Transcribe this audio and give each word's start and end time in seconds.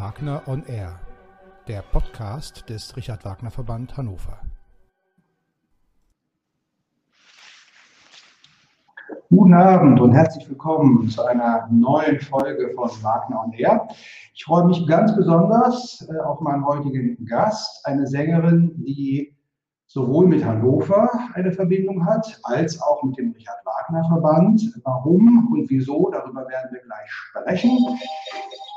Wagner 0.00 0.40
on 0.46 0.64
Air, 0.64 0.98
der 1.68 1.82
Podcast 1.82 2.70
des 2.70 2.96
Richard 2.96 3.22
Wagner 3.26 3.50
Verband 3.50 3.98
Hannover. 3.98 4.40
Guten 9.28 9.52
Abend 9.52 10.00
und 10.00 10.12
herzlich 10.12 10.48
willkommen 10.48 11.06
zu 11.10 11.22
einer 11.26 11.68
neuen 11.70 12.18
Folge 12.18 12.72
von 12.74 12.88
Wagner 13.02 13.44
on 13.44 13.52
Air. 13.52 13.88
Ich 14.32 14.44
freue 14.44 14.64
mich 14.64 14.86
ganz 14.86 15.14
besonders 15.14 16.08
äh, 16.10 16.18
auf 16.20 16.40
meinen 16.40 16.64
heutigen 16.64 17.26
Gast, 17.26 17.84
eine 17.84 18.06
Sängerin, 18.06 18.82
die 18.82 19.36
sowohl 19.84 20.26
mit 20.28 20.42
Hannover 20.42 21.10
eine 21.34 21.52
Verbindung 21.52 22.06
hat, 22.06 22.40
als 22.44 22.80
auch 22.80 23.02
mit 23.02 23.18
dem 23.18 23.32
Richard 23.32 23.58
Wagner 23.66 24.08
Verband. 24.08 24.62
Warum 24.82 25.52
und 25.52 25.68
wieso, 25.68 26.10
darüber 26.10 26.48
werden 26.48 26.70
wir 26.72 26.80
gleich 26.80 27.10
sprechen. 27.10 27.76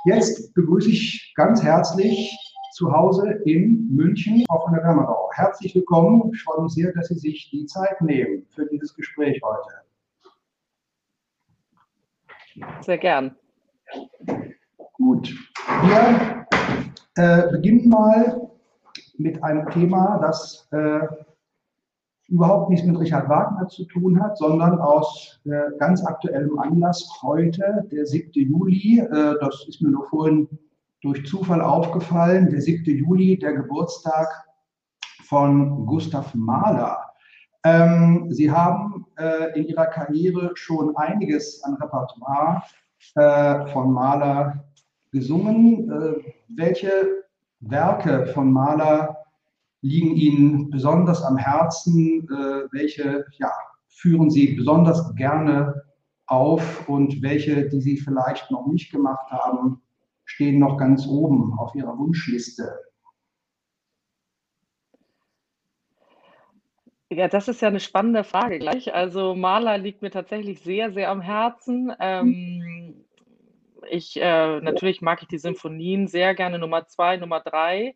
Jetzt 0.05 0.53
begrüße 0.53 0.89
ich 0.89 1.33
ganz 1.35 1.63
herzlich 1.63 2.37
zu 2.73 2.91
Hause 2.91 3.41
in 3.45 3.87
München, 3.89 4.43
Frau 4.47 4.59
von 4.65 4.73
der 4.73 4.81
Kammerau. 4.81 5.29
Herzlich 5.33 5.73
willkommen. 5.75 6.29
Ich 6.33 6.43
freue 6.43 6.63
mich 6.63 6.73
sehr, 6.73 6.91
dass 6.91 7.07
Sie 7.07 7.17
sich 7.17 7.49
die 7.51 7.65
Zeit 7.67 8.01
nehmen 8.01 8.45
für 8.53 8.65
dieses 8.65 8.93
Gespräch 8.93 9.39
heute. 9.41 9.69
Sehr 12.81 12.97
gern. 12.97 13.37
Gut. 14.93 15.33
Wir 15.83 16.45
äh, 17.15 17.49
beginnen 17.51 17.87
mal 17.87 18.51
mit 19.17 19.41
einem 19.41 19.69
Thema, 19.69 20.19
das 20.21 20.67
äh, 20.71 20.99
überhaupt 22.33 22.71
nichts 22.71 22.85
mit 22.85 22.99
Richard 22.99 23.29
Wagner 23.29 23.67
zu 23.67 23.85
tun 23.85 24.21
hat, 24.21 24.37
sondern 24.37 24.79
aus 24.79 25.39
äh, 25.45 25.77
ganz 25.77 26.03
aktuellem 26.03 26.57
Anlass 26.57 27.07
heute, 27.21 27.87
der 27.91 28.07
7. 28.07 28.31
Juli, 28.33 28.99
äh, 28.99 29.35
das 29.39 29.65
ist 29.67 29.81
mir 29.81 29.91
nur 29.91 30.07
vorhin 30.09 30.49
durch 31.01 31.25
Zufall 31.27 31.61
aufgefallen, 31.61 32.49
der 32.49 32.59
7. 32.59 32.85
Juli, 32.85 33.37
der 33.37 33.53
Geburtstag 33.53 34.27
von 35.25 35.85
Gustav 35.85 36.33
Mahler. 36.33 36.97
Ähm, 37.63 38.27
Sie 38.29 38.49
haben 38.51 39.05
äh, 39.17 39.57
in 39.57 39.65
Ihrer 39.67 39.85
Karriere 39.85 40.51
schon 40.55 40.95
einiges 40.97 41.63
an 41.63 41.75
Repertoire 41.75 42.63
äh, 43.15 43.67
von 43.67 43.93
Mahler 43.93 44.65
gesungen. 45.11 45.91
Äh, 45.91 46.33
welche 46.47 47.25
Werke 47.59 48.25
von 48.27 48.51
Mahler 48.51 49.22
liegen 49.83 50.15
Ihnen 50.15 50.69
besonders 50.71 51.21
am 51.21 51.37
Herzen? 51.37 52.27
Äh, 52.29 52.67
welche 52.71 53.25
ja, 53.37 53.51
führen 53.87 54.31
Sie 54.31 54.55
besonders 54.55 55.13
gerne 55.15 55.83
auf 56.25 56.89
und 56.89 57.21
welche, 57.21 57.69
die 57.69 57.81
Sie 57.81 57.97
vielleicht 57.97 58.49
noch 58.49 58.65
nicht 58.65 58.91
gemacht 58.91 59.29
haben, 59.29 59.81
stehen 60.25 60.57
noch 60.57 60.77
ganz 60.77 61.05
oben 61.05 61.53
auf 61.59 61.75
Ihrer 61.75 61.97
Wunschliste? 61.97 62.73
Ja, 67.09 67.27
das 67.27 67.47
ist 67.47 67.61
ja 67.61 67.67
eine 67.67 67.79
spannende 67.79 68.23
Frage 68.23 68.57
gleich. 68.57 68.95
Also 68.95 69.35
Maler 69.35 69.77
liegt 69.77 70.01
mir 70.01 70.09
tatsächlich 70.09 70.61
sehr, 70.61 70.91
sehr 70.91 71.11
am 71.11 71.21
Herzen. 71.21 71.93
Ähm, 71.99 73.05
ich, 73.91 74.19
äh, 74.19 74.61
natürlich 74.61 75.01
mag 75.01 75.21
ich 75.21 75.27
die 75.27 75.37
Symphonien 75.37 76.07
sehr 76.07 76.33
gerne, 76.33 76.57
Nummer 76.57 76.87
zwei, 76.87 77.17
Nummer 77.17 77.41
drei. 77.41 77.95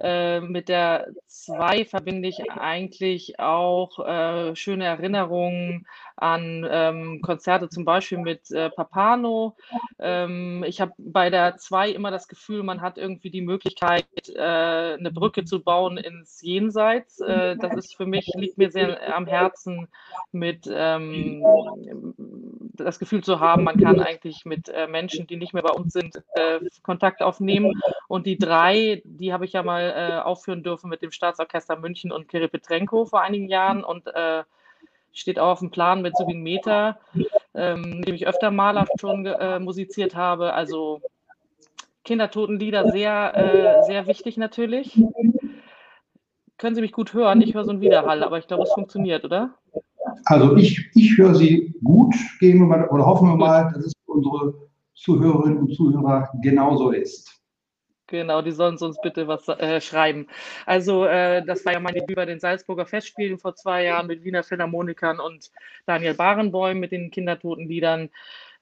Äh, 0.00 0.40
mit 0.40 0.68
der 0.68 1.08
2 1.26 1.84
verbinde 1.84 2.28
ich 2.28 2.50
eigentlich 2.50 3.38
auch 3.38 3.98
äh, 3.98 4.56
schöne 4.56 4.86
Erinnerungen 4.86 5.86
an 6.16 6.66
ähm, 6.70 7.20
Konzerte, 7.22 7.68
zum 7.68 7.84
Beispiel 7.84 8.18
mit 8.18 8.50
äh, 8.50 8.70
Papano. 8.70 9.56
Ähm, 9.98 10.64
ich 10.66 10.80
habe 10.80 10.92
bei 10.98 11.30
der 11.30 11.56
2 11.56 11.90
immer 11.90 12.10
das 12.10 12.28
Gefühl, 12.28 12.62
man 12.62 12.80
hat 12.80 12.98
irgendwie 12.98 13.30
die 13.30 13.42
Möglichkeit, 13.42 14.06
äh, 14.34 14.40
eine 14.40 15.10
Brücke 15.12 15.44
zu 15.44 15.62
bauen 15.62 15.96
ins 15.96 16.40
Jenseits. 16.42 17.20
Äh, 17.20 17.56
das 17.56 17.74
ist 17.74 17.96
für 17.96 18.06
mich, 18.06 18.30
liegt 18.34 18.58
mir 18.58 18.70
sehr 18.70 19.14
am 19.14 19.26
Herzen, 19.26 19.88
mit 20.32 20.68
ähm, 20.72 21.44
das 22.74 22.98
Gefühl 22.98 23.22
zu 23.22 23.40
haben, 23.40 23.64
man 23.64 23.78
kann 23.78 24.00
eigentlich 24.00 24.44
mit 24.44 24.72
Menschen, 24.88 25.26
die 25.26 25.36
nicht 25.36 25.52
mehr 25.52 25.62
bei 25.62 25.72
uns 25.72 25.92
sind, 25.92 26.22
Kontakt 26.82 27.20
aufnehmen. 27.22 27.78
Und 28.08 28.26
die 28.26 28.38
3, 28.38 29.02
die 29.04 29.32
habe 29.32 29.44
ich 29.44 29.52
ja 29.52 29.62
mal 29.62 29.89
äh, 29.90 30.18
aufführen 30.18 30.62
dürfen 30.62 30.90
mit 30.90 31.02
dem 31.02 31.10
Staatsorchester 31.10 31.76
München 31.76 32.12
und 32.12 32.28
Kiri 32.28 32.48
Petrenko 32.48 33.06
vor 33.06 33.22
einigen 33.22 33.48
Jahren 33.48 33.84
und 33.84 34.06
äh, 34.08 34.42
steht 35.12 35.38
auch 35.38 35.52
auf 35.52 35.58
dem 35.60 35.70
Plan 35.70 36.02
mit 36.02 36.16
Subin 36.16 36.42
Meta, 36.42 36.98
ähm, 37.54 38.02
dem 38.02 38.14
ich 38.14 38.26
öfter 38.26 38.50
Maler 38.50 38.86
schon 38.98 39.26
äh, 39.26 39.58
musiziert 39.58 40.14
habe. 40.14 40.54
Also 40.54 41.00
Kindertotenlieder 42.04 42.90
sehr, 42.90 43.36
äh, 43.36 43.82
sehr 43.84 44.06
wichtig 44.06 44.36
natürlich. 44.36 45.00
Können 46.58 46.74
Sie 46.74 46.82
mich 46.82 46.92
gut 46.92 47.14
hören? 47.14 47.40
Ich 47.40 47.54
höre 47.54 47.64
so 47.64 47.70
einen 47.70 47.80
Widerhall, 47.80 48.22
aber 48.22 48.38
ich 48.38 48.46
glaube, 48.46 48.64
es 48.64 48.72
funktioniert, 48.72 49.24
oder? 49.24 49.54
Also 50.24 50.56
ich, 50.56 50.90
ich 50.94 51.16
höre 51.16 51.34
Sie 51.34 51.74
gut, 51.82 52.14
gehen 52.38 52.58
wir 52.58 52.66
mal, 52.66 52.88
oder 52.88 53.06
hoffen 53.06 53.28
wir 53.28 53.36
mal, 53.36 53.72
dass 53.72 53.86
es 53.86 53.92
für 54.04 54.12
unsere 54.12 54.54
Zuhörerinnen 54.94 55.58
und 55.58 55.74
Zuhörer 55.74 56.28
genauso 56.42 56.90
ist. 56.90 57.39
Genau, 58.10 58.42
die 58.42 58.50
sollen 58.50 58.76
uns 58.76 59.00
bitte 59.00 59.28
was 59.28 59.46
äh, 59.46 59.80
schreiben. 59.80 60.26
Also, 60.66 61.04
äh, 61.04 61.44
das 61.44 61.64
war 61.64 61.74
ja 61.74 61.80
mein 61.80 61.94
Debüt 61.94 62.16
bei 62.16 62.26
den 62.26 62.40
Salzburger 62.40 62.84
Festspielen 62.84 63.38
vor 63.38 63.54
zwei 63.54 63.84
Jahren 63.84 64.08
mit 64.08 64.24
Wiener 64.24 64.42
Philharmonikern 64.42 65.20
und 65.20 65.52
Daniel 65.86 66.14
Barenboim 66.14 66.80
mit 66.80 66.90
den 66.90 67.12
Kindertotenliedern. 67.12 68.10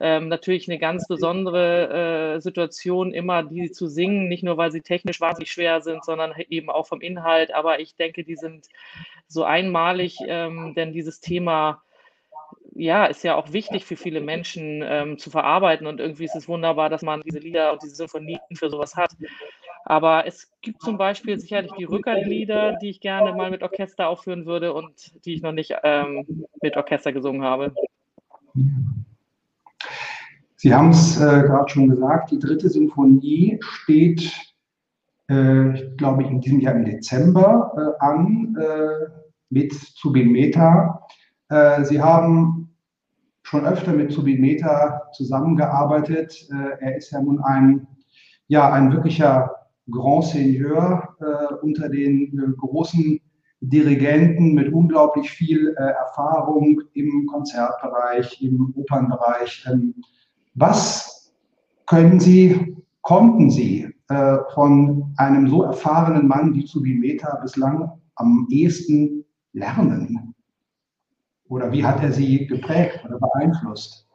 Ähm, 0.01 0.29
natürlich 0.29 0.69
eine 0.69 0.79
ganz 0.79 1.09
besondere 1.09 2.35
äh, 2.37 2.41
Situation, 2.41 3.15
immer 3.15 3.43
die 3.43 3.73
zu 3.73 3.89
singen, 3.89 4.29
nicht 4.29 4.45
nur 4.45 4.59
weil 4.59 4.71
sie 4.71 4.83
technisch 4.83 5.21
wahnsinnig 5.21 5.51
schwer 5.51 5.81
sind, 5.81 6.05
sondern 6.05 6.35
eben 6.51 6.69
auch 6.69 6.87
vom 6.87 7.01
Inhalt. 7.01 7.53
Aber 7.55 7.81
ich 7.81 7.97
denke, 7.97 8.25
die 8.25 8.37
sind 8.37 8.67
so 9.29 9.45
einmalig, 9.45 10.19
ähm, 10.27 10.75
denn 10.77 10.93
dieses 10.93 11.21
Thema 11.21 11.83
ja, 12.79 13.07
ist 13.07 13.25
ja 13.25 13.35
auch 13.35 13.53
wichtig 13.53 13.85
für 13.85 13.97
viele 13.97 14.21
Menschen 14.21 14.83
ähm, 14.85 15.19
zu 15.19 15.31
verarbeiten 15.31 15.87
und 15.87 16.01
irgendwie 16.01 16.25
ist 16.25 16.37
es 16.37 16.49
wunderbar, 16.49 16.89
dass 16.89 17.03
man 17.03 17.23
diese 17.23 17.41
Lieder 17.41 17.73
und 17.73 17.83
diese 17.83 17.97
Symphonien 17.97 18.39
für 18.55 18.71
sowas 18.71 18.95
hat. 18.97 19.17
Aber 19.85 20.27
es 20.27 20.51
gibt 20.61 20.81
zum 20.83 20.97
Beispiel 20.97 21.39
sicherlich 21.41 21.73
die 21.79 21.85
Rückert-Lieder, 21.85 22.77
die 22.81 22.91
ich 22.91 23.01
gerne 23.01 23.33
mal 23.33 23.51
mit 23.51 23.63
Orchester 23.63 24.09
aufführen 24.09 24.47
würde 24.47 24.73
und 24.73 24.93
die 25.25 25.35
ich 25.35 25.43
noch 25.43 25.53
nicht 25.53 25.75
ähm, 25.83 26.47
mit 26.63 26.77
Orchester 26.77 27.13
gesungen 27.13 27.43
habe. 27.43 27.75
Sie 30.57 30.75
haben 30.75 30.91
es 30.91 31.21
äh, 31.21 31.43
gerade 31.43 31.69
schon 31.69 31.89
gesagt, 31.89 32.31
die 32.31 32.39
dritte 32.39 32.69
Symphonie 32.69 33.59
steht, 33.61 34.33
äh, 35.29 35.89
glaube 35.97 36.23
ich, 36.23 36.31
in 36.31 36.41
diesem 36.41 36.61
Jahr 36.61 36.75
im 36.75 36.85
Dezember 36.85 37.73
äh, 38.01 38.05
an 38.05 38.57
äh, 38.61 39.11
mit 39.51 39.73
Zubin 39.73 40.31
Meta. 40.31 41.07
Äh, 41.49 41.85
Sie 41.85 42.01
haben 42.01 42.68
schon 43.49 43.65
öfter 43.65 43.95
mit 43.95 44.13
Subimeta 44.13 45.11
zusammengearbeitet. 45.13 46.47
Äh, 46.51 46.85
er 46.85 46.97
ist 46.99 47.11
ja 47.11 47.23
nun 47.23 47.41
ein, 47.41 47.87
ja, 48.49 48.71
ein 48.71 48.93
wirklicher 48.93 49.55
Grand 49.91 50.25
Seigneur 50.25 51.17
äh, 51.19 51.55
unter 51.63 51.89
den 51.89 52.55
großen 52.59 53.19
Dirigenten 53.61 54.53
mit 54.53 54.71
unglaublich 54.73 55.31
viel 55.31 55.75
Erfahrung 55.75 56.81
im 56.93 57.27
Konzertbereich, 57.27 58.41
im 58.43 58.73
Opernbereich. 58.77 59.67
Ähm, 59.69 59.95
was 60.55 61.33
können 61.87 62.21
Sie, 62.21 62.77
konnten 63.01 63.51
Sie 63.51 63.89
von 64.55 65.13
einem 65.17 65.49
so 65.49 65.63
erfahrenen 65.65 66.29
Mann 66.29 66.55
wie 66.55 66.67
Subimeta 66.67 67.39
bislang 67.43 67.91
am 68.15 68.47
ehesten 68.51 69.25
lernen? 69.53 70.35
Oder 71.49 71.73
wie 71.73 71.85
hat 71.85 72.03
er 72.03 72.13
sie 72.13 72.47
geprägt 72.47 73.05
oder 73.05 73.19
beeinflusst? 73.19 74.07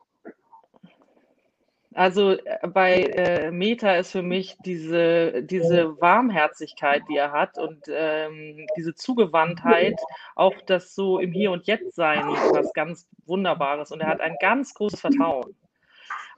Also 1.95 2.31
äh, 2.31 2.67
bei 2.67 3.03
äh, 3.03 3.51
Meta 3.51 3.95
ist 3.95 4.11
für 4.11 4.23
mich 4.23 4.57
diese, 4.65 5.43
diese 5.43 5.99
Warmherzigkeit, 6.01 7.03
die 7.09 7.17
er 7.17 7.31
hat 7.31 7.57
und 7.57 7.83
ähm, 7.87 8.65
diese 8.77 8.95
Zugewandtheit, 8.95 9.99
auch 10.35 10.55
das 10.65 10.95
so 10.95 11.19
im 11.19 11.31
Hier 11.31 11.51
und 11.51 11.67
Jetzt 11.67 11.95
sein, 11.95 12.25
was 12.27 12.73
ganz 12.73 13.07
Wunderbares. 13.25 13.91
Und 13.91 14.01
er 14.01 14.07
hat 14.07 14.21
ein 14.21 14.37
ganz 14.39 14.73
großes 14.73 15.01
Vertrauen. 15.01 15.55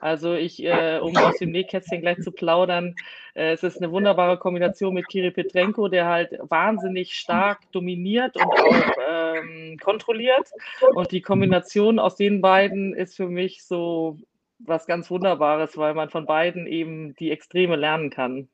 Also 0.00 0.34
ich, 0.34 0.62
äh, 0.62 0.98
um 1.00 1.16
aus 1.16 1.38
dem 1.38 1.50
Nähkästchen 1.50 2.00
gleich 2.00 2.20
zu 2.20 2.32
plaudern, 2.32 2.94
äh, 3.34 3.52
es 3.52 3.62
ist 3.62 3.78
eine 3.78 3.90
wunderbare 3.90 4.38
Kombination 4.38 4.94
mit 4.94 5.08
Kiri 5.08 5.30
Petrenko, 5.30 5.88
der 5.88 6.06
halt 6.06 6.38
wahnsinnig 6.42 7.14
stark 7.14 7.70
dominiert 7.72 8.36
und 8.36 8.44
auch 8.44 8.92
ähm, 9.08 9.78
kontrolliert. 9.82 10.50
Und 10.94 11.12
die 11.12 11.22
Kombination 11.22 11.98
aus 11.98 12.16
den 12.16 12.40
beiden 12.40 12.94
ist 12.94 13.16
für 13.16 13.28
mich 13.28 13.64
so 13.64 14.18
was 14.58 14.86
ganz 14.86 15.10
Wunderbares, 15.10 15.76
weil 15.76 15.94
man 15.94 16.08
von 16.10 16.26
beiden 16.26 16.66
eben 16.66 17.14
die 17.16 17.30
Extreme 17.30 17.76
lernen 17.76 18.10
kann. 18.10 18.48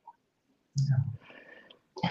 Ja. 0.75 2.11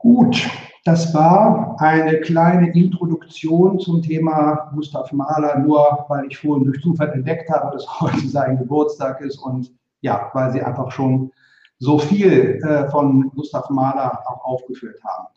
Gut, 0.00 0.48
das 0.86 1.12
war 1.12 1.76
eine 1.78 2.20
kleine 2.20 2.72
Introduktion 2.72 3.78
zum 3.78 4.00
Thema 4.00 4.70
Gustav 4.74 5.12
Mahler, 5.12 5.58
nur 5.58 6.06
weil 6.08 6.24
ich 6.26 6.38
vorhin 6.38 6.64
durch 6.64 6.80
Zufall 6.80 7.10
entdeckt 7.10 7.50
habe, 7.50 7.70
dass 7.72 7.86
heute 8.00 8.26
sein 8.26 8.56
Geburtstag 8.56 9.20
ist 9.20 9.36
und 9.36 9.70
ja, 10.00 10.30
weil 10.32 10.52
Sie 10.52 10.62
einfach 10.62 10.90
schon 10.90 11.30
so 11.78 11.98
viel 11.98 12.62
äh, 12.62 12.88
von 12.88 13.30
Gustav 13.34 13.68
Mahler 13.68 14.22
auch 14.26 14.42
aufgeführt 14.42 14.98
haben. 15.04 15.28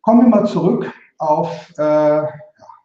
Kommen 0.00 0.22
wir 0.22 0.28
mal 0.28 0.46
zurück 0.46 0.90
auf, 1.18 1.78
äh, 1.78 2.22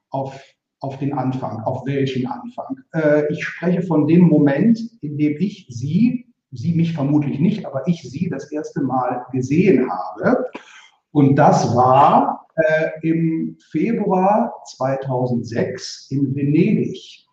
auf, 0.10 0.38
auf 0.82 0.98
den 0.98 1.14
Anfang. 1.14 1.62
Auf 1.64 1.86
welchen 1.86 2.28
Anfang? 2.28 2.78
Äh, 2.94 3.32
ich 3.32 3.42
spreche 3.42 3.84
von 3.84 4.06
dem 4.06 4.28
Moment, 4.28 4.82
in 5.02 5.18
dem 5.18 5.38
ich 5.40 5.66
Sie, 5.70 6.33
Sie 6.54 6.74
mich 6.74 6.94
vermutlich 6.94 7.40
nicht, 7.40 7.66
aber 7.66 7.88
ich 7.88 8.02
Sie 8.04 8.30
das 8.30 8.52
erste 8.52 8.82
Mal 8.82 9.26
gesehen 9.32 9.90
habe. 9.90 10.50
Und 11.12 11.36
das 11.36 11.76
war 11.76 12.48
äh, 12.56 12.90
im 13.02 13.58
Februar 13.72 14.54
2006 14.66 16.08
in 16.12 16.36
Venedig. 16.36 17.28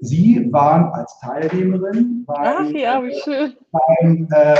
Sie 0.00 0.48
waren 0.52 0.92
als 0.92 1.18
Teilnehmerin 1.20 2.24
beim, 2.24 2.36
Ach, 2.38 2.70
ja, 2.70 3.00
beim 3.00 4.28
äh, 4.30 4.56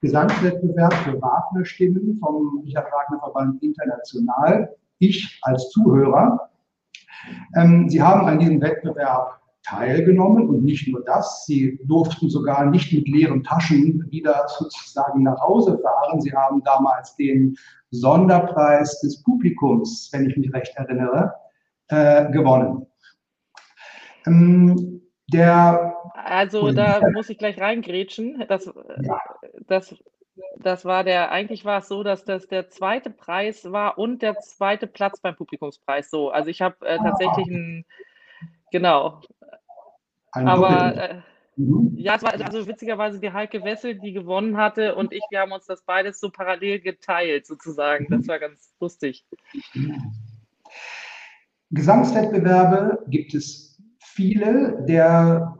Gesangswettbewerb 0.00 0.92
für 0.94 1.20
Wagner-Stimmen 1.20 2.18
vom 2.18 2.62
Richard 2.64 2.90
Wagner 2.90 3.20
Verband 3.20 3.62
International. 3.62 4.74
Ich 4.98 5.38
als 5.42 5.68
Zuhörer. 5.70 6.50
Ähm, 7.54 7.88
Sie 7.88 8.02
haben 8.02 8.26
an 8.26 8.38
diesem 8.38 8.60
Wettbewerb 8.60 9.39
teilgenommen 9.70 10.48
und 10.48 10.64
nicht 10.64 10.88
nur 10.88 11.04
das, 11.04 11.46
Sie 11.46 11.78
durften 11.84 12.28
sogar 12.28 12.66
nicht 12.66 12.92
mit 12.92 13.08
leeren 13.08 13.44
Taschen 13.44 14.06
wieder 14.10 14.46
sozusagen 14.48 15.22
nach 15.22 15.40
Hause 15.40 15.78
fahren. 15.78 16.20
Sie 16.20 16.32
haben 16.32 16.62
damals 16.64 17.14
den 17.16 17.56
Sonderpreis 17.90 19.00
des 19.00 19.22
Publikums, 19.22 20.10
wenn 20.12 20.28
ich 20.28 20.36
mich 20.36 20.52
recht 20.52 20.74
erinnere, 20.76 21.34
äh, 21.88 22.30
gewonnen. 22.30 22.86
Ähm, 24.26 25.02
der 25.32 25.94
also 26.24 26.72
da 26.72 27.00
muss 27.12 27.30
ich 27.30 27.38
gleich 27.38 27.60
reingrätschen. 27.60 28.44
Das, 28.48 28.66
ja. 29.02 29.20
das, 29.66 29.94
das 30.58 30.84
war 30.84 31.04
der, 31.04 31.30
eigentlich 31.30 31.64
war 31.64 31.78
es 31.78 31.88
so, 31.88 32.02
dass 32.02 32.24
das 32.24 32.46
der 32.46 32.68
zweite 32.68 33.10
Preis 33.10 33.70
war 33.70 33.98
und 33.98 34.22
der 34.22 34.38
zweite 34.38 34.86
Platz 34.86 35.20
beim 35.20 35.36
Publikumspreis. 35.36 36.10
So, 36.10 36.30
also 36.30 36.50
ich 36.50 36.60
habe 36.62 36.86
äh, 36.86 36.98
tatsächlich 36.98 37.48
einen, 37.48 37.84
genau. 38.70 39.20
Ein 40.32 40.48
Aber 40.48 40.96
äh, 40.96 41.20
mhm. 41.56 41.92
ja, 41.96 42.16
es 42.16 42.22
war 42.22 42.32
also 42.32 42.66
witzigerweise 42.66 43.20
die 43.20 43.32
Heike 43.32 43.62
Wessel, 43.64 43.98
die 43.98 44.12
gewonnen 44.12 44.56
hatte 44.56 44.94
und 44.94 45.12
ich, 45.12 45.22
wir 45.30 45.40
haben 45.40 45.52
uns 45.52 45.66
das 45.66 45.82
beides 45.82 46.20
so 46.20 46.30
parallel 46.30 46.80
geteilt 46.80 47.46
sozusagen. 47.46 48.06
Das 48.10 48.28
war 48.28 48.38
ganz 48.38 48.74
lustig. 48.80 49.26
Gesangswettbewerbe 51.70 53.04
gibt 53.08 53.34
es 53.34 53.80
viele. 53.98 54.84
Der 54.88 55.56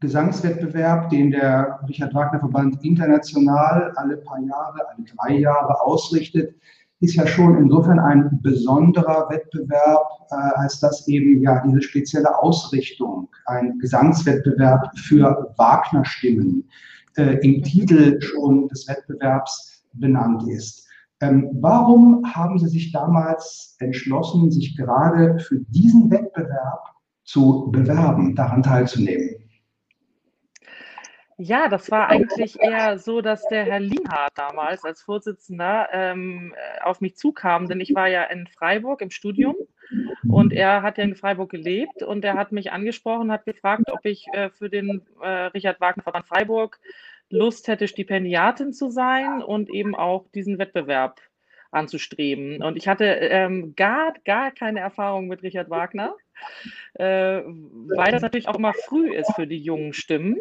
Gesangswettbewerb, 0.00 1.10
den 1.10 1.30
der 1.30 1.80
Richard 1.88 2.12
Wagner 2.12 2.40
Verband 2.40 2.84
international 2.84 3.92
alle 3.96 4.16
paar 4.16 4.40
Jahre, 4.40 4.88
alle 4.88 5.04
drei 5.04 5.34
Jahre 5.38 5.80
ausrichtet, 5.80 6.56
ist 7.02 7.16
ja 7.16 7.26
schon 7.26 7.58
insofern 7.58 7.98
ein 7.98 8.40
besonderer 8.42 9.28
Wettbewerb, 9.28 10.06
äh, 10.30 10.34
als 10.54 10.78
dass 10.80 11.06
eben 11.08 11.42
ja 11.42 11.60
diese 11.66 11.82
spezielle 11.82 12.38
Ausrichtung, 12.40 13.28
ein 13.46 13.78
Gesangswettbewerb 13.80 14.96
für 14.96 15.52
Wagner-Stimmen 15.56 16.68
äh, 17.16 17.38
im 17.42 17.62
Titel 17.62 18.20
schon 18.20 18.68
des 18.68 18.86
Wettbewerbs 18.86 19.84
benannt 19.94 20.48
ist. 20.48 20.86
Ähm, 21.20 21.50
warum 21.60 22.24
haben 22.24 22.58
Sie 22.58 22.68
sich 22.68 22.92
damals 22.92 23.76
entschlossen, 23.80 24.52
sich 24.52 24.76
gerade 24.76 25.38
für 25.40 25.58
diesen 25.68 26.10
Wettbewerb 26.10 26.84
zu 27.24 27.68
bewerben, 27.72 28.36
daran 28.36 28.62
teilzunehmen? 28.62 29.41
Ja, 31.44 31.68
das 31.68 31.90
war 31.90 32.08
eigentlich 32.08 32.60
eher 32.60 33.00
so, 33.00 33.20
dass 33.20 33.48
der 33.48 33.64
Herr 33.64 33.80
Lienhardt 33.80 34.38
damals 34.38 34.84
als 34.84 35.02
Vorsitzender 35.02 35.88
ähm, 35.92 36.54
äh, 36.56 36.82
auf 36.82 37.00
mich 37.00 37.16
zukam, 37.16 37.68
denn 37.68 37.80
ich 37.80 37.96
war 37.96 38.06
ja 38.06 38.22
in 38.22 38.46
Freiburg 38.46 39.00
im 39.00 39.10
Studium 39.10 39.56
und 40.28 40.52
er 40.52 40.82
hat 40.82 40.98
ja 40.98 41.04
in 41.04 41.16
Freiburg 41.16 41.50
gelebt 41.50 42.04
und 42.04 42.24
er 42.24 42.34
hat 42.34 42.52
mich 42.52 42.70
angesprochen, 42.70 43.32
hat 43.32 43.44
gefragt, 43.44 43.90
ob 43.90 44.04
ich 44.04 44.28
äh, 44.32 44.50
für 44.50 44.70
den 44.70 45.02
äh, 45.20 45.46
Richard 45.46 45.80
Wagner 45.80 46.04
Verband 46.04 46.28
Freiburg 46.28 46.78
Lust 47.28 47.66
hätte, 47.66 47.88
Stipendiatin 47.88 48.72
zu 48.72 48.90
sein 48.90 49.42
und 49.42 49.68
eben 49.68 49.96
auch 49.96 50.28
diesen 50.36 50.58
Wettbewerb 50.58 51.20
anzustreben. 51.72 52.62
Und 52.62 52.76
ich 52.76 52.86
hatte 52.86 53.04
ähm, 53.04 53.74
gar, 53.74 54.14
gar 54.24 54.52
keine 54.52 54.78
Erfahrung 54.78 55.26
mit 55.26 55.42
Richard 55.42 55.70
Wagner, 55.70 56.14
äh, 56.94 57.42
weil 57.42 58.12
das 58.12 58.22
natürlich 58.22 58.46
auch 58.46 58.58
immer 58.58 58.74
früh 58.74 59.12
ist 59.12 59.34
für 59.34 59.48
die 59.48 59.58
jungen 59.58 59.92
Stimmen. 59.92 60.36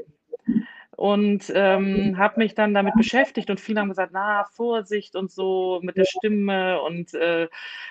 Und 1.02 1.52
ähm, 1.56 2.20
habe 2.20 2.40
mich 2.40 2.54
dann 2.54 2.76
damit 2.76 2.94
beschäftigt 2.94 3.50
und 3.50 3.60
viele 3.60 3.80
haben 3.80 3.90
gesagt, 3.90 4.12
na, 4.14 4.46
Vorsicht 4.52 5.16
und 5.16 5.32
so 5.32 5.80
mit 5.82 5.98
der 5.98 6.06
Stimme. 6.06 6.80
Und 6.80 7.16
äh, 7.16 7.48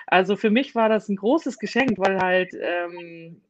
also 0.07 0.37
für 0.37 0.49
mich 0.49 0.75
war 0.75 0.87
das 0.87 1.09
ein 1.09 1.17
großes 1.17 1.59
Geschenk, 1.59 1.97
weil 1.97 2.21
halt 2.21 2.53
ähm, 2.53 3.41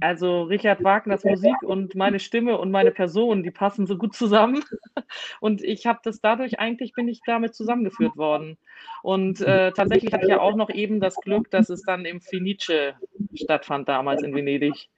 also 0.00 0.42
Richard 0.42 0.84
Wagners 0.84 1.24
Musik 1.24 1.62
und 1.62 1.94
meine 1.94 2.18
Stimme 2.18 2.58
und 2.58 2.70
meine 2.70 2.90
Person, 2.90 3.42
die 3.42 3.50
passen 3.50 3.86
so 3.86 3.96
gut 3.96 4.14
zusammen. 4.14 4.62
Und 5.40 5.62
ich 5.62 5.86
habe 5.86 6.00
das 6.02 6.20
dadurch 6.20 6.58
eigentlich, 6.58 6.92
bin 6.92 7.08
ich 7.08 7.20
damit 7.24 7.54
zusammengeführt 7.54 8.18
worden. 8.18 8.58
Und 9.02 9.40
äh, 9.40 9.72
tatsächlich 9.72 10.12
hatte 10.12 10.24
ich 10.24 10.30
ja 10.30 10.40
auch 10.40 10.56
noch 10.56 10.68
eben 10.68 11.00
das 11.00 11.14
Glück, 11.16 11.50
dass 11.50 11.70
es 11.70 11.80
dann 11.84 12.04
im 12.04 12.20
Fenice 12.20 12.92
stattfand 13.34 13.88
damals 13.88 14.22
in 14.22 14.34
Venedig. 14.34 14.90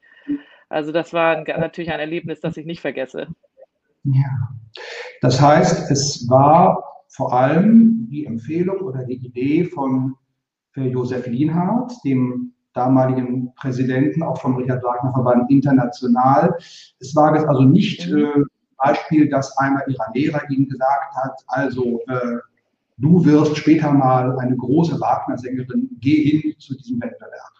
Also 0.68 0.90
das 0.90 1.12
war 1.12 1.36
ein, 1.36 1.44
natürlich 1.44 1.92
ein 1.92 2.00
Erlebnis, 2.00 2.40
das 2.40 2.56
ich 2.56 2.66
nicht 2.66 2.80
vergesse. 2.80 3.28
Ja, 4.12 4.50
das 5.20 5.40
heißt, 5.40 5.90
es 5.90 6.28
war 6.28 6.82
vor 7.08 7.32
allem 7.32 8.06
die 8.10 8.26
Empfehlung 8.26 8.78
oder 8.80 9.04
die 9.04 9.16
Idee 9.16 9.64
von 9.64 10.16
Josef 10.76 11.26
Lienhardt, 11.26 11.92
dem 12.04 12.52
damaligen 12.72 13.52
Präsidenten, 13.54 14.22
auch 14.22 14.40
vom 14.40 14.56
Richard 14.56 14.84
Wagner 14.84 15.12
Verband 15.12 15.50
international. 15.50 16.56
Es 17.00 17.14
war 17.16 17.34
jetzt 17.34 17.48
also 17.48 17.62
nicht 17.62 18.08
mhm. 18.08 18.18
äh, 18.18 18.44
Beispiel, 18.76 19.28
dass 19.28 19.56
einer 19.58 19.86
ihrer 19.88 20.12
Lehrer 20.14 20.50
ihnen 20.50 20.68
gesagt 20.68 21.14
hat, 21.16 21.44
also 21.48 22.00
äh, 22.06 22.36
du 22.98 23.24
wirst 23.24 23.56
später 23.56 23.90
mal 23.92 24.38
eine 24.38 24.56
große 24.56 25.00
Wagner-Sängerin, 25.00 25.90
geh 26.00 26.30
hin 26.30 26.54
zu 26.58 26.76
diesem 26.76 27.00
Wettbewerb. 27.00 27.57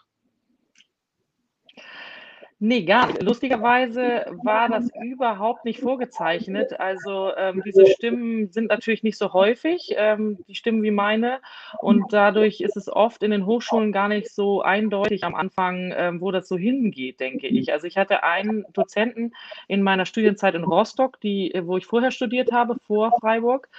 Nee, 2.61 2.83
gar 2.83 3.07
nicht. 3.07 3.23
Lustigerweise 3.23 4.25
war 4.43 4.67
das 4.67 4.89
überhaupt 5.01 5.63
nicht 5.63 5.79
vorgezeichnet. 5.79 6.77
Also 6.77 7.31
ähm, 7.37 7.63
diese 7.65 7.85
Stimmen 7.87 8.51
sind 8.51 8.67
natürlich 8.67 9.01
nicht 9.01 9.17
so 9.17 9.31
häufig, 9.31 9.93
ähm, 9.95 10.39
die 10.45 10.55
Stimmen 10.55 10.83
wie 10.83 10.91
meine. 10.91 11.39
Und 11.79 12.11
dadurch 12.11 12.59
ist 12.59 12.75
es 12.75 12.91
oft 12.91 13.23
in 13.23 13.31
den 13.31 13.45
Hochschulen 13.45 13.93
gar 13.93 14.09
nicht 14.09 14.29
so 14.29 14.61
eindeutig 14.61 15.23
am 15.23 15.35
Anfang, 15.35 15.93
ähm, 15.95 16.19
wo 16.19 16.31
das 16.31 16.49
so 16.49 16.57
hingeht, 16.57 17.21
denke 17.21 17.47
ich. 17.47 17.71
Also 17.71 17.87
ich 17.87 17.97
hatte 17.97 18.23
einen 18.23 18.65
Dozenten 18.73 19.31
in 19.69 19.81
meiner 19.81 20.05
Studienzeit 20.05 20.53
in 20.53 20.65
Rostock, 20.65 21.21
die, 21.21 21.53
wo 21.63 21.77
ich 21.77 21.85
vorher 21.85 22.11
studiert 22.11 22.51
habe, 22.51 22.75
vor 22.85 23.13
Freiburg. 23.21 23.69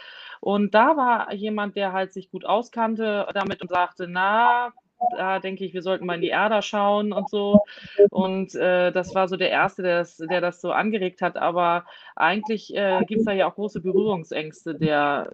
Und 0.40 0.74
da 0.74 0.96
war 0.96 1.34
jemand, 1.34 1.76
der 1.76 1.92
halt 1.92 2.14
sich 2.14 2.30
gut 2.30 2.46
auskannte 2.46 3.28
damit 3.34 3.60
und 3.60 3.68
sagte, 3.68 4.06
na, 4.08 4.72
da 5.16 5.38
denke 5.38 5.64
ich, 5.64 5.74
wir 5.74 5.82
sollten 5.82 6.06
mal 6.06 6.14
in 6.14 6.20
die 6.20 6.28
Erde 6.28 6.62
schauen 6.62 7.12
und 7.12 7.28
so. 7.28 7.62
Und 8.10 8.54
äh, 8.54 8.92
das 8.92 9.14
war 9.14 9.28
so 9.28 9.36
der 9.36 9.50
Erste, 9.50 9.82
der 9.82 9.98
das, 9.98 10.16
der 10.16 10.40
das 10.40 10.60
so 10.60 10.72
angeregt 10.72 11.22
hat. 11.22 11.36
Aber 11.36 11.84
eigentlich 12.16 12.74
äh, 12.74 13.04
gibt 13.06 13.20
es 13.20 13.26
da 13.26 13.32
ja 13.32 13.48
auch 13.48 13.54
große 13.54 13.80
Berührungsängste 13.80 14.74
der, 14.74 15.32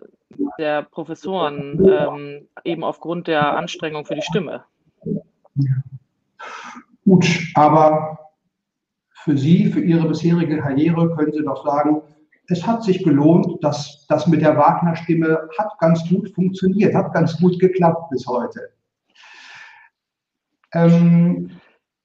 der 0.59 0.83
Professoren, 0.83 1.85
ähm, 1.89 2.49
eben 2.65 2.85
aufgrund 2.85 3.27
der 3.27 3.57
Anstrengung 3.57 4.05
für 4.05 4.15
die 4.15 4.23
Stimme. 4.23 4.65
Gut, 7.05 7.27
aber 7.55 8.19
für 9.13 9.37
Sie, 9.37 9.67
für 9.67 9.81
Ihre 9.81 10.07
bisherige 10.09 10.59
Karriere 10.59 11.15
können 11.17 11.33
Sie 11.33 11.43
doch 11.43 11.65
sagen, 11.65 12.03
es 12.49 12.65
hat 12.65 12.85
sich 12.85 13.03
gelohnt, 13.03 13.63
dass 13.65 14.07
das 14.09 14.27
mit 14.27 14.41
der 14.41 14.57
Wagner-Stimme 14.57 15.49
hat 15.59 15.79
ganz 15.81 16.09
gut 16.09 16.31
funktioniert, 16.31 16.95
hat 16.95 17.13
ganz 17.13 17.37
gut 17.39 17.59
geklappt 17.59 18.11
bis 18.11 18.27
heute. 18.27 18.71
Ähm, 20.73 21.51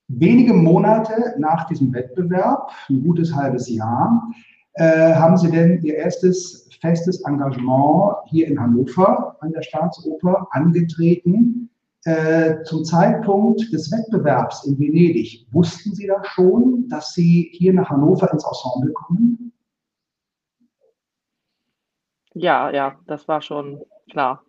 wenige 0.08 0.54
Monate 0.54 1.36
nach 1.38 1.68
diesem 1.68 1.94
Wettbewerb, 1.94 2.72
ein 2.90 3.04
gutes 3.04 3.34
halbes 3.36 3.70
Jahr, 3.70 4.32
äh, 4.74 5.14
haben 5.16 5.38
Sie 5.38 5.52
denn 5.52 5.82
Ihr 5.82 5.96
erstes 5.96 6.70
festes 6.82 7.22
Engagement 7.26 8.16
hier 8.26 8.48
in 8.48 8.60
Hannover 8.60 9.38
an 9.40 9.52
der 9.52 9.62
Staatsoper 9.62 10.48
angetreten. 10.52 11.70
Äh, 12.04 12.64
zum 12.64 12.84
Zeitpunkt 12.84 13.72
des 13.72 13.92
Wettbewerbs 13.92 14.66
in 14.66 14.80
Venedig, 14.80 15.46
wussten 15.52 15.94
Sie 15.94 16.08
da 16.08 16.24
schon, 16.24 16.88
dass 16.90 17.14
Sie 17.14 17.52
hier 17.54 17.74
nach 17.74 17.92
Hannover 17.92 18.32
ins 18.34 18.44
Ensemble 18.44 18.92
kommen? 18.94 19.54
Ja, 22.34 22.72
ja, 22.72 22.98
das 23.06 23.28
war 23.28 23.42
schon 23.42 23.82
klar. 24.10 24.44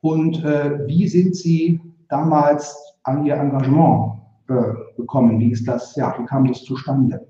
Und 0.00 0.44
äh, 0.44 0.86
wie 0.86 1.08
sind 1.08 1.34
Sie 1.34 1.80
damals 2.08 2.96
an 3.04 3.24
Ihr 3.24 3.34
Engagement 3.34 4.20
äh, 4.48 4.74
gekommen? 4.96 5.38
Wie 5.38 5.52
ist 5.52 5.66
das, 5.66 5.94
ja, 5.96 6.14
wie 6.18 6.24
kam 6.24 6.46
das 6.46 6.64
zustande? 6.64 7.26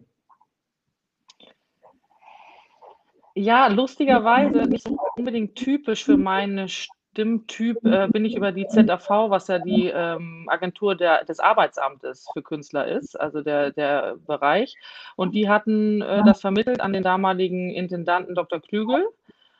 Ja, 3.34 3.68
lustigerweise 3.68 4.62
nicht 4.62 4.82
so 4.82 4.98
unbedingt 5.16 5.54
typisch 5.54 6.04
für 6.04 6.16
meine 6.16 6.66
Stimmtyp 6.68 7.84
äh, 7.84 8.08
bin 8.08 8.24
ich 8.24 8.34
über 8.36 8.52
die 8.52 8.66
ZAV, 8.66 9.30
was 9.30 9.48
ja 9.48 9.58
die 9.58 9.86
ähm, 9.86 10.46
Agentur 10.48 10.96
der, 10.96 11.24
des 11.24 11.38
Arbeitsamtes 11.38 12.28
für 12.32 12.42
Künstler 12.42 12.86
ist, 12.86 13.18
also 13.18 13.42
der, 13.42 13.70
der 13.70 14.16
Bereich. 14.26 14.74
Und 15.16 15.34
die 15.34 15.48
hatten 15.48 16.02
äh, 16.02 16.22
das 16.24 16.40
vermittelt 16.40 16.80
an 16.80 16.92
den 16.92 17.02
damaligen 17.02 17.70
Intendanten 17.70 18.34
Dr. 18.34 18.60
Klügel. 18.60 19.06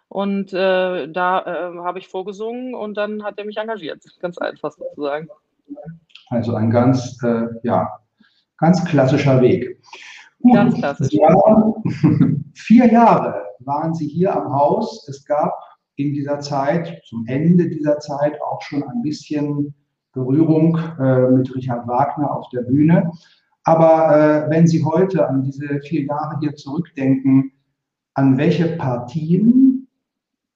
Und 0.09 0.53
äh, 0.53 1.09
da 1.09 1.41
äh, 1.41 1.79
habe 1.79 1.99
ich 1.99 2.09
vorgesungen 2.09 2.75
und 2.75 2.97
dann 2.97 3.23
hat 3.23 3.39
er 3.39 3.45
mich 3.45 3.59
engagiert. 3.59 4.03
Ganz 4.21 4.39
einfach 4.39 4.73
sozusagen. 4.73 5.29
Also 6.31 6.55
ein 6.55 6.71
ganz, 6.71 7.19
äh, 7.23 7.47
ja, 7.63 7.89
ganz 8.57 8.85
klassischer 8.85 9.41
Weg. 9.41 9.81
Gut, 10.41 10.55
ganz 10.55 10.75
klassisch. 10.75 11.13
Ja, 11.13 11.75
vier 12.55 12.87
Jahre 12.87 13.43
waren 13.61 13.95
Sie 13.95 14.09
hier 14.09 14.35
am 14.35 14.53
Haus. 14.53 15.07
Es 15.09 15.25
gab 15.25 15.53
in 15.97 16.15
dieser 16.15 16.39
Zeit, 16.41 17.03
zum 17.05 17.27
Ende 17.27 17.69
dieser 17.69 17.99
Zeit, 17.99 18.41
auch 18.41 18.63
schon 18.63 18.83
ein 18.85 19.03
bisschen 19.03 19.75
Berührung 20.13 20.79
äh, 20.99 21.29
mit 21.29 21.55
Richard 21.55 21.87
Wagner 21.87 22.35
auf 22.35 22.49
der 22.51 22.63
Bühne. 22.63 23.11
Aber 23.65 24.47
äh, 24.47 24.51
wenn 24.51 24.67
Sie 24.67 24.85
heute 24.85 25.29
an 25.29 25.43
diese 25.43 25.81
vier 25.81 26.05
Jahre 26.05 26.39
hier 26.41 26.55
zurückdenken, 26.55 27.53
an 28.15 28.39
welche 28.39 28.77
Partien 28.77 29.78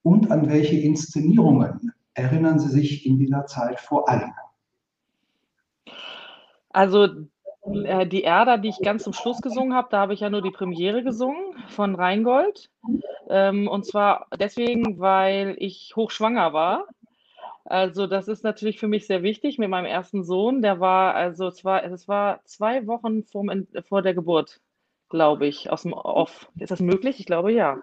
und 0.02 0.30
an 0.30 0.48
welche 0.48 0.76
Inszenierungen 0.76 1.92
erinnern 2.14 2.58
Sie 2.58 2.68
sich 2.68 3.06
in 3.06 3.18
dieser 3.18 3.46
Zeit 3.46 3.80
vor 3.80 4.08
allem? 4.08 4.32
Also 6.70 7.08
äh, 7.84 8.06
die 8.06 8.22
Erda, 8.22 8.56
die 8.56 8.70
ich 8.70 8.80
ganz 8.80 9.04
zum 9.04 9.12
Schluss 9.12 9.40
gesungen 9.40 9.74
habe, 9.74 9.88
da 9.90 10.00
habe 10.00 10.14
ich 10.14 10.20
ja 10.20 10.30
nur 10.30 10.42
die 10.42 10.50
Premiere 10.50 11.02
gesungen 11.02 11.54
von 11.68 11.94
Rheingold. 11.94 12.70
Ähm, 13.28 13.68
und 13.68 13.86
zwar 13.86 14.26
deswegen, 14.38 14.98
weil 14.98 15.56
ich 15.58 15.92
hochschwanger 15.94 16.52
war. 16.52 16.86
Also 17.64 18.08
das 18.08 18.26
ist 18.26 18.42
natürlich 18.42 18.80
für 18.80 18.88
mich 18.88 19.06
sehr 19.06 19.22
wichtig 19.22 19.58
mit 19.58 19.70
meinem 19.70 19.86
ersten 19.86 20.24
Sohn. 20.24 20.62
Der 20.62 20.80
war, 20.80 21.14
also 21.14 21.46
es 21.46 21.64
war, 21.64 21.84
es 21.84 22.08
war 22.08 22.40
zwei 22.44 22.86
Wochen 22.86 23.22
vor, 23.22 23.44
vor 23.88 24.02
der 24.02 24.14
Geburt, 24.14 24.60
glaube 25.08 25.46
ich, 25.46 25.70
aus 25.70 25.82
dem 25.82 25.92
Off. 25.92 26.50
Ist 26.58 26.72
das 26.72 26.80
möglich? 26.80 27.20
Ich 27.20 27.26
glaube 27.26 27.52
ja. 27.52 27.78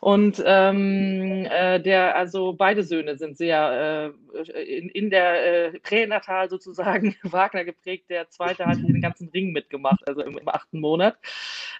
Und 0.00 0.42
ähm, 0.44 1.46
äh, 1.50 1.80
der, 1.80 2.16
also 2.16 2.52
beide 2.52 2.84
Söhne 2.84 3.16
sind 3.16 3.36
sehr 3.36 4.14
äh, 4.34 4.78
in, 4.78 4.88
in 4.90 5.10
der 5.10 5.74
äh, 5.74 5.80
Pränatal 5.80 6.48
sozusagen 6.48 7.16
Wagner 7.22 7.64
geprägt. 7.64 8.10
Der 8.10 8.28
zweite 8.30 8.66
hat 8.66 8.78
den 8.78 9.00
ganzen 9.00 9.28
Ring 9.28 9.52
mitgemacht, 9.52 10.06
also 10.06 10.22
im, 10.22 10.38
im 10.38 10.48
achten 10.48 10.80
Monat. 10.80 11.16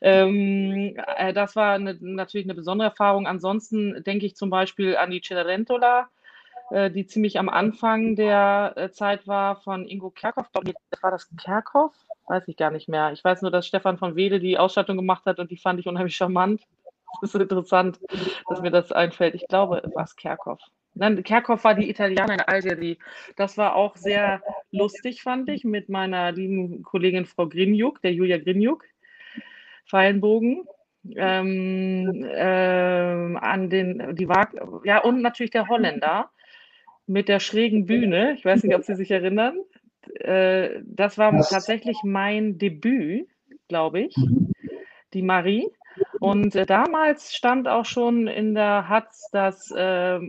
Ähm, 0.01 0.97
äh, 1.17 1.33
das 1.33 1.55
war 1.57 1.75
eine, 1.75 1.97
natürlich 2.01 2.47
eine 2.47 2.55
besondere 2.55 2.89
Erfahrung. 2.89 3.27
Ansonsten 3.27 4.03
denke 4.05 4.27
ich 4.27 4.37
zum 4.37 4.51
Beispiel 4.51 4.97
an 4.97 5.11
die 5.11 5.21
Cenerentola, 5.21 6.09
äh, 6.71 6.91
die 6.91 7.07
ziemlich 7.07 7.39
am 7.39 7.49
Anfang 7.49 8.17
der 8.17 8.73
äh, 8.77 8.91
Zeit 8.91 9.27
war 9.27 9.57
von 9.57 9.87
Ingo 9.87 10.11
Kerkhoff. 10.11 10.47
War 10.53 11.11
das 11.11 11.29
Kerkhoff? 11.43 11.95
Weiß 12.27 12.47
ich 12.47 12.57
gar 12.57 12.71
nicht 12.71 12.89
mehr. 12.89 13.13
Ich 13.13 13.25
weiß 13.25 13.43
nur, 13.43 13.51
dass 13.51 13.67
Stefan 13.67 13.97
von 13.97 14.17
Wede 14.17 14.39
die 14.39 14.59
Ausstattung 14.59 14.97
gemacht 14.97 15.25
hat 15.25 15.39
und 15.39 15.51
die 15.51 15.57
fand 15.57 15.81
ich 15.81 15.87
unheimlich 15.87 16.17
charmant. 16.17 16.63
Das 17.21 17.35
ist 17.35 17.41
interessant, 17.41 17.99
dass 18.49 18.61
mir 18.61 18.71
das 18.71 18.93
einfällt. 18.93 19.35
Ich 19.35 19.49
glaube, 19.49 19.83
war 19.95 20.05
es 20.05 20.15
Kerkhoff. 20.15 20.61
Nein, 20.95 21.23
Kerkhoff 21.23 21.65
war 21.65 21.75
die 21.75 21.89
Italienerin 21.91 22.41
Algeri. 22.41 22.99
Das 23.37 23.57
war 23.57 23.75
auch 23.75 23.97
sehr 23.97 24.43
lustig, 24.71 25.23
fand 25.23 25.49
ich, 25.49 25.65
mit 25.65 25.89
meiner 25.89 26.33
lieben 26.33 26.83
Kollegin 26.83 27.27
Frau 27.27 27.49
Grinjuk, 27.49 28.03
der 28.03 28.13
Julia 28.13 28.39
Grinjuk, 28.39 28.85
Fallenbogen. 29.87 30.65
Ähm, 31.17 32.27
ähm, 32.29 33.39
an 33.41 33.71
den, 33.71 34.15
die 34.17 34.29
war, 34.29 34.49
ja, 34.85 34.99
und 35.03 35.23
natürlich 35.23 35.53
der 35.53 35.69
Holländer 35.69 36.31
mit 37.07 37.29
der 37.29 37.41
schrägen 37.41 37.87
Bühne. 37.87 38.35
Ich 38.35 38.45
weiß 38.45 38.63
nicht, 38.63 38.75
ob 38.75 38.83
Sie 38.83 38.95
sich 38.95 39.11
erinnern. 39.11 39.57
Äh, 40.15 40.81
das 40.85 41.19
war 41.19 41.33
tatsächlich 41.49 41.99
mein 42.05 42.59
Debüt, 42.59 43.29
glaube 43.69 44.01
ich. 44.01 44.17
Mhm. 44.17 44.53
Die 45.15 45.23
Marie. 45.23 45.69
Und 46.21 46.55
äh, 46.57 46.67
damals 46.67 47.35
stand 47.35 47.69
auch 47.69 47.85
schon 47.85 48.27
in 48.27 48.55
der 48.55 48.89
Hatz, 48.89 49.29
dass, 49.31 49.71
äh, 49.71 50.21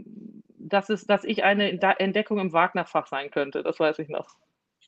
dass, 0.58 0.90
es, 0.90 1.06
dass 1.06 1.24
ich 1.24 1.44
eine 1.44 1.82
Entdeckung 2.00 2.40
im 2.40 2.54
Wagner-Fach 2.54 3.08
sein 3.08 3.32
könnte. 3.32 3.64
Das 3.64 3.80
weiß 3.80 4.00
ich 4.00 4.10
noch. 4.10 4.28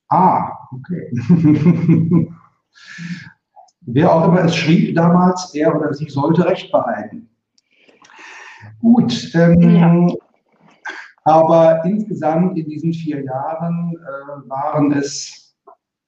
Ah, 0.10 0.58
okay. 0.72 1.12
Wer 3.82 4.14
auch 4.14 4.28
immer 4.28 4.46
es 4.46 4.56
schrieb 4.56 4.96
damals, 4.96 5.56
er 5.56 5.76
oder 5.76 5.94
sie 5.94 6.10
sollte 6.10 6.46
Recht 6.46 6.72
behalten. 6.72 7.30
Gut, 8.80 9.32
ähm, 9.34 10.10
ja. 10.10 10.16
aber 11.24 11.84
insgesamt 11.86 12.58
in 12.58 12.70
diesen 12.70 12.94
vier 12.94 13.24
Jahren 13.24 13.96
äh, 13.96 14.50
waren 14.50 14.92
es, 14.92 15.56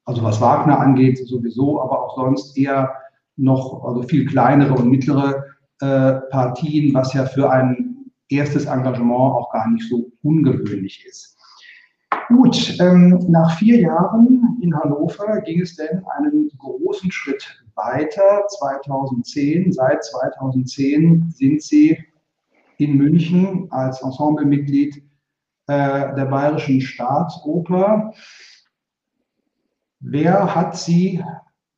also 0.05 0.21
was 0.23 0.39
Wagner 0.39 0.79
angeht, 0.79 1.17
sowieso, 1.27 1.81
aber 1.81 2.03
auch 2.03 2.15
sonst 2.15 2.55
eher 2.57 2.93
noch 3.35 3.83
also 3.83 4.03
viel 4.03 4.25
kleinere 4.25 4.73
und 4.73 4.89
mittlere 4.89 5.45
äh, 5.81 6.13
Partien, 6.29 6.93
was 6.93 7.13
ja 7.13 7.25
für 7.25 7.49
ein 7.49 8.11
erstes 8.29 8.65
Engagement 8.65 9.35
auch 9.35 9.51
gar 9.51 9.69
nicht 9.69 9.87
so 9.89 10.11
ungewöhnlich 10.21 11.05
ist. 11.05 11.37
Gut, 12.29 12.77
ähm, 12.79 13.19
nach 13.27 13.57
vier 13.57 13.81
Jahren 13.81 14.57
in 14.61 14.73
Hannover 14.75 15.41
ging 15.41 15.61
es 15.61 15.75
dann 15.75 16.03
einen 16.17 16.49
großen 16.57 17.11
Schritt 17.11 17.63
weiter. 17.75 18.45
2010, 18.47 19.71
seit 19.71 20.03
2010 20.03 21.31
sind 21.31 21.61
Sie 21.61 22.03
in 22.77 22.97
München 22.97 23.67
als 23.71 24.01
Ensemblemitglied 24.01 24.97
äh, 25.67 26.15
der 26.15 26.25
Bayerischen 26.25 26.81
Staatsoper. 26.81 28.13
Wer 29.99 30.55
hat 30.55 30.77
Sie 30.77 31.23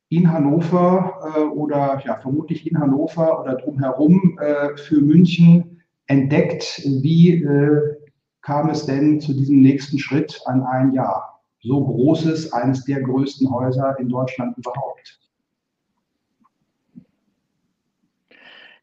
in 0.08 0.30
Hannover 0.32 1.34
äh, 1.36 1.40
oder 1.40 2.00
ja, 2.04 2.16
vermutlich 2.16 2.70
in 2.70 2.78
Hannover 2.78 3.40
oder 3.40 3.56
drumherum 3.56 4.38
äh, 4.40 4.76
für 4.76 5.00
München 5.00 5.82
entdeckt. 6.06 6.82
Wie 6.84 7.42
äh, 7.42 7.96
kam 8.42 8.70
es 8.70 8.86
denn 8.86 9.20
zu 9.20 9.34
diesem 9.34 9.60
nächsten 9.60 9.98
Schritt 9.98 10.40
an 10.44 10.62
ein 10.62 10.92
Jahr? 10.92 11.42
So 11.62 11.84
großes, 11.84 12.52
eines 12.52 12.84
der 12.84 13.02
größten 13.02 13.50
Häuser 13.50 13.98
in 13.98 14.08
Deutschland 14.08 14.56
überhaupt. 14.56 15.18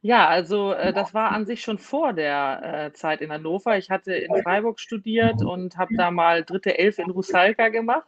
Ja, 0.06 0.28
also 0.28 0.74
äh, 0.74 0.92
das 0.92 1.14
war 1.14 1.32
an 1.32 1.46
sich 1.46 1.62
schon 1.62 1.78
vor 1.80 2.12
der 2.12 2.88
äh, 2.88 2.94
Zeit 2.94 3.22
in 3.22 3.32
Hannover. 3.32 3.78
Ich 3.78 3.90
hatte 3.90 4.14
in 4.14 4.36
Freiburg 4.44 4.82
studiert 4.82 5.42
und 5.42 5.78
habe 5.78 5.96
da 5.96 6.12
mal 6.12 6.44
dritte 6.44 6.78
Elf 6.78 7.00
in 7.00 7.10
Rusalka 7.10 7.70
gemacht 7.70 8.06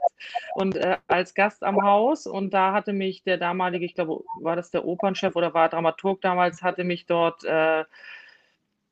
und 0.56 0.76
äh, 0.76 0.98
als 1.08 1.34
Gast 1.34 1.64
am 1.64 1.82
Haus. 1.84 2.28
Und 2.28 2.54
da 2.54 2.74
hatte 2.74 2.92
mich 2.92 3.24
der 3.24 3.38
damalige, 3.38 3.86
ich 3.86 3.96
glaube, 3.96 4.26
war 4.42 4.58
das 4.58 4.72
der 4.72 4.84
Opernchef 4.86 5.38
oder 5.38 5.54
war 5.54 5.70
Dramaturg 5.70 6.20
damals, 6.20 6.62
hatte 6.62 6.84
mich 6.84 7.06
dort 7.06 7.46
äh, 7.46 7.86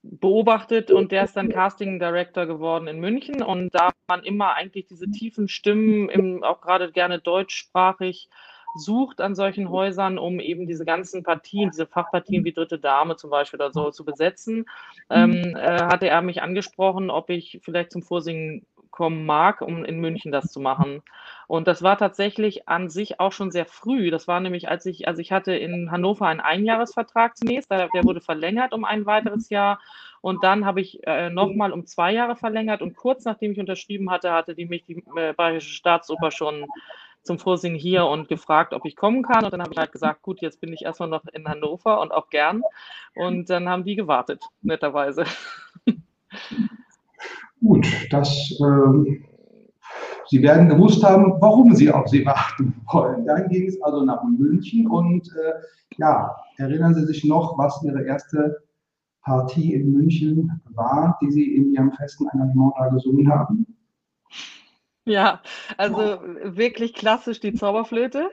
beobachtet 0.01 0.89
und 0.89 1.12
der 1.12 1.25
ist 1.25 1.36
dann 1.36 1.50
Casting 1.50 2.00
Director 2.00 2.45
geworden 2.45 2.88
in 2.88 3.01
München. 3.01 3.41
Und 3.43 3.75
da 3.75 3.91
man 4.07 4.24
immer 4.24 4.53
eigentlich 4.53 4.88
diese 4.88 5.12
tiefen 5.12 5.50
Stimmen, 5.50 6.07
im, 6.07 6.41
auch 6.43 6.62
gerade 6.62 6.89
gerne 6.93 7.19
deutschsprachig, 7.19 8.29
sucht 8.75 9.22
an 9.22 9.36
solchen 9.36 9.70
Häusern, 9.70 10.18
um 10.18 10.39
eben 10.39 10.68
diese 10.68 10.86
ganzen 10.86 11.24
Partien, 11.24 11.70
diese 11.70 11.86
Fachpartien 11.86 12.44
wie 12.44 12.53
Dritte 12.53 12.80
Dame 12.80 13.15
zum 13.15 13.30
Beispiel 13.30 13.60
oder 13.60 13.72
so 13.72 13.92
zu 13.92 14.03
besetzen, 14.03 14.65
ähm, 15.10 15.56
äh, 15.56 15.84
hatte 15.84 16.08
er 16.08 16.22
mich 16.22 16.42
angesprochen, 16.42 17.10
ob 17.10 17.30
ich 17.30 17.60
vielleicht 17.63 17.92
zum 17.92 18.01
Vorsingen 18.01 18.65
kommen 18.94 19.25
mag, 19.25 19.62
um 19.62 19.84
in 19.84 20.00
München 20.00 20.32
das 20.32 20.51
zu 20.51 20.60
machen. 20.60 21.01
Und 21.48 21.68
das 21.68 21.82
war 21.82 21.98
tatsächlich 21.98 22.70
an 22.70 22.89
sich 22.89 23.20
auch 23.20 23.32
schon 23.32 23.51
sehr 23.51 23.65
früh. 23.65 24.12
Das 24.12 24.27
war 24.27 24.39
nämlich, 24.39 24.70
als 24.70 24.86
ich, 24.86 25.08
also 25.08 25.20
ich 25.20 25.32
hatte 25.32 25.53
in 25.53 25.92
Hannover 25.92 26.27
einen 26.27 26.39
Einjahresvertrag 26.39 27.36
zunächst, 27.36 27.72
der 27.72 27.89
wurde 28.03 28.22
verlängert 28.22 28.72
um 28.72 28.86
ein 28.86 29.06
weiteres 29.06 29.50
Jahr. 29.50 29.80
Und 30.24 30.42
dann 30.42 30.65
habe 30.65 30.80
ich 30.80 31.06
äh, 31.06 31.30
nochmal 31.30 31.74
um 31.74 31.86
zwei 31.86 32.13
Jahre 32.13 32.38
verlängert. 32.38 32.82
Und 32.82 32.96
kurz 32.96 33.25
nachdem 33.25 33.51
ich 33.51 33.60
unterschrieben 33.60 34.10
hatte, 34.10 34.32
hatte 34.32 34.56
die 34.56 34.65
mich 34.65 34.86
die 34.86 35.03
äh, 35.18 35.34
Bayerische 35.34 35.74
Staatsoper 35.74 36.32
schon 36.32 36.65
zum 37.24 37.39
Vorsingen 37.39 37.77
hier 37.77 38.06
und 38.06 38.30
gefragt, 38.30 38.74
ob 38.74 38.86
ich 38.86 38.96
kommen 38.96 39.24
kann. 39.24 39.44
Und 39.44 39.51
dann 39.51 39.62
habe 39.62 39.74
ich 39.74 39.77
halt 39.77 39.92
gesagt, 39.92 40.22
gut, 40.22 40.39
jetzt 40.42 40.62
bin 40.62 40.72
ich 40.72 40.84
erstmal 40.84 41.10
noch 41.10 41.25
in 41.34 41.46
Hannover 41.46 42.00
und 42.00 42.13
auch 42.13 42.30
gern. 42.30 42.62
Und 43.15 43.50
dann 43.50 43.68
haben 43.68 43.84
die 43.84 43.98
gewartet, 43.98 44.42
netterweise. 44.62 45.25
Gut, 47.62 47.86
das, 48.10 48.30
äh, 48.62 49.22
Sie 50.27 50.42
werden 50.42 50.70
gewusst 50.70 51.03
haben, 51.03 51.34
warum 51.42 51.75
Sie 51.75 51.92
auf 51.92 52.08
Sie 52.08 52.25
warten 52.25 52.82
wollen. 52.94 53.25
Dann 53.25 53.50
ging 53.50 53.68
es 53.68 53.82
also 53.82 54.06
nach 54.06 54.24
München 54.24 54.88
und 54.88 55.27
äh, 55.27 55.53
ja, 55.98 56.34
erinnern 56.56 56.94
Sie 56.96 57.06
sich 57.06 57.25
noch, 57.25 57.58
was 57.58 57.84
Ihre 57.84 58.06
erste 58.06 58.63
Partie 59.24 59.74
in 59.74 59.94
München 59.94 60.62
war, 60.74 61.18
die 61.22 61.32
Sie 61.32 61.56
in 61.56 61.74
Ihrem 61.74 61.92
festen 61.92 62.27
Engagement 62.30 62.74
da 62.77 62.89
gesungen 62.89 63.32
haben? 63.32 63.65
Ja, 65.06 65.42
also 65.77 66.22
wirklich 66.44 66.94
klassisch 66.94 67.39
die 67.39 67.53
Zauberflöte. 67.53 68.30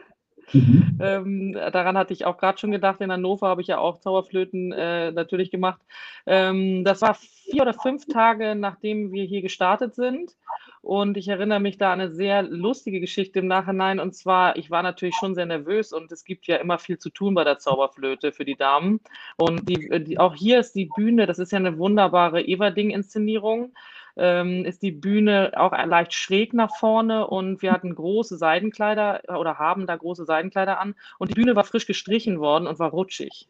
Mhm. 0.52 0.98
Ähm, 1.00 1.52
daran 1.52 1.96
hatte 1.96 2.12
ich 2.12 2.24
auch 2.24 2.36
gerade 2.36 2.58
schon 2.58 2.70
gedacht. 2.70 3.00
In 3.00 3.12
Hannover 3.12 3.48
habe 3.48 3.60
ich 3.60 3.68
ja 3.68 3.78
auch 3.78 3.98
Zauberflöten 3.98 4.72
äh, 4.72 5.12
natürlich 5.12 5.50
gemacht. 5.50 5.80
Ähm, 6.26 6.84
das 6.84 7.02
war 7.02 7.14
vier 7.14 7.62
oder 7.62 7.74
fünf 7.74 8.06
Tage, 8.06 8.54
nachdem 8.54 9.12
wir 9.12 9.24
hier 9.24 9.42
gestartet 9.42 9.94
sind. 9.94 10.36
Und 10.82 11.16
ich 11.16 11.28
erinnere 11.28 11.60
mich 11.60 11.76
da 11.76 11.92
an 11.92 12.00
eine 12.00 12.10
sehr 12.12 12.42
lustige 12.42 13.00
Geschichte 13.00 13.40
im 13.40 13.46
Nachhinein. 13.46 14.00
Und 14.00 14.14
zwar, 14.14 14.56
ich 14.56 14.70
war 14.70 14.82
natürlich 14.82 15.14
schon 15.14 15.34
sehr 15.34 15.46
nervös 15.46 15.92
und 15.92 16.10
es 16.10 16.24
gibt 16.24 16.46
ja 16.46 16.56
immer 16.56 16.78
viel 16.78 16.98
zu 16.98 17.10
tun 17.10 17.34
bei 17.34 17.44
der 17.44 17.58
Zauberflöte 17.58 18.32
für 18.32 18.44
die 18.44 18.56
Damen. 18.56 19.00
Und 19.36 19.68
die, 19.68 20.04
die, 20.04 20.18
auch 20.18 20.34
hier 20.34 20.58
ist 20.60 20.74
die 20.74 20.90
Bühne, 20.94 21.26
das 21.26 21.38
ist 21.38 21.52
ja 21.52 21.58
eine 21.58 21.78
wunderbare 21.78 22.42
Everding-Inszenierung 22.46 23.72
ähm, 24.16 24.64
ist 24.64 24.82
die 24.82 24.92
Bühne 24.92 25.52
auch 25.56 25.72
leicht 25.72 26.12
schräg 26.12 26.52
nach 26.52 26.76
vorne 26.76 27.26
und 27.26 27.62
wir 27.62 27.72
hatten 27.72 27.94
große 27.94 28.36
Seidenkleider 28.36 29.22
oder 29.38 29.58
haben 29.58 29.86
da 29.86 29.96
große 29.96 30.24
Seidenkleider 30.24 30.78
an 30.78 30.94
und 31.18 31.30
die 31.30 31.34
Bühne 31.34 31.56
war 31.56 31.64
frisch 31.64 31.86
gestrichen 31.86 32.40
worden 32.40 32.66
und 32.66 32.78
war 32.78 32.90
rutschig. 32.90 33.48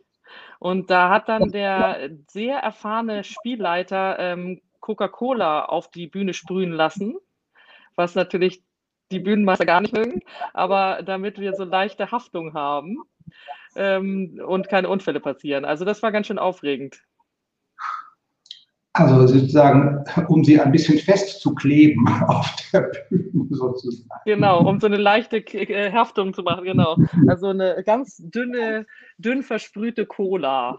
Und 0.61 0.91
da 0.91 1.11
hat 1.11 1.29
dann 1.29 1.51
der 1.51 2.11
sehr 2.29 2.59
erfahrene 2.59 3.25
Spielleiter 3.25 4.17
ähm, 4.19 4.61
Coca-Cola 4.81 5.67
auf 5.67 5.91
die 5.91 6.07
Bühne 6.07 6.35
sprühen 6.35 6.73
lassen, 6.73 7.17
was 7.95 8.15
natürlich 8.15 8.63
die 9.11 9.21
Bühnenmeister 9.21 9.67
gar 9.67 9.81
nicht 9.81 9.93
mögen, 9.93 10.23
aber 10.53 11.03
damit 11.05 11.39
wir 11.39 11.55
so 11.55 11.65
leichte 11.65 12.11
Haftung 12.11 12.55
haben 12.55 12.99
ähm, 13.77 14.41
und 14.47 14.69
keine 14.69 14.89
Unfälle 14.89 15.21
passieren. 15.21 15.65
Also 15.65 15.85
das 15.85 16.03
war 16.03 16.13
ganz 16.13 16.29
schön 16.29 16.39
aufregend. 16.39 17.03
Also 18.93 19.25
sozusagen, 19.29 20.05
um 20.29 20.43
sie 20.43 20.61
ein 20.61 20.73
bisschen 20.73 20.99
festzukleben 20.99 22.09
auf 22.27 22.55
der 22.73 22.91
Bühne 23.09 23.47
sozusagen. 23.51 24.09
Genau, 24.25 24.67
um 24.67 24.81
so 24.81 24.87
eine 24.87 24.97
leichte 24.97 25.39
äh, 25.39 25.93
Haftung 25.93 26.35
zu 26.35 26.43
machen, 26.43 26.65
genau. 26.65 26.97
Also 27.29 27.49
eine 27.49 27.83
ganz 27.85 28.17
dünne, 28.19 28.87
dünn 29.19 29.43
versprühte 29.45 30.07
Cola. 30.07 30.77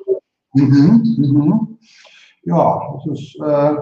Mhm, 0.54 1.16
mhm. 1.18 1.78
Ja, 2.44 2.96
das 2.96 3.20
ist 3.20 3.36
äh, 3.40 3.76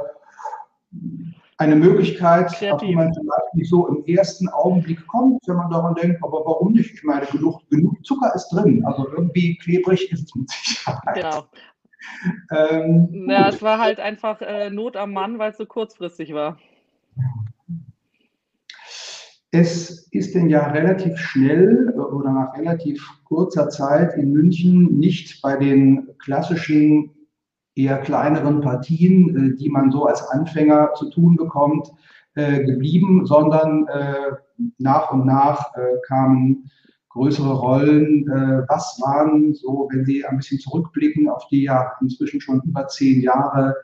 eine 1.58 1.76
Möglichkeit, 1.76 2.48
Kreativ. 2.48 2.72
auf 2.72 2.82
die 2.82 2.96
man 2.96 3.14
vielleicht 3.14 3.54
nicht 3.54 3.70
so 3.70 3.88
im 3.88 4.06
ersten 4.06 4.48
Augenblick 4.50 5.06
kommt, 5.08 5.42
wenn 5.48 5.58
man 5.58 5.70
daran 5.70 5.96
denkt, 5.96 6.24
aber 6.24 6.46
warum 6.46 6.74
nicht? 6.74 6.94
Ich 6.94 7.04
meine, 7.04 7.26
genug, 7.26 7.62
genug 7.70 8.04
Zucker 8.06 8.34
ist 8.34 8.50
drin, 8.50 8.84
also 8.86 9.08
irgendwie 9.10 9.58
klebrig 9.58 10.12
ist 10.12 10.28
es 10.28 10.36
mit 10.36 10.50
Sicherheit. 10.50 11.16
Genau. 11.16 11.44
Ähm, 12.50 13.28
ja, 13.30 13.50
es 13.50 13.62
war 13.62 13.78
halt 13.78 14.00
einfach 14.00 14.42
äh, 14.42 14.70
Not 14.70 14.96
am 14.96 15.12
Mann, 15.12 15.38
weil 15.38 15.52
es 15.52 15.58
so 15.58 15.66
kurzfristig 15.66 16.34
war. 16.34 16.58
Es 19.52 20.08
ist 20.12 20.34
denn 20.34 20.50
ja 20.50 20.68
relativ 20.68 21.18
schnell 21.18 21.94
äh, 21.94 22.00
oder 22.00 22.32
nach 22.32 22.58
relativ 22.58 23.06
kurzer 23.26 23.70
Zeit 23.70 24.14
in 24.16 24.32
München 24.32 24.98
nicht 24.98 25.42
bei 25.42 25.58
den 25.58 26.08
klassischen 26.20 27.12
eher 27.76 27.98
kleineren 28.00 28.62
Partien, 28.62 29.54
äh, 29.54 29.56
die 29.56 29.70
man 29.70 29.92
so 29.92 30.06
als 30.06 30.28
Anfänger 30.30 30.94
zu 30.96 31.10
tun 31.10 31.36
bekommt, 31.36 31.90
äh, 32.36 32.64
geblieben, 32.64 33.26
sondern 33.26 33.88
nach 34.78 35.12
und 35.12 35.26
nach 35.26 35.72
kamen 36.08 36.70
größere 37.10 37.54
Rollen. 37.54 38.28
Äh, 38.30 38.64
was 38.68 39.00
waren 39.02 39.54
so, 39.54 39.90
wenn 39.92 40.06
Sie 40.06 40.26
ein 40.26 40.38
bisschen 40.38 40.60
zurückblicken 40.60 41.28
auf 41.28 41.48
die 41.48 41.64
ja 41.64 41.92
inzwischen 42.02 42.40
schon 42.40 42.62
über 42.66 42.88
zehn 42.88 43.22
Jahre 43.22 43.76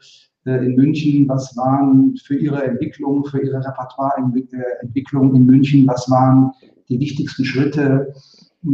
äh, 0.46 0.65
in 0.65 0.75
München, 0.75 1.27
was 1.27 1.56
waren 1.58 2.15
für 2.18 2.36
Ihre 2.36 2.63
Entwicklung, 2.63 3.25
für 3.25 3.42
Ihre 3.42 3.65
Repertoireentwicklung 3.65 5.36
in 5.36 5.46
München, 5.46 5.88
was 5.88 6.09
waren 6.09 6.51
die 6.88 7.00
wichtigsten 7.00 7.44
Schritte, 7.44 8.14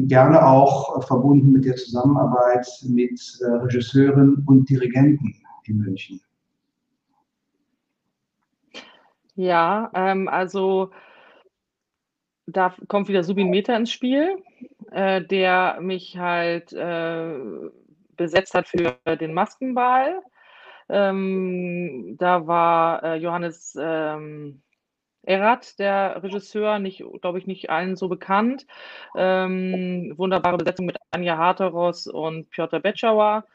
gerne 0.07 0.45
auch 0.45 1.05
verbunden 1.05 1.51
mit 1.51 1.65
der 1.65 1.75
Zusammenarbeit 1.75 2.67
mit 2.87 3.19
äh, 3.41 3.45
Regisseuren 3.45 4.43
und 4.47 4.69
Dirigenten 4.69 5.35
in 5.65 5.77
München? 5.77 6.21
Ja, 9.35 9.89
ähm, 9.93 10.27
also 10.27 10.91
da 12.47 12.75
kommt 12.87 13.07
wieder 13.07 13.23
Subin 13.23 13.49
Meta 13.49 13.75
ins 13.75 13.91
Spiel, 13.91 14.43
äh, 14.91 15.21
der 15.21 15.79
mich 15.81 16.17
halt 16.17 16.73
äh, 16.73 17.39
besetzt 18.17 18.53
hat 18.53 18.67
für 18.67 18.97
den 19.17 19.33
Maskenball. 19.33 20.21
Ähm, 20.89 22.17
da 22.19 22.45
war 22.47 23.03
äh, 23.03 23.15
Johannes 23.15 23.77
ähm, 23.79 24.61
Erat, 25.23 25.77
der 25.79 26.23
Regisseur, 26.23 26.79
nicht, 26.79 27.03
glaube 27.21 27.37
ich, 27.37 27.47
nicht 27.47 27.69
allen 27.69 27.95
so 27.95 28.09
bekannt. 28.09 28.65
Ähm, 29.15 30.13
wunderbare 30.17 30.57
Besetzung 30.57 30.85
mit 30.85 30.97
Anja 31.11 31.37
Harteros 31.37 32.07
und 32.07 32.49
Piotr 32.49 32.79
Betschauer. 32.79 33.45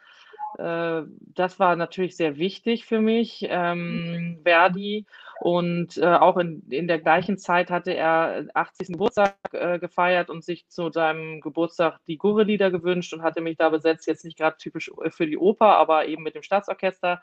Äh, 0.59 1.03
das 1.35 1.59
war 1.59 1.77
natürlich 1.77 2.17
sehr 2.17 2.37
wichtig 2.37 2.87
für 2.87 3.01
mich. 3.01 3.47
Ähm, 3.49 4.41
Verdi 4.45 5.07
und 5.41 5.99
äh, 5.99 6.07
auch 6.07 6.39
in, 6.39 6.63
in 6.71 6.89
der 6.89 6.99
gleichen 6.99 7.37
Zeit 7.37 7.71
hatte 7.71 7.93
er 7.93 8.47
80. 8.55 8.89
Geburtstag 8.89 9.37
äh, 9.53 9.79
gefeiert 9.79 10.31
und 10.31 10.43
sich 10.43 10.69
zu 10.69 10.91
seinem 10.91 11.41
Geburtstag 11.41 11.99
die 12.07 12.17
Gurre-Lieder 12.17 12.71
gewünscht 12.71 13.13
und 13.13 13.23
hatte 13.23 13.43
mich 13.43 13.59
da 13.59 13.69
besetzt, 13.69 14.07
jetzt 14.07 14.25
nicht 14.25 14.39
gerade 14.39 14.57
typisch 14.57 14.91
äh, 15.03 15.11
für 15.11 15.27
die 15.27 15.37
Oper, 15.37 15.77
aber 15.77 16.07
eben 16.07 16.23
mit 16.23 16.35
dem 16.35 16.43
Staatsorchester. 16.43 17.21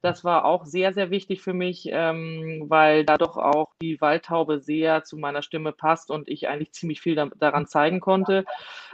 Das 0.00 0.24
war 0.24 0.44
auch 0.44 0.66
sehr, 0.66 0.92
sehr 0.92 1.10
wichtig 1.10 1.40
für 1.40 1.54
mich, 1.54 1.88
ähm, 1.90 2.64
weil 2.66 3.04
da 3.04 3.16
doch 3.16 3.36
auch 3.36 3.70
die 3.80 4.00
Waldtaube 4.00 4.58
sehr 4.58 5.04
zu 5.04 5.16
meiner 5.16 5.42
Stimme 5.42 5.72
passt 5.72 6.10
und 6.10 6.28
ich 6.28 6.48
eigentlich 6.48 6.72
ziemlich 6.72 7.00
viel 7.00 7.14
da, 7.14 7.26
daran 7.36 7.66
zeigen 7.66 8.00
konnte. 8.00 8.44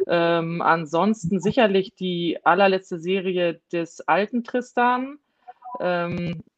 Ähm, 0.07 0.61
ansonsten 0.61 1.41
sicherlich 1.41 1.95
die 1.95 2.39
allerletzte 2.45 2.99
Serie 2.99 3.61
des 3.73 4.07
alten 4.07 4.45
Tristan. 4.45 5.19
Ähm, 5.81 6.19
äh, 6.19 6.58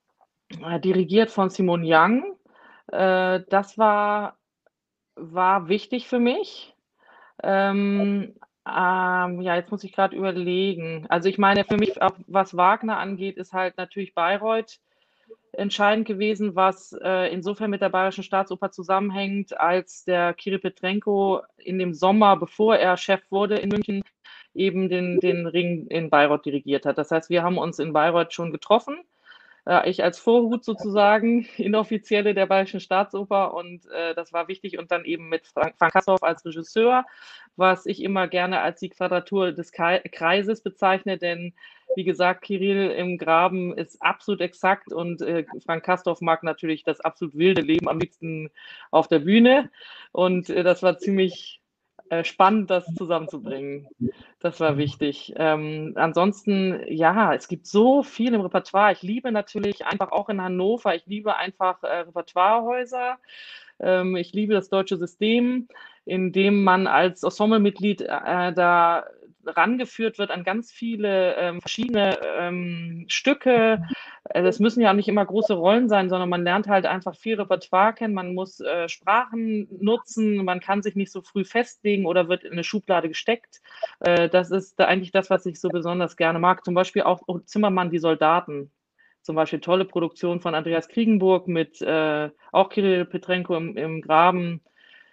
dirigiert 0.82 1.30
von 1.30 1.50
Simon 1.50 1.82
Young. 1.84 2.36
Äh, 2.88 3.40
das 3.48 3.78
war, 3.78 4.36
war 5.16 5.68
wichtig 5.68 6.08
für 6.08 6.18
mich. 6.18 6.74
Ähm, 7.42 8.34
ähm, 8.66 9.40
ja, 9.40 9.56
jetzt 9.56 9.70
muss 9.70 9.84
ich 9.84 9.92
gerade 9.92 10.16
überlegen. 10.16 11.06
Also 11.08 11.28
ich 11.28 11.38
meine, 11.38 11.64
für 11.64 11.76
mich, 11.76 11.94
was 12.26 12.56
Wagner 12.56 12.98
angeht, 12.98 13.36
ist 13.36 13.52
halt 13.52 13.76
natürlich 13.76 14.14
Bayreuth 14.14 14.78
entscheidend 15.52 16.06
gewesen, 16.06 16.54
was 16.54 16.92
äh, 16.92 17.32
insofern 17.32 17.70
mit 17.70 17.80
der 17.80 17.88
Bayerischen 17.88 18.22
Staatsoper 18.22 18.70
zusammenhängt, 18.70 19.58
als 19.58 20.04
der 20.04 20.32
Kiri 20.34 20.58
Petrenko 20.58 21.42
in 21.56 21.78
dem 21.78 21.92
Sommer, 21.92 22.36
bevor 22.36 22.76
er 22.76 22.96
Chef 22.96 23.22
wurde 23.30 23.56
in 23.56 23.70
München, 23.70 24.02
eben 24.54 24.88
den, 24.88 25.18
den 25.20 25.46
Ring 25.46 25.86
in 25.86 26.10
Bayreuth 26.10 26.44
dirigiert 26.44 26.86
hat. 26.86 26.98
Das 26.98 27.10
heißt, 27.10 27.30
wir 27.30 27.42
haben 27.42 27.58
uns 27.58 27.78
in 27.78 27.92
Bayreuth 27.92 28.32
schon 28.32 28.52
getroffen 28.52 28.98
äh, 29.70 29.88
ich 29.88 30.02
als 30.02 30.18
Vorhut 30.18 30.64
sozusagen, 30.64 31.46
inoffizielle 31.56 32.34
der 32.34 32.46
Bayerischen 32.46 32.80
Staatsoper 32.80 33.54
und 33.54 33.86
äh, 33.90 34.14
das 34.14 34.32
war 34.32 34.48
wichtig 34.48 34.78
und 34.78 34.90
dann 34.90 35.04
eben 35.04 35.28
mit 35.28 35.46
Frank, 35.46 35.76
Frank 35.78 35.92
Kastorf 35.92 36.22
als 36.22 36.44
Regisseur, 36.44 37.06
was 37.56 37.86
ich 37.86 38.02
immer 38.02 38.26
gerne 38.26 38.60
als 38.60 38.80
die 38.80 38.88
Quadratur 38.88 39.52
des 39.52 39.70
Kreises 39.72 40.62
bezeichne, 40.62 41.18
denn 41.18 41.54
wie 41.96 42.04
gesagt, 42.04 42.42
Kirill 42.42 42.90
im 42.90 43.18
Graben 43.18 43.76
ist 43.76 44.00
absolut 44.00 44.40
exakt 44.40 44.92
und 44.92 45.22
äh, 45.22 45.44
Frank 45.64 45.84
Kastorf 45.84 46.20
mag 46.20 46.42
natürlich 46.42 46.84
das 46.84 47.00
absolut 47.00 47.36
wilde 47.36 47.62
Leben 47.62 47.88
am 47.88 47.98
liebsten 48.00 48.50
auf 48.90 49.08
der 49.08 49.20
Bühne 49.20 49.70
und 50.12 50.50
äh, 50.50 50.64
das 50.64 50.82
war 50.82 50.98
ziemlich 50.98 51.59
äh, 52.10 52.24
spannend, 52.24 52.70
das 52.70 52.84
zusammenzubringen. 52.96 53.86
Das 54.40 54.58
war 54.58 54.76
wichtig. 54.76 55.32
Ähm, 55.36 55.92
ansonsten, 55.94 56.80
ja, 56.88 57.34
es 57.34 57.46
gibt 57.46 57.66
so 57.66 58.02
viel 58.02 58.34
im 58.34 58.40
Repertoire. 58.40 58.92
Ich 58.92 59.02
liebe 59.02 59.30
natürlich 59.30 59.86
einfach 59.86 60.10
auch 60.10 60.28
in 60.28 60.42
Hannover, 60.42 60.94
ich 60.94 61.06
liebe 61.06 61.36
einfach 61.36 61.82
äh, 61.82 62.00
Repertoirehäuser. 62.00 63.18
Ähm, 63.78 64.16
ich 64.16 64.32
liebe 64.32 64.54
das 64.54 64.68
deutsche 64.68 64.96
System, 64.96 65.68
in 66.04 66.32
dem 66.32 66.64
man 66.64 66.88
als 66.88 67.22
Ensemblemitglied 67.22 68.02
äh, 68.02 68.52
da 68.52 69.04
rangeführt 69.46 70.18
wird 70.18 70.30
an 70.30 70.44
ganz 70.44 70.70
viele 70.70 71.36
ähm, 71.36 71.60
verschiedene 71.60 72.18
ähm, 72.38 73.04
Stücke. 73.08 73.82
Also 74.24 74.48
es 74.48 74.58
müssen 74.58 74.80
ja 74.80 74.90
auch 74.90 74.94
nicht 74.94 75.08
immer 75.08 75.24
große 75.24 75.54
Rollen 75.54 75.88
sein, 75.88 76.08
sondern 76.08 76.28
man 76.28 76.44
lernt 76.44 76.68
halt 76.68 76.86
einfach 76.86 77.14
viel 77.14 77.40
Repertoire 77.40 77.94
kennen. 77.94 78.14
Man 78.14 78.34
muss 78.34 78.60
äh, 78.60 78.88
Sprachen 78.88 79.68
nutzen, 79.80 80.44
man 80.44 80.60
kann 80.60 80.82
sich 80.82 80.94
nicht 80.94 81.12
so 81.12 81.22
früh 81.22 81.44
festlegen 81.44 82.06
oder 82.06 82.28
wird 82.28 82.44
in 82.44 82.52
eine 82.52 82.64
Schublade 82.64 83.08
gesteckt. 83.08 83.60
Äh, 84.00 84.28
das 84.28 84.50
ist 84.50 84.80
eigentlich 84.80 85.12
das, 85.12 85.30
was 85.30 85.46
ich 85.46 85.60
so 85.60 85.68
besonders 85.68 86.16
gerne 86.16 86.38
mag. 86.38 86.64
Zum 86.64 86.74
Beispiel 86.74 87.02
auch 87.02 87.22
Zimmermann, 87.44 87.90
die 87.90 87.98
Soldaten. 87.98 88.70
Zum 89.22 89.36
Beispiel 89.36 89.60
tolle 89.60 89.84
Produktion 89.84 90.40
von 90.40 90.54
Andreas 90.54 90.88
Kriegenburg 90.88 91.46
mit 91.46 91.82
äh, 91.82 92.30
auch 92.52 92.70
Kirill 92.70 93.04
Petrenko 93.04 93.54
im, 93.54 93.76
im 93.76 94.00
Graben. 94.00 94.62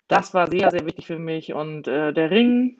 Das 0.07 0.33
war 0.33 0.49
sehr, 0.49 0.71
sehr 0.71 0.85
wichtig 0.85 1.07
für 1.07 1.19
mich. 1.19 1.53
Und 1.53 1.87
äh, 1.87 2.13
der 2.13 2.31
Ring, 2.31 2.79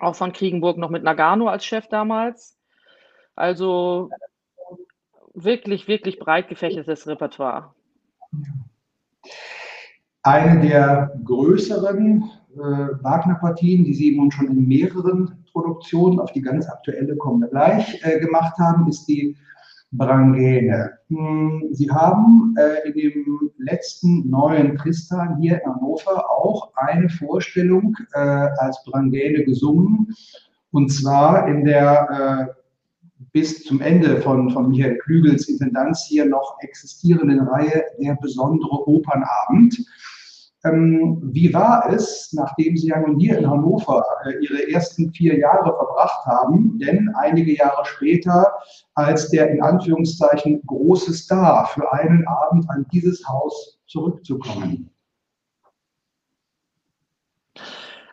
auch 0.00 0.14
von 0.14 0.32
Kriegenburg 0.32 0.78
noch 0.78 0.90
mit 0.90 1.02
Nagano 1.02 1.48
als 1.48 1.64
Chef 1.64 1.88
damals. 1.88 2.56
Also 3.34 4.10
wirklich, 5.34 5.88
wirklich 5.88 6.18
breit 6.18 6.48
gefächertes 6.48 7.06
Repertoire. 7.06 7.74
Eine 10.22 10.60
der 10.66 11.20
größeren 11.24 12.30
Wagner-Partien, 12.56 13.84
die 13.84 13.94
Sie 13.94 14.16
nun 14.16 14.30
schon 14.30 14.46
in 14.46 14.66
mehreren 14.66 15.44
Produktionen, 15.52 16.18
auf 16.20 16.32
die 16.32 16.42
ganz 16.42 16.68
aktuelle 16.68 17.16
kommen 17.16 17.42
wir 17.42 17.48
gleich, 17.48 18.00
äh, 18.04 18.18
gemacht 18.18 18.56
haben, 18.58 18.88
ist 18.88 19.06
die 19.06 19.36
Brangäne. 19.96 20.98
Hm, 21.08 21.68
Sie 21.72 21.90
haben 21.90 22.54
äh, 22.58 22.88
in 22.88 22.94
dem 22.94 23.50
letzten 23.58 24.28
neuen 24.28 24.76
Tristan 24.76 25.38
hier 25.40 25.60
in 25.62 25.74
Hannover 25.74 26.30
auch 26.30 26.72
eine 26.76 27.08
Vorstellung 27.08 27.96
äh, 28.12 28.18
als 28.18 28.82
Brangäne 28.84 29.44
gesungen, 29.44 30.14
und 30.72 30.90
zwar 30.90 31.48
in 31.48 31.64
der 31.64 32.48
äh, 32.48 32.62
bis 33.32 33.64
zum 33.64 33.80
Ende 33.80 34.20
von, 34.20 34.50
von 34.50 34.68
Michael 34.70 34.98
Klügels 34.98 35.48
Intendanz 35.48 36.06
hier 36.08 36.26
noch 36.26 36.56
existierenden 36.60 37.40
Reihe 37.40 37.84
Der 37.98 38.16
besondere 38.20 38.88
Opernabend. 38.88 39.78
Ähm, 40.66 41.18
wie 41.22 41.52
war 41.52 41.90
es, 41.92 42.32
nachdem 42.32 42.76
Sie 42.76 42.88
ja 42.88 43.00
nun 43.00 43.18
hier 43.18 43.38
in 43.38 43.48
Hannover 43.48 44.04
äh, 44.24 44.44
Ihre 44.44 44.70
ersten 44.70 45.12
vier 45.12 45.38
Jahre 45.38 45.74
verbracht 45.74 46.24
haben, 46.26 46.78
denn 46.78 47.12
einige 47.16 47.54
Jahre 47.54 47.84
später 47.84 48.52
als 48.94 49.30
der 49.30 49.50
in 49.50 49.62
Anführungszeichen 49.62 50.62
große 50.66 51.12
Star 51.12 51.66
für 51.66 51.92
einen 51.92 52.26
Abend 52.26 52.68
an 52.70 52.86
dieses 52.92 53.26
Haus 53.28 53.78
zurückzukommen? 53.86 54.90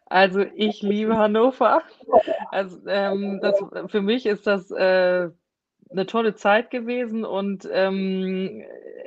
Also 0.05 0.41
ich 0.55 0.81
liebe 0.83 1.17
Hannover. 1.17 1.81
Also 2.51 2.77
ähm, 2.87 3.39
das, 3.41 3.63
für 3.87 4.01
mich 4.01 4.27
ist 4.27 4.45
das 4.45 4.69
äh, 4.69 5.29
eine 5.89 6.05
tolle 6.05 6.35
Zeit 6.35 6.69
gewesen 6.69 7.25
und 7.25 7.67
ähm, 7.71 8.63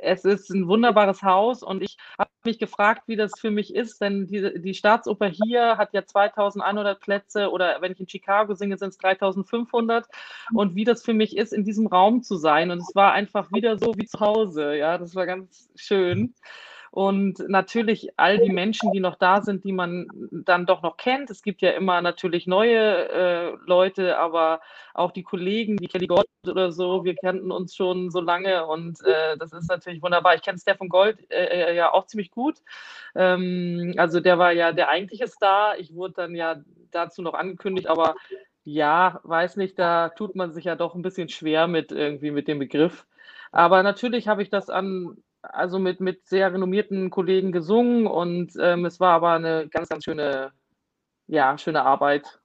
es 0.07 0.25
ist 0.25 0.49
ein 0.49 0.67
wunderbares 0.67 1.21
Haus 1.21 1.63
und 1.63 1.83
ich 1.83 1.97
habe 2.17 2.29
mich 2.45 2.59
gefragt, 2.59 3.03
wie 3.07 3.15
das 3.15 3.33
für 3.39 3.51
mich 3.51 3.75
ist, 3.75 4.01
denn 4.01 4.25
die, 4.27 4.61
die 4.61 4.73
Staatsoper 4.73 5.27
hier 5.27 5.77
hat 5.77 5.93
ja 5.93 6.05
2100 6.05 6.99
Plätze 6.99 7.51
oder 7.51 7.81
wenn 7.81 7.91
ich 7.91 7.99
in 7.99 8.07
Chicago 8.07 8.53
singe, 8.53 8.77
sind 8.77 8.89
es 8.89 8.97
3500 8.97 10.07
und 10.53 10.75
wie 10.75 10.85
das 10.85 11.03
für 11.03 11.13
mich 11.13 11.35
ist, 11.35 11.53
in 11.53 11.65
diesem 11.65 11.87
Raum 11.87 12.23
zu 12.23 12.37
sein 12.37 12.71
und 12.71 12.79
es 12.79 12.95
war 12.95 13.11
einfach 13.11 13.51
wieder 13.51 13.77
so 13.77 13.93
wie 13.95 14.05
zu 14.05 14.19
Hause, 14.19 14.75
ja, 14.75 14.97
das 14.97 15.13
war 15.15 15.25
ganz 15.25 15.69
schön. 15.75 16.33
Und 16.91 17.39
natürlich 17.47 18.09
all 18.17 18.39
die 18.39 18.51
Menschen, 18.51 18.91
die 18.91 18.99
noch 18.99 19.15
da 19.15 19.41
sind, 19.41 19.63
die 19.63 19.71
man 19.71 20.07
dann 20.31 20.65
doch 20.65 20.81
noch 20.81 20.97
kennt. 20.97 21.29
Es 21.29 21.41
gibt 21.41 21.61
ja 21.61 21.71
immer 21.71 22.01
natürlich 22.01 22.47
neue 22.47 23.09
äh, 23.09 23.57
Leute, 23.65 24.17
aber 24.17 24.61
auch 24.93 25.11
die 25.11 25.23
Kollegen, 25.23 25.79
wie 25.79 25.87
Kelly 25.87 26.07
Gold 26.07 26.27
oder 26.47 26.71
so, 26.71 27.03
wir 27.03 27.15
kannten 27.15 27.51
uns 27.51 27.75
schon 27.75 28.09
so 28.09 28.21
lange 28.21 28.65
und 28.65 29.03
äh, 29.03 29.37
das 29.37 29.53
ist 29.53 29.69
natürlich 29.69 30.01
wunderbar. 30.01 30.35
Ich 30.35 30.41
kenne 30.41 30.57
Stefan 30.57 30.89
Gold 30.89 31.29
äh, 31.29 31.71
äh, 31.71 31.75
ja 31.75 31.93
auch 31.93 32.07
ziemlich 32.07 32.31
gut. 32.31 32.57
Ähm, 33.15 33.93
also 33.97 34.19
der 34.19 34.39
war 34.39 34.51
ja 34.53 34.71
der 34.71 34.89
eigentliche 34.89 35.27
Star. 35.27 35.77
Ich 35.77 35.93
wurde 35.93 36.13
dann 36.15 36.35
ja 36.35 36.61
dazu 36.91 37.21
noch 37.21 37.33
angekündigt, 37.33 37.87
aber 37.87 38.15
ja, 38.63 39.19
weiß 39.23 39.55
nicht, 39.57 39.79
da 39.79 40.09
tut 40.09 40.35
man 40.35 40.51
sich 40.51 40.65
ja 40.65 40.75
doch 40.75 40.95
ein 40.95 41.01
bisschen 41.01 41.29
schwer 41.29 41.67
mit 41.67 41.91
irgendwie 41.91 42.31
mit 42.31 42.47
dem 42.47 42.59
Begriff. 42.59 43.05
Aber 43.51 43.81
natürlich 43.83 44.27
habe 44.27 44.41
ich 44.41 44.49
das 44.49 44.69
an 44.69 45.17
also 45.53 45.79
mit, 45.79 45.99
mit 45.99 46.27
sehr 46.27 46.53
renommierten 46.53 47.09
Kollegen 47.09 47.51
gesungen 47.51 48.07
und 48.07 48.53
ähm, 48.59 48.85
es 48.85 48.99
war 48.99 49.13
aber 49.13 49.31
eine 49.31 49.67
ganz, 49.69 49.89
ganz 49.89 50.03
schöne, 50.03 50.51
ja, 51.27 51.57
schöne 51.57 51.83
Arbeit. 51.83 52.39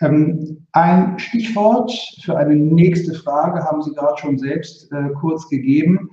Ähm, 0.00 0.66
ein 0.72 1.18
Stichwort 1.18 1.92
für 2.22 2.36
eine 2.36 2.56
nächste 2.56 3.14
Frage 3.14 3.62
haben 3.64 3.82
Sie 3.82 3.92
gerade 3.92 4.18
schon 4.18 4.38
selbst 4.38 4.90
äh, 4.92 5.10
kurz 5.20 5.48
gegeben. 5.48 6.10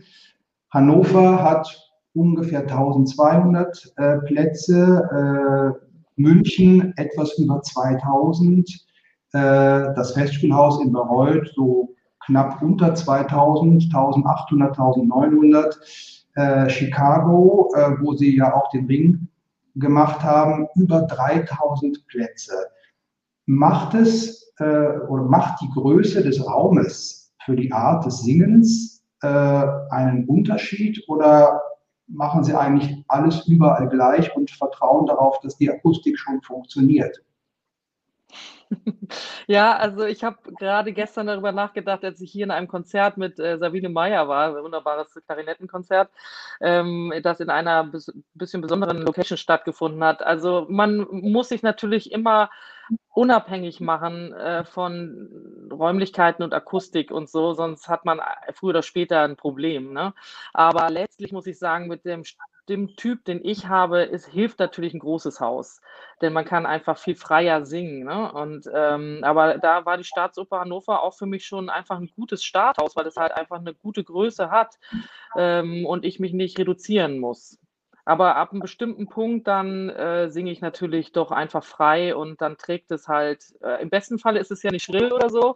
Hannover 0.71 1.41
hat 1.41 1.67
ungefähr 2.13 2.61
1200 2.61 3.93
äh, 3.95 4.17
Plätze, 4.19 5.75
äh, 5.77 5.87
München 6.17 6.93
etwas 6.97 7.37
über 7.37 7.61
2000, 7.61 8.67
äh, 9.33 9.39
das 9.95 10.13
Festspielhaus 10.13 10.81
in 10.83 10.91
Bayreuth 10.91 11.51
so 11.55 11.95
knapp 12.27 12.61
unter 12.61 12.93
2000, 12.93 13.83
1800, 13.85 14.77
1900. 14.77 15.79
Äh, 16.35 16.69
Chicago, 16.69 17.71
äh, 17.75 17.99
wo 17.99 18.13
sie 18.13 18.35
ja 18.35 18.53
auch 18.53 18.69
den 18.69 18.85
Ring 18.85 19.27
gemacht 19.75 20.21
haben, 20.21 20.67
über 20.75 21.01
3000 21.01 22.05
Plätze. 22.07 22.53
Macht 23.47 23.95
es 23.95 24.53
äh, 24.59 24.99
oder 25.07 25.23
macht 25.23 25.61
die 25.61 25.69
Größe 25.73 26.21
des 26.21 26.45
Raumes 26.45 27.33
für 27.43 27.55
die 27.55 27.71
Art 27.71 28.05
des 28.05 28.21
Singens 28.21 29.03
äh, 29.21 29.27
einen 29.27 30.25
Unterschied 30.25 31.03
oder 31.07 31.61
machen 32.07 32.43
Sie 32.43 32.53
eigentlich 32.53 33.03
alles 33.07 33.47
überall 33.47 33.89
gleich 33.89 34.35
und 34.35 34.51
vertrauen 34.51 35.07
darauf, 35.07 35.39
dass 35.41 35.57
die 35.57 35.71
Akustik 35.71 36.17
schon 36.19 36.41
funktioniert? 36.41 37.23
Ja, 39.47 39.77
also 39.77 40.03
ich 40.03 40.23
habe 40.23 40.37
gerade 40.59 40.91
gestern 40.91 41.27
darüber 41.27 41.51
nachgedacht, 41.51 42.03
als 42.03 42.21
ich 42.21 42.31
hier 42.31 42.43
in 42.43 42.51
einem 42.51 42.67
Konzert 42.67 43.17
mit 43.17 43.39
äh, 43.39 43.57
Sabine 43.57 43.89
Meyer 43.89 44.27
war, 44.27 44.57
ein 44.57 44.63
wunderbares 44.63 45.13
Klarinettenkonzert, 45.25 46.11
ähm, 46.61 47.13
das 47.23 47.39
in 47.39 47.49
einer 47.49 47.85
bis, 47.85 48.11
bisschen 48.33 48.61
besonderen 48.61 49.01
Location 49.01 49.37
stattgefunden 49.37 50.03
hat. 50.03 50.21
Also 50.21 50.65
man 50.69 51.07
muss 51.09 51.49
sich 51.49 51.63
natürlich 51.63 52.11
immer 52.11 52.49
unabhängig 53.13 53.79
machen 53.81 54.33
äh, 54.33 54.63
von 54.63 55.67
Räumlichkeiten 55.71 56.43
und 56.43 56.53
Akustik 56.53 57.11
und 57.11 57.29
so, 57.29 57.53
sonst 57.53 57.87
hat 57.89 58.05
man 58.05 58.21
früher 58.53 58.69
oder 58.69 58.83
später 58.83 59.23
ein 59.23 59.35
Problem. 59.35 59.93
Ne? 59.93 60.13
Aber 60.53 60.89
letztlich 60.89 61.31
muss 61.31 61.47
ich 61.47 61.57
sagen, 61.57 61.87
mit 61.87 62.05
dem 62.05 62.23
dem 62.69 62.95
Typ, 62.95 63.25
den 63.25 63.43
ich 63.43 63.67
habe, 63.67 64.01
ist, 64.01 64.27
hilft 64.27 64.59
natürlich 64.59 64.93
ein 64.93 64.99
großes 64.99 65.39
Haus, 65.39 65.81
denn 66.21 66.33
man 66.33 66.45
kann 66.45 66.65
einfach 66.65 66.97
viel 66.97 67.15
freier 67.15 67.65
singen. 67.65 68.03
Ne? 68.03 68.31
Und, 68.31 68.69
ähm, 68.73 69.19
aber 69.23 69.57
da 69.57 69.85
war 69.85 69.97
die 69.97 70.03
Staatsoper 70.03 70.59
Hannover 70.59 71.03
auch 71.03 71.13
für 71.13 71.25
mich 71.25 71.45
schon 71.45 71.69
einfach 71.69 71.97
ein 71.97 72.11
gutes 72.15 72.43
Starthaus, 72.43 72.95
weil 72.95 73.07
es 73.07 73.17
halt 73.17 73.31
einfach 73.31 73.59
eine 73.59 73.73
gute 73.73 74.03
Größe 74.03 74.51
hat 74.51 74.75
ähm, 75.35 75.85
und 75.85 76.05
ich 76.05 76.19
mich 76.19 76.33
nicht 76.33 76.59
reduzieren 76.59 77.19
muss. 77.19 77.59
Aber 78.07 78.37
ab 78.37 78.53
einem 78.53 78.61
bestimmten 78.61 79.07
Punkt 79.07 79.49
dann 79.49 79.89
äh, 79.89 80.29
singe 80.29 80.49
ich 80.49 80.61
natürlich 80.61 81.11
doch 81.11 81.29
einfach 81.29 81.65
frei 81.65 82.15
und 82.15 82.39
dann 82.39 82.55
trägt 82.57 82.89
es 82.91 83.09
halt, 83.09 83.53
äh, 83.61 83.81
im 83.81 83.89
besten 83.89 84.17
Fall 84.17 84.37
ist 84.37 84.49
es 84.49 84.63
ja 84.63 84.71
nicht 84.71 84.85
schrill 84.85 85.11
oder 85.11 85.29
so, 85.29 85.55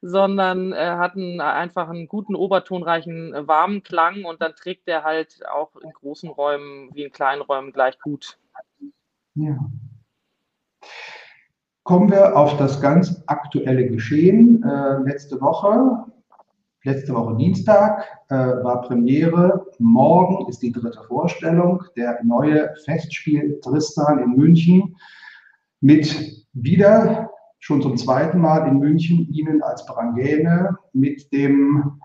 sondern 0.00 0.72
äh, 0.72 0.76
hat 0.76 1.16
einen, 1.16 1.40
einfach 1.40 1.88
einen 1.88 2.06
guten, 2.06 2.36
obertonreichen, 2.36 3.34
äh, 3.34 3.48
warmen 3.48 3.82
Klang 3.82 4.24
und 4.24 4.40
dann 4.40 4.54
trägt 4.54 4.86
der 4.86 5.02
halt 5.02 5.40
auch 5.52 5.74
in 5.82 5.90
großen 5.90 6.30
Räumen 6.30 6.94
wie 6.94 7.02
in 7.02 7.10
kleinen 7.10 7.42
Räumen 7.42 7.72
gleich 7.72 7.98
gut. 7.98 8.38
Ja. 9.34 9.58
Kommen 11.82 12.08
wir 12.08 12.36
auf 12.36 12.56
das 12.56 12.80
ganz 12.80 13.20
aktuelle 13.26 13.88
Geschehen. 13.88 14.62
Äh, 14.62 14.98
letzte 14.98 15.40
Woche, 15.40 16.04
letzte 16.84 17.14
Woche 17.14 17.36
Dienstag 17.36 18.06
äh, 18.28 18.34
war 18.34 18.82
Premiere. 18.82 19.66
Morgen 19.78 20.48
ist 20.48 20.62
die 20.62 20.72
dritte 20.72 21.02
Vorstellung. 21.06 21.84
Der 21.96 22.22
neue 22.24 22.74
Festspiel 22.84 23.60
Tristan 23.60 24.18
in 24.18 24.36
München 24.36 24.96
mit 25.80 26.46
wieder 26.52 27.30
schon 27.58 27.82
zum 27.82 27.96
zweiten 27.96 28.38
Mal 28.38 28.66
in 28.68 28.78
München 28.78 29.28
Ihnen 29.30 29.62
als 29.62 29.84
Brangäne 29.84 30.78
mit 30.92 31.30
dem, 31.32 32.00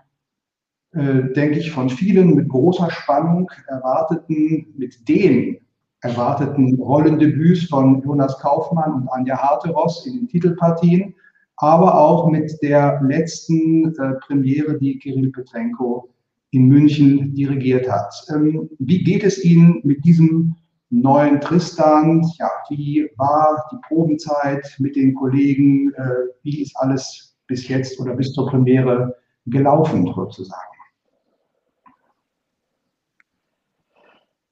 äh, 0.92 1.32
denke 1.32 1.58
ich, 1.58 1.72
von 1.72 1.88
vielen 1.88 2.34
mit 2.34 2.48
großer 2.48 2.90
Spannung 2.90 3.50
erwarteten, 3.68 4.74
mit 4.76 5.08
den 5.08 5.58
erwarteten 6.02 6.74
Rollendebüts 6.74 7.64
von 7.64 8.02
Jonas 8.02 8.38
Kaufmann 8.38 8.92
und 8.92 9.08
Anja 9.08 9.38
Harteros 9.38 10.06
in 10.06 10.18
den 10.18 10.28
Titelpartien, 10.28 11.14
aber 11.56 11.98
auch 11.98 12.28
mit 12.30 12.52
der 12.62 13.00
letzten 13.02 13.94
äh, 13.96 14.14
Premiere, 14.26 14.78
die 14.78 14.98
Kirill 14.98 15.30
Petrenko 15.30 16.10
in 16.50 16.68
München 16.68 17.34
dirigiert 17.34 17.90
hat. 17.90 18.14
Ähm, 18.34 18.68
wie 18.78 19.02
geht 19.02 19.24
es 19.24 19.44
Ihnen 19.44 19.80
mit 19.84 20.04
diesem 20.04 20.56
neuen 20.90 21.40
Tristan. 21.40 22.22
Ja, 22.38 22.50
wie 22.68 23.10
war 23.16 23.68
die 23.72 23.78
Probenzeit 23.86 24.76
mit 24.78 24.96
den 24.96 25.14
Kollegen? 25.14 25.92
Äh, 25.94 26.10
wie 26.42 26.62
ist 26.62 26.76
alles 26.76 27.36
bis 27.46 27.68
jetzt 27.68 27.98
oder 28.00 28.14
bis 28.14 28.32
zur 28.32 28.48
Premiere 28.48 29.16
gelaufen, 29.46 30.12
sozusagen? 30.14 30.62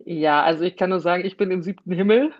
Ja, 0.07 0.43
also 0.43 0.64
ich 0.64 0.77
kann 0.77 0.90
nur 0.90 1.01
sagen, 1.01 1.25
ich 1.25 1.37
bin 1.37 1.51
im 1.51 1.62
siebten 1.62 1.93
Himmel 1.93 2.33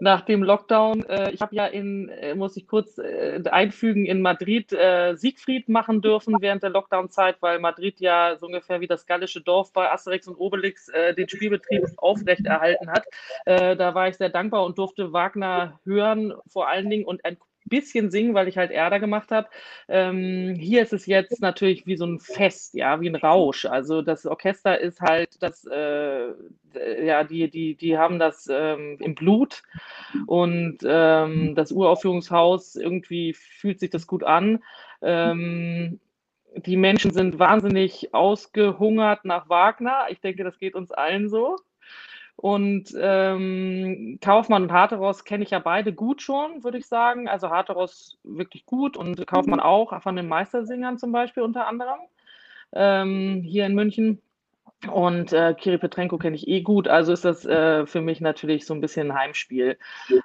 nach 0.00 0.22
dem 0.22 0.42
Lockdown. 0.42 1.04
Äh, 1.04 1.30
ich 1.32 1.40
habe 1.40 1.54
ja 1.54 1.66
in, 1.66 2.08
äh, 2.08 2.34
muss 2.34 2.56
ich 2.56 2.66
kurz 2.66 2.98
äh, 2.98 3.42
einfügen, 3.50 4.06
in 4.06 4.22
Madrid 4.22 4.72
äh, 4.72 5.14
Siegfried 5.16 5.68
machen 5.68 6.00
dürfen 6.00 6.36
während 6.40 6.62
der 6.62 6.70
Lockdown-Zeit, 6.70 7.36
weil 7.40 7.58
Madrid 7.58 8.00
ja 8.00 8.36
so 8.38 8.46
ungefähr 8.46 8.80
wie 8.80 8.86
das 8.86 9.06
gallische 9.06 9.40
Dorf 9.40 9.72
bei 9.72 9.90
Asterix 9.90 10.26
und 10.26 10.36
Obelix 10.36 10.88
äh, 10.88 11.14
den 11.14 11.28
Spielbetrieb 11.28 11.84
aufrechterhalten 11.96 12.90
hat. 12.90 13.04
Äh, 13.44 13.76
da 13.76 13.94
war 13.94 14.08
ich 14.08 14.16
sehr 14.16 14.30
dankbar 14.30 14.64
und 14.64 14.78
durfte 14.78 15.12
Wagner 15.12 15.80
hören, 15.84 16.34
vor 16.48 16.68
allen 16.68 16.88
Dingen 16.88 17.04
und 17.04 17.24
ein 17.24 17.36
bisschen 17.66 18.10
singen, 18.10 18.34
weil 18.34 18.48
ich 18.48 18.58
halt 18.58 18.70
Erder 18.70 19.00
gemacht 19.00 19.30
habe. 19.30 19.48
Ähm, 19.88 20.54
hier 20.58 20.82
ist 20.82 20.92
es 20.92 21.06
jetzt 21.06 21.40
natürlich 21.40 21.86
wie 21.86 21.96
so 21.96 22.06
ein 22.06 22.20
Fest, 22.20 22.74
ja, 22.74 23.00
wie 23.00 23.08
ein 23.08 23.16
Rausch. 23.16 23.64
Also 23.64 24.02
das 24.02 24.26
Orchester 24.26 24.80
ist 24.80 25.00
halt 25.00 25.42
das, 25.42 25.64
äh, 25.64 26.32
ja, 27.04 27.24
die, 27.24 27.50
die, 27.50 27.74
die 27.74 27.98
haben 27.98 28.18
das 28.18 28.48
ähm, 28.50 28.96
im 29.00 29.14
Blut 29.14 29.62
und 30.26 30.78
ähm, 30.84 31.54
das 31.54 31.72
Uraufführungshaus 31.72 32.76
irgendwie 32.76 33.34
fühlt 33.34 33.80
sich 33.80 33.90
das 33.90 34.06
gut 34.06 34.24
an. 34.24 34.62
Ähm, 35.02 36.00
die 36.56 36.76
Menschen 36.76 37.12
sind 37.12 37.38
wahnsinnig 37.38 38.12
ausgehungert 38.12 39.24
nach 39.24 39.48
Wagner. 39.48 40.06
Ich 40.10 40.20
denke, 40.20 40.44
das 40.44 40.58
geht 40.58 40.74
uns 40.74 40.90
allen 40.90 41.28
so. 41.28 41.56
Und 42.40 42.94
ähm, 42.98 44.16
Kaufmann 44.22 44.62
und 44.62 44.72
Harteros 44.72 45.26
kenne 45.26 45.44
ich 45.44 45.50
ja 45.50 45.58
beide 45.58 45.92
gut 45.92 46.22
schon, 46.22 46.64
würde 46.64 46.78
ich 46.78 46.86
sagen. 46.86 47.28
Also 47.28 47.50
Harteros 47.50 48.18
wirklich 48.24 48.64
gut 48.64 48.96
und 48.96 49.26
Kaufmann 49.26 49.60
auch, 49.60 50.00
von 50.02 50.16
den 50.16 50.26
Meistersingern 50.26 50.96
zum 50.96 51.12
Beispiel 51.12 51.42
unter 51.42 51.66
anderem 51.66 51.98
ähm, 52.72 53.42
hier 53.44 53.66
in 53.66 53.74
München. 53.74 54.22
Und 54.88 55.34
äh, 55.34 55.52
Kiri 55.54 55.76
Petrenko 55.76 56.16
kenne 56.16 56.36
ich 56.36 56.48
eh 56.48 56.62
gut, 56.62 56.88
also 56.88 57.12
ist 57.12 57.24
das 57.24 57.44
äh, 57.44 57.86
für 57.86 58.00
mich 58.00 58.22
natürlich 58.22 58.64
so 58.64 58.72
ein 58.72 58.80
bisschen 58.80 59.10
ein 59.10 59.16
Heimspiel. 59.16 59.76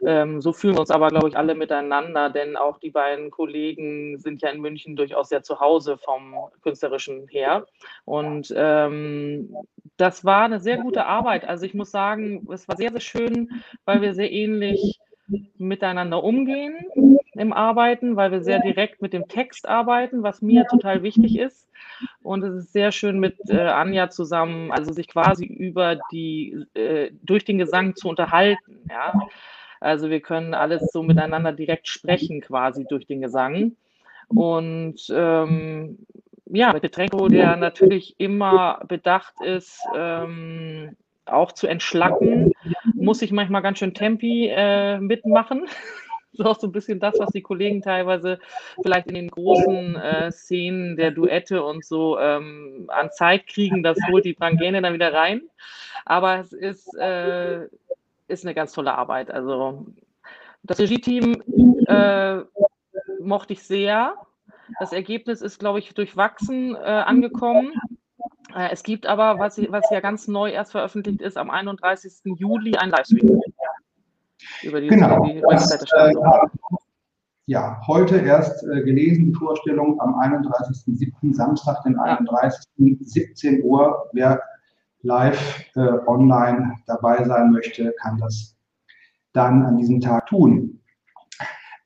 Ähm, 0.06 0.40
so 0.40 0.54
fühlen 0.54 0.76
wir 0.76 0.80
uns 0.80 0.92
aber, 0.92 1.10
glaube 1.10 1.28
ich, 1.28 1.38
alle 1.38 1.56
miteinander, 1.56 2.30
denn 2.30 2.56
auch 2.56 2.78
die 2.80 2.90
beiden 2.90 3.32
Kollegen 3.32 4.18
sind 4.18 4.42
ja 4.42 4.50
in 4.50 4.62
München 4.62 4.96
durchaus 4.96 5.28
sehr 5.28 5.44
zu 5.44 5.60
Hause 5.60 5.98
vom 5.98 6.36
künstlerischen 6.64 7.28
her. 7.28 7.66
Und 8.06 8.54
ähm, 8.56 9.54
das 9.98 10.24
war 10.24 10.46
eine 10.46 10.62
sehr 10.62 10.78
gute 10.78 11.06
Arbeit. 11.06 11.46
Also 11.46 11.66
ich 11.66 11.74
muss 11.74 11.92
sagen, 11.92 12.48
es 12.50 12.68
war 12.70 12.78
sehr, 12.78 12.92
sehr 12.92 13.02
schön, 13.02 13.62
weil 13.84 14.02
wir 14.02 14.14
sehr 14.14 14.32
ähnlich 14.32 15.00
miteinander 15.58 16.24
umgehen 16.24 16.78
im 17.36 17.54
Arbeiten, 17.54 18.16
weil 18.16 18.32
wir 18.32 18.44
sehr 18.44 18.60
direkt 18.60 19.02
mit 19.02 19.14
dem 19.14 19.28
Text 19.28 19.68
arbeiten, 19.68 20.24
was 20.24 20.42
mir 20.42 20.66
total 20.68 21.04
wichtig 21.04 21.38
ist. 21.38 21.68
Und 22.24 22.44
es 22.44 22.56
ist 22.56 22.74
sehr 22.74 22.92
schön 22.92 23.20
mit 23.20 23.38
äh, 23.50 23.60
Anja 23.60 24.10
zusammen, 24.10 24.72
also 24.72 24.92
sich 24.92 25.08
quasi 25.08 25.46
über 25.46 25.98
die, 26.12 26.66
äh, 26.74 27.12
durch 27.24 27.46
den 27.46 27.58
Gesang 27.58 27.96
zu 27.96 28.10
unterhalten. 28.10 28.82
Ja? 28.90 29.14
Also 29.80 30.10
wir 30.10 30.20
können 30.20 30.54
alles 30.54 30.92
so 30.92 31.04
miteinander 31.04 31.52
direkt 31.52 31.88
sprechen, 31.88 32.42
quasi 32.42 32.86
durch 32.86 33.06
den 33.06 33.22
Gesang. 33.22 33.76
Und 34.28 34.96
ähm, 35.10 36.00
ja, 36.48 36.74
mit 36.74 36.82
Petrenko, 36.82 37.28
der 37.28 37.56
natürlich 37.56 38.16
immer 38.18 38.82
bedacht 38.88 39.34
ist, 39.42 39.80
ähm, 39.96 40.96
auch 41.26 41.52
zu 41.52 41.68
entschlacken, 41.68 42.52
muss 42.94 43.22
ich 43.22 43.32
manchmal 43.32 43.62
ganz 43.62 43.80
schön 43.80 43.94
Tempi 43.94 44.48
äh, 44.50 45.00
mitmachen. 45.00 45.66
Ist 46.40 46.46
auch 46.46 46.60
so 46.60 46.68
ein 46.68 46.72
bisschen 46.72 47.00
das, 47.00 47.18
was 47.20 47.30
die 47.32 47.42
Kollegen 47.42 47.82
teilweise 47.82 48.40
vielleicht 48.82 49.08
in 49.08 49.16
den 49.16 49.30
großen 49.30 49.96
äh, 49.96 50.32
Szenen 50.32 50.96
der 50.98 51.12
Duette 51.12 51.64
und 51.64 51.86
so 51.86 52.20
ähm, 52.20 52.86
an 52.90 53.12
Zeit 53.12 53.48
kriegen. 53.48 53.84
Das 53.84 53.98
holt 54.10 54.26
die 54.26 54.34
Brangene 54.34 54.82
dann 54.82 54.94
wieder 54.94 55.14
rein. 55.14 55.42
Aber 56.06 56.40
es 56.40 56.54
ist, 56.54 56.94
äh, 56.96 57.66
ist 58.28 58.46
eine 58.46 58.54
ganz 58.54 58.74
tolle 58.74 58.96
Arbeit. 58.96 59.32
Also 59.32 59.86
das 60.64 60.80
Regie-Team 60.80 61.42
äh, 61.88 62.42
mochte 63.20 63.54
ich 63.54 63.64
sehr. 63.64 64.16
Das 64.80 64.94
Ergebnis 64.94 65.42
ist, 65.42 65.60
glaube 65.60 65.80
ich, 65.80 65.94
durchwachsen 65.94 66.76
äh, 66.76 66.80
angekommen. 66.80 67.74
Äh, 68.56 68.70
es 68.72 68.84
gibt 68.84 69.06
aber, 69.06 69.38
was, 69.40 69.60
was 69.70 69.90
ja 69.92 70.00
ganz 70.00 70.28
neu 70.28 70.52
erst 70.52 70.72
veröffentlicht 70.72 71.22
ist, 71.22 71.38
am 71.38 71.50
31. 71.50 72.36
Juli 72.38 72.76
ein 72.76 72.90
Livestream 72.90 73.42
über 74.64 74.82
die, 74.82 74.88
genau, 74.88 75.26
die 75.26 75.42
das, 75.42 75.72
äh, 75.72 76.14
ja, 77.48 77.80
heute 77.86 78.18
erst 78.18 78.64
äh, 78.64 78.82
gelesen, 78.82 79.28
die 79.28 79.34
Vorstellung 79.34 80.00
am 80.02 80.16
31.07. 80.16 81.34
Samstag, 81.34 81.84
den 81.84 81.98
31. 82.00 82.64
Ja. 82.78 82.96
17 83.00 83.64
Uhr. 83.64 84.10
Wer 84.14 84.42
live 85.04 85.64
äh, 85.76 85.80
online 86.08 86.76
dabei 86.88 87.24
sein 87.24 87.52
möchte, 87.52 87.94
kann 88.02 88.18
das 88.18 88.56
dann 89.34 89.64
an 89.64 89.78
diesem 89.78 90.02
Tag 90.02 90.26
tun. 90.28 90.82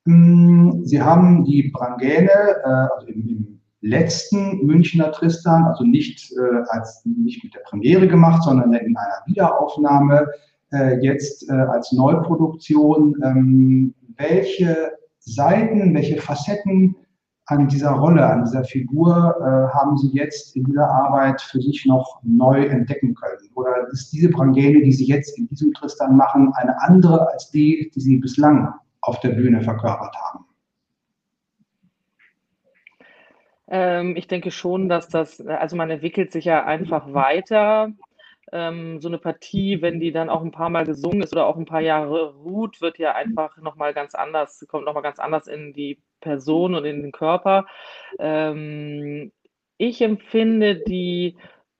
Hm, 0.06 0.82
Sie 0.86 1.02
haben 1.02 1.44
die 1.44 1.70
Brangäne, 1.74 2.32
äh, 2.32 2.88
also 2.96 3.08
im, 3.08 3.28
im, 3.28 3.56
letzten 3.82 4.66
Münchner 4.66 5.12
Tristan, 5.14 5.64
also 5.64 5.86
nicht, 5.86 6.34
äh, 6.34 6.64
als, 6.68 7.02
nicht 7.06 7.44
mit 7.46 7.56
der 7.56 7.62
Premiere 7.62 8.10
gemacht, 8.10 8.44
sondern 8.44 8.74
in 8.74 8.98
einer 8.98 9.22
Wiederaufnahme 9.26 10.28
äh, 10.72 11.00
jetzt 11.00 11.50
äh, 11.50 11.54
als 11.54 11.92
Neuproduktion, 11.92 13.16
ähm, 13.24 13.94
welche 14.18 14.92
Seiten, 15.20 15.94
welche 15.94 16.18
Facetten 16.18 16.96
an 17.50 17.68
dieser 17.68 17.92
Rolle, 17.92 18.26
an 18.26 18.44
dieser 18.44 18.64
Figur 18.64 19.36
äh, 19.40 19.74
haben 19.76 19.98
Sie 19.98 20.10
jetzt 20.14 20.56
in 20.56 20.66
dieser 20.66 20.88
Arbeit 20.88 21.42
für 21.42 21.60
sich 21.60 21.86
noch 21.86 22.20
neu 22.24 22.66
entdecken 22.66 23.16
können? 23.16 23.50
Oder 23.56 23.88
ist 23.92 24.12
diese 24.14 24.30
Brangene, 24.30 24.84
die 24.84 24.92
Sie 24.92 25.06
jetzt 25.06 25.38
in 25.38 25.48
diesem 25.48 25.74
Tristan 25.74 26.16
machen, 26.16 26.54
eine 26.56 26.80
andere 26.82 27.28
als 27.32 27.50
die, 27.50 27.92
die 27.94 28.00
Sie 28.00 28.18
bislang 28.18 28.74
auf 29.02 29.20
der 29.22 29.30
Bühne 29.30 29.62
verkörpert 29.62 30.16
haben? 30.16 30.46
Ähm, 33.68 34.16
ich 34.16 34.28
denke 34.28 34.52
schon, 34.52 34.88
dass 34.88 35.10
das, 35.10 35.42
also 35.42 35.76
man 35.76 35.90
entwickelt 35.90 36.32
sich 36.32 36.46
ja 36.46 36.66
einfach 36.66 37.14
weiter 37.14 37.92
ähm, 38.52 39.02
so 39.02 39.08
eine 39.08 39.18
Partie, 39.18 39.82
wenn 39.82 40.00
die 40.00 40.12
dann 40.12 40.30
auch 40.30 40.42
ein 40.42 40.52
paar 40.52 40.70
Mal 40.70 40.86
gesungen 40.86 41.22
ist 41.22 41.34
oder 41.34 41.48
auch 41.48 41.58
ein 41.58 41.66
paar 41.66 41.82
Jahre 41.82 42.34
ruht, 42.36 42.82
wird 42.82 42.98
ja 42.98 43.14
einfach 43.16 43.58
nochmal 43.58 43.94
ganz 43.94 44.16
anders, 44.16 44.66
kommt 44.68 44.86
nochmal 44.86 45.04
ganz 45.04 45.20
anders 45.20 45.48
in 45.48 45.74
die 45.74 46.00
Person 46.22 46.76
und 46.76 46.86
in 46.86 47.02
den 47.02 47.12
Körper. 47.12 47.66
Ähm, 48.20 49.32
ich 49.78 50.02
empfinde 50.02 50.76
die 50.76 51.38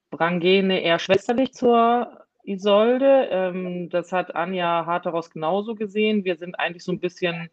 Brangene 0.10 0.82
eher 0.82 1.00
schwesterlich 1.00 1.54
zur 1.54 2.26
Isolde. 2.44 3.28
Ähm, 3.32 3.90
das 3.90 4.12
hat 4.12 4.36
Anja 4.36 4.86
Harteros 4.86 5.30
genauso 5.32 5.76
gesehen. 5.76 6.26
Wir 6.26 6.38
sind 6.38 6.60
eigentlich 6.60 6.84
so 6.84 6.92
ein 6.92 7.00
bisschen, 7.00 7.50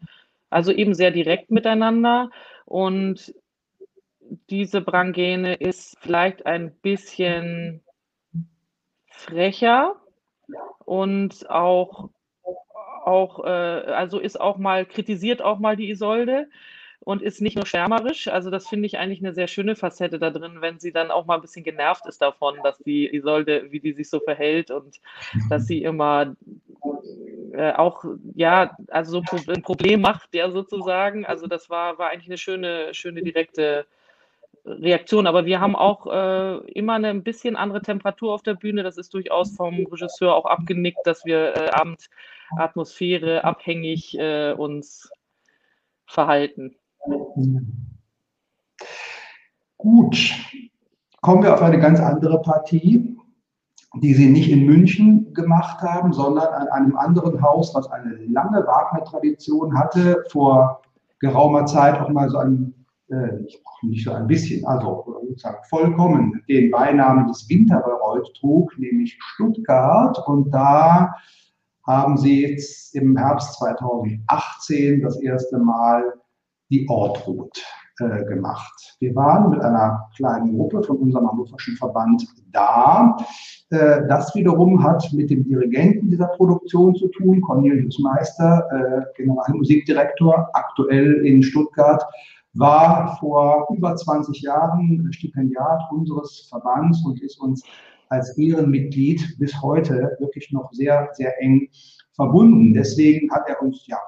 also 0.51 0.73
eben 0.73 0.95
sehr 0.95 1.11
direkt 1.11 1.51
miteinander 1.51 2.31
und 2.65 3.35
diese 4.51 4.81
Brangene 4.81 5.55
ist 5.55 5.97
vielleicht 6.01 6.47
ein 6.47 6.73
bisschen 6.81 7.83
frecher 9.17 9.97
und 10.85 11.49
auch, 11.51 12.11
auch 13.05 13.45
äh, 13.45 13.49
also 13.49 14.19
ist 14.19 14.41
auch 14.41 14.57
mal, 14.57 14.87
kritisiert 14.87 15.43
auch 15.43 15.59
mal 15.59 15.77
die 15.77 15.91
Isolde 15.91 16.49
und 17.01 17.23
ist 17.23 17.41
nicht 17.41 17.57
nur 17.57 17.67
schwärmerisch. 17.67 18.29
Also 18.29 18.51
das 18.51 18.67
finde 18.67 18.87
ich 18.87 18.99
eigentlich 18.99 19.21
eine 19.21 19.35
sehr 19.35 19.47
schöne 19.47 19.77
Facette 19.77 20.19
da 20.19 20.31
drin, 20.31 20.61
wenn 20.61 20.79
sie 20.79 20.93
dann 20.93 21.11
auch 21.11 21.27
mal 21.27 21.37
ein 21.37 21.41
bisschen 21.41 21.65
genervt 21.65 22.07
ist 22.07 22.21
davon, 22.21 22.57
dass 22.63 22.79
die 22.79 23.13
Isolde, 23.15 23.71
wie 23.71 23.81
die 23.81 23.93
sich 23.93 24.11
so 24.11 24.21
verhält 24.21 24.71
und 24.71 25.01
dass 25.49 25.67
sie 25.67 25.83
immer 25.83 26.35
äh, 27.53 27.73
auch, 27.73 28.05
ja, 28.35 28.77
also 28.89 29.23
so 29.25 29.53
ein 29.53 29.63
Problem 29.63 30.01
macht, 30.01 30.35
ja, 30.35 30.51
sozusagen. 30.51 31.25
Also 31.25 31.47
das 31.47 31.71
war, 31.71 31.97
war 31.99 32.11
eigentlich 32.11 32.29
eine 32.29 32.39
schöne, 32.39 32.93
schöne 32.93 33.23
direkte 33.23 33.87
Reaktion. 34.67 35.27
Aber 35.27 35.47
wir 35.47 35.61
haben 35.61 35.77
auch 35.77 36.07
äh, 36.07 36.57
immer 36.73 36.95
eine 36.95 37.09
ein 37.09 37.23
bisschen 37.23 37.57
andere 37.57 37.83
Temperatur 37.83 38.35
auf 38.35 38.43
der 38.43 38.55
Bühne. 38.55 38.83
Das 38.83 38.99
ist 38.99 39.15
durchaus 39.15 39.55
vom 39.55 39.87
Regisseur 39.87 40.35
auch 40.35 40.45
abgenickt, 40.45 40.99
dass 41.05 41.25
wir 41.25 41.57
äh, 41.57 41.71
Abendatmosphäre 41.71 43.45
abhängig 43.45 44.19
äh, 44.19 44.53
uns 44.53 45.11
verhalten. 46.07 46.77
Gut, 49.79 50.35
kommen 51.21 51.43
wir 51.43 51.55
auf 51.55 51.63
eine 51.63 51.79
ganz 51.79 52.01
andere 52.01 52.43
Partie, 52.43 53.17
die 54.01 54.15
Sie 54.15 54.29
nicht 54.29 54.51
in 54.51 54.67
München 54.67 55.33
gemacht 55.33 55.81
haben, 55.81 56.13
sondern 56.13 56.49
an 56.49 56.69
einem 56.69 56.97
anderen 56.97 57.41
Haus, 57.41 57.75
was 57.75 57.91
eine 57.91 58.17
lange 58.27 58.67
Wagner-Tradition 58.67 59.79
hatte, 59.79 60.25
vor 60.31 60.83
geraumer 61.21 61.67
Zeit 61.67 62.01
auch 62.01 62.09
mal 62.09 62.29
so 62.29 62.39
ein 62.39 62.86
äh, 63.09 63.29
nicht 63.83 64.05
so 64.05 64.13
ein 64.13 64.27
bisschen, 64.27 64.67
also 64.67 65.05
sozusagen 65.29 65.63
vollkommen 65.69 66.43
den 66.49 66.71
Beinamen 66.71 67.29
des 67.29 67.49
Winterbereut 67.49 68.29
trug, 68.39 68.77
nämlich 68.79 69.17
Stuttgart. 69.21 70.19
Und 70.27 70.51
da 70.51 71.15
haben 71.87 72.17
sie 72.17 72.43
jetzt 72.43 72.95
im 72.95 73.17
Herbst 73.17 73.55
2018 73.55 75.03
das 75.03 75.21
erste 75.21 75.59
Mal 75.59 76.15
die 76.71 76.89
Ortrut 76.89 77.63
äh, 78.01 78.25
gemacht. 78.25 78.97
Wir 78.99 79.15
waren 79.15 79.51
mit 79.51 79.63
einer 79.63 80.09
kleinen 80.17 80.57
Gruppe 80.57 80.83
von 80.83 80.97
unserem 80.97 81.31
hannoverschen 81.31 81.77
Verband 81.77 82.27
da. 82.53 83.17
Äh, 83.71 84.07
das 84.09 84.35
wiederum 84.35 84.83
hat 84.83 85.13
mit 85.13 85.31
dem 85.31 85.45
Dirigenten 85.45 86.11
dieser 86.11 86.29
Produktion 86.29 86.95
zu 86.95 87.09
tun, 87.09 87.41
Cornelius 87.41 87.99
Meister, 88.01 88.67
äh, 88.73 89.17
Generalmusikdirektor, 89.17 90.49
aktuell 90.55 91.25
in 91.25 91.43
Stuttgart 91.43 92.05
war 92.59 93.17
vor 93.19 93.67
über 93.77 93.97
20 93.97 94.41
Jahren 94.43 95.13
Stipendiat 95.13 95.83
unseres 95.91 96.47
Verbands 96.49 97.05
und 97.05 97.23
ist 97.23 97.41
uns 97.41 97.63
als 98.09 98.37
Ehrenmitglied 98.39 99.37
bis 99.39 99.61
heute 99.61 100.17
wirklich 100.21 100.51
noch 100.53 100.73
sehr, 100.73 101.09
sehr 101.13 101.41
eng 101.43 101.69
verbunden. 102.13 102.73
Deswegen 102.73 103.31
hat 103.33 103.49
er 103.49 103.61
uns 103.63 103.87
ja 103.87 103.99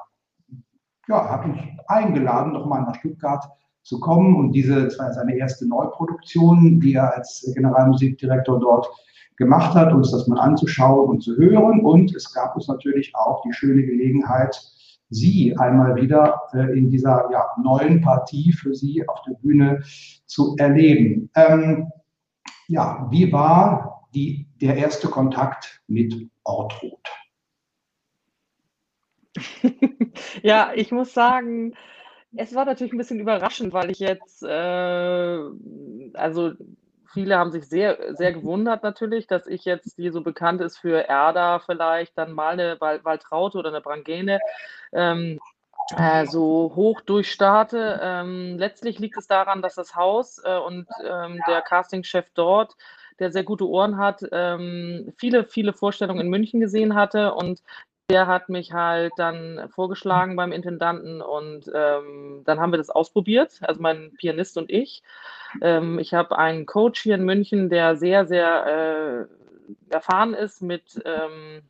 ja, 1.08 1.28
habe 1.28 1.48
mich 1.48 1.60
eingeladen, 1.88 2.52
nochmal 2.52 2.82
nach 2.82 2.94
Stuttgart 2.96 3.44
zu 3.82 3.98
kommen 3.98 4.36
und 4.36 4.52
diese, 4.52 4.84
das 4.84 4.98
war 4.98 5.12
seine 5.12 5.36
erste 5.36 5.66
Neuproduktion, 5.66 6.78
die 6.80 6.94
er 6.94 7.16
als 7.16 7.50
Generalmusikdirektor 7.54 8.60
dort 8.60 8.88
gemacht 9.36 9.74
hat, 9.74 9.92
uns 9.92 10.10
das 10.10 10.26
mal 10.26 10.40
anzuschauen 10.40 11.08
und 11.08 11.22
zu 11.22 11.36
hören. 11.36 11.80
Und 11.80 12.14
es 12.14 12.32
gab 12.32 12.54
uns 12.54 12.68
natürlich 12.68 13.14
auch 13.14 13.42
die 13.42 13.52
schöne 13.52 13.82
Gelegenheit, 13.82 14.60
Sie 15.10 15.56
einmal 15.56 15.96
wieder 15.96 16.42
äh, 16.52 16.78
in 16.78 16.90
dieser 16.90 17.28
ja, 17.32 17.46
neuen 17.62 18.00
Partie 18.00 18.52
für 18.52 18.74
Sie 18.74 19.06
auf 19.08 19.22
der 19.22 19.34
Bühne 19.34 19.82
zu 20.26 20.54
erleben. 20.58 21.30
Ähm, 21.34 21.90
ja, 22.66 23.08
wie 23.10 23.32
war 23.32 24.08
die, 24.14 24.46
der 24.60 24.76
erste 24.76 25.08
Kontakt 25.08 25.82
mit 25.86 26.14
Ortrud? 26.44 27.00
ja, 30.42 30.72
ich 30.74 30.92
muss 30.92 31.14
sagen, 31.14 31.74
es 32.36 32.54
war 32.54 32.64
natürlich 32.64 32.92
ein 32.92 32.98
bisschen 32.98 33.20
überraschend, 33.20 33.72
weil 33.72 33.90
ich 33.90 34.00
jetzt, 34.00 34.42
äh, 34.42 35.38
also 36.14 36.52
viele 37.18 37.36
haben 37.36 37.50
sich 37.50 37.68
sehr, 37.68 38.14
sehr 38.14 38.32
gewundert 38.32 38.84
natürlich, 38.84 39.26
dass 39.26 39.48
ich 39.48 39.64
jetzt, 39.64 39.98
die 39.98 40.10
so 40.10 40.20
bekannt 40.20 40.60
ist 40.60 40.78
für 40.78 41.08
Erda 41.08 41.58
vielleicht, 41.58 42.16
dann 42.16 42.32
mal 42.32 42.52
eine 42.52 42.80
Waltraute 42.80 43.58
oder 43.58 43.70
eine 43.70 43.80
Brangene, 43.80 44.38
ähm, 44.92 45.40
äh, 45.96 46.26
so 46.26 46.72
hoch 46.76 47.00
durchstarte. 47.00 47.98
Ähm, 48.00 48.56
letztlich 48.56 49.00
liegt 49.00 49.18
es 49.18 49.26
daran, 49.26 49.62
dass 49.62 49.74
das 49.74 49.96
Haus 49.96 50.40
äh, 50.44 50.58
und 50.58 50.86
ähm, 51.04 51.40
der 51.48 51.60
Castingchef 51.62 52.26
dort, 52.34 52.76
der 53.18 53.32
sehr 53.32 53.42
gute 53.42 53.68
Ohren 53.68 53.98
hat, 53.98 54.24
ähm, 54.30 55.12
viele, 55.18 55.42
viele 55.42 55.72
Vorstellungen 55.72 56.20
in 56.20 56.30
München 56.30 56.60
gesehen 56.60 56.94
hatte 56.94 57.34
und 57.34 57.62
der 58.10 58.28
hat 58.28 58.48
mich 58.48 58.72
halt 58.72 59.12
dann 59.16 59.68
vorgeschlagen 59.70 60.36
beim 60.36 60.52
Intendanten 60.52 61.20
und 61.20 61.68
ähm, 61.74 62.42
dann 62.44 62.60
haben 62.60 62.72
wir 62.72 62.78
das 62.78 62.90
ausprobiert, 62.90 63.58
also 63.62 63.82
mein 63.82 64.12
Pianist 64.18 64.56
und 64.56 64.70
ich. 64.70 65.02
Ähm, 65.62 65.98
ich 65.98 66.14
habe 66.14 66.38
einen 66.38 66.66
Coach 66.66 67.00
hier 67.02 67.14
in 67.14 67.24
München, 67.24 67.68
der 67.68 67.96
sehr, 67.96 68.26
sehr 68.26 69.28
äh, 69.28 69.92
erfahren 69.92 70.34
ist 70.34 70.62
mit, 70.62 71.00
ähm, 71.04 71.62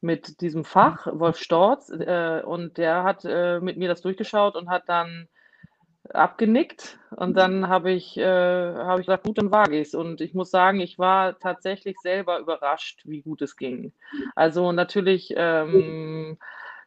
mit 0.00 0.40
diesem 0.40 0.64
Fach, 0.64 1.06
Wolf 1.10 1.38
Storz, 1.38 1.90
äh, 1.90 2.42
und 2.44 2.78
der 2.78 3.04
hat 3.04 3.24
äh, 3.24 3.60
mit 3.60 3.76
mir 3.76 3.88
das 3.88 4.02
durchgeschaut 4.02 4.56
und 4.56 4.68
hat 4.68 4.88
dann 4.88 5.28
abgenickt 6.12 6.98
und 7.16 7.36
dann 7.36 7.68
habe 7.68 7.90
ich, 7.90 8.16
äh, 8.18 8.74
hab 8.74 8.98
ich 8.98 9.06
gesagt, 9.06 9.24
gut, 9.24 9.38
dann 9.38 9.50
wage 9.50 9.76
ich 9.78 9.88
es. 9.88 9.94
Und 9.94 10.20
ich 10.20 10.34
muss 10.34 10.50
sagen, 10.50 10.80
ich 10.80 10.98
war 10.98 11.38
tatsächlich 11.38 11.96
selber 12.02 12.38
überrascht, 12.38 13.02
wie 13.04 13.22
gut 13.22 13.40
es 13.42 13.56
ging. 13.56 13.92
Also 14.34 14.72
natürlich 14.72 15.32
ähm, 15.36 16.36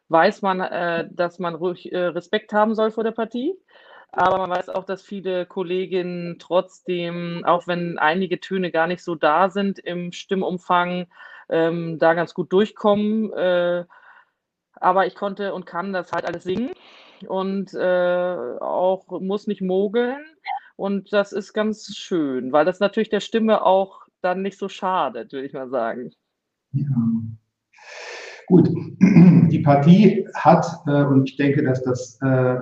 weiß 0.08 0.42
man, 0.42 0.60
äh, 0.60 1.08
dass 1.10 1.38
man 1.38 1.54
ruhig 1.54 1.92
äh, 1.92 1.98
Respekt 1.98 2.52
haben 2.52 2.74
soll 2.74 2.90
vor 2.90 3.04
der 3.04 3.12
Partie. 3.12 3.54
Aber 4.10 4.38
man 4.38 4.50
weiß 4.50 4.70
auch, 4.70 4.84
dass 4.84 5.02
viele 5.02 5.46
Kolleginnen 5.46 6.38
trotzdem, 6.38 7.44
auch 7.44 7.66
wenn 7.66 7.98
einige 7.98 8.40
Töne 8.40 8.70
gar 8.70 8.86
nicht 8.86 9.02
so 9.02 9.14
da 9.14 9.50
sind 9.50 9.78
im 9.78 10.12
Stimmumfang, 10.12 11.06
ähm, 11.50 11.98
da 11.98 12.14
ganz 12.14 12.34
gut 12.34 12.52
durchkommen. 12.52 13.32
Äh, 13.32 13.84
aber 14.74 15.06
ich 15.06 15.14
konnte 15.14 15.54
und 15.54 15.66
kann 15.66 15.92
das 15.92 16.12
halt 16.12 16.24
alles 16.24 16.44
singen 16.44 16.70
und 17.26 17.74
äh, 17.74 18.56
auch 18.60 19.20
muss 19.20 19.46
nicht 19.46 19.60
mogeln. 19.60 20.24
Und 20.76 21.12
das 21.12 21.32
ist 21.32 21.52
ganz 21.52 21.96
schön, 21.96 22.52
weil 22.52 22.64
das 22.64 22.78
natürlich 22.78 23.08
der 23.08 23.20
Stimme 23.20 23.62
auch 23.62 24.06
dann 24.20 24.42
nicht 24.42 24.58
so 24.58 24.68
schadet, 24.68 25.32
würde 25.32 25.46
ich 25.46 25.52
mal 25.52 25.68
sagen. 25.68 26.12
Ja. 26.72 26.86
Gut, 28.46 28.68
die 29.00 29.58
Partie 29.58 30.28
hat, 30.34 30.66
äh, 30.86 31.02
und 31.02 31.28
ich 31.28 31.36
denke, 31.36 31.62
dass 31.62 31.82
das 31.82 32.18
äh, 32.22 32.58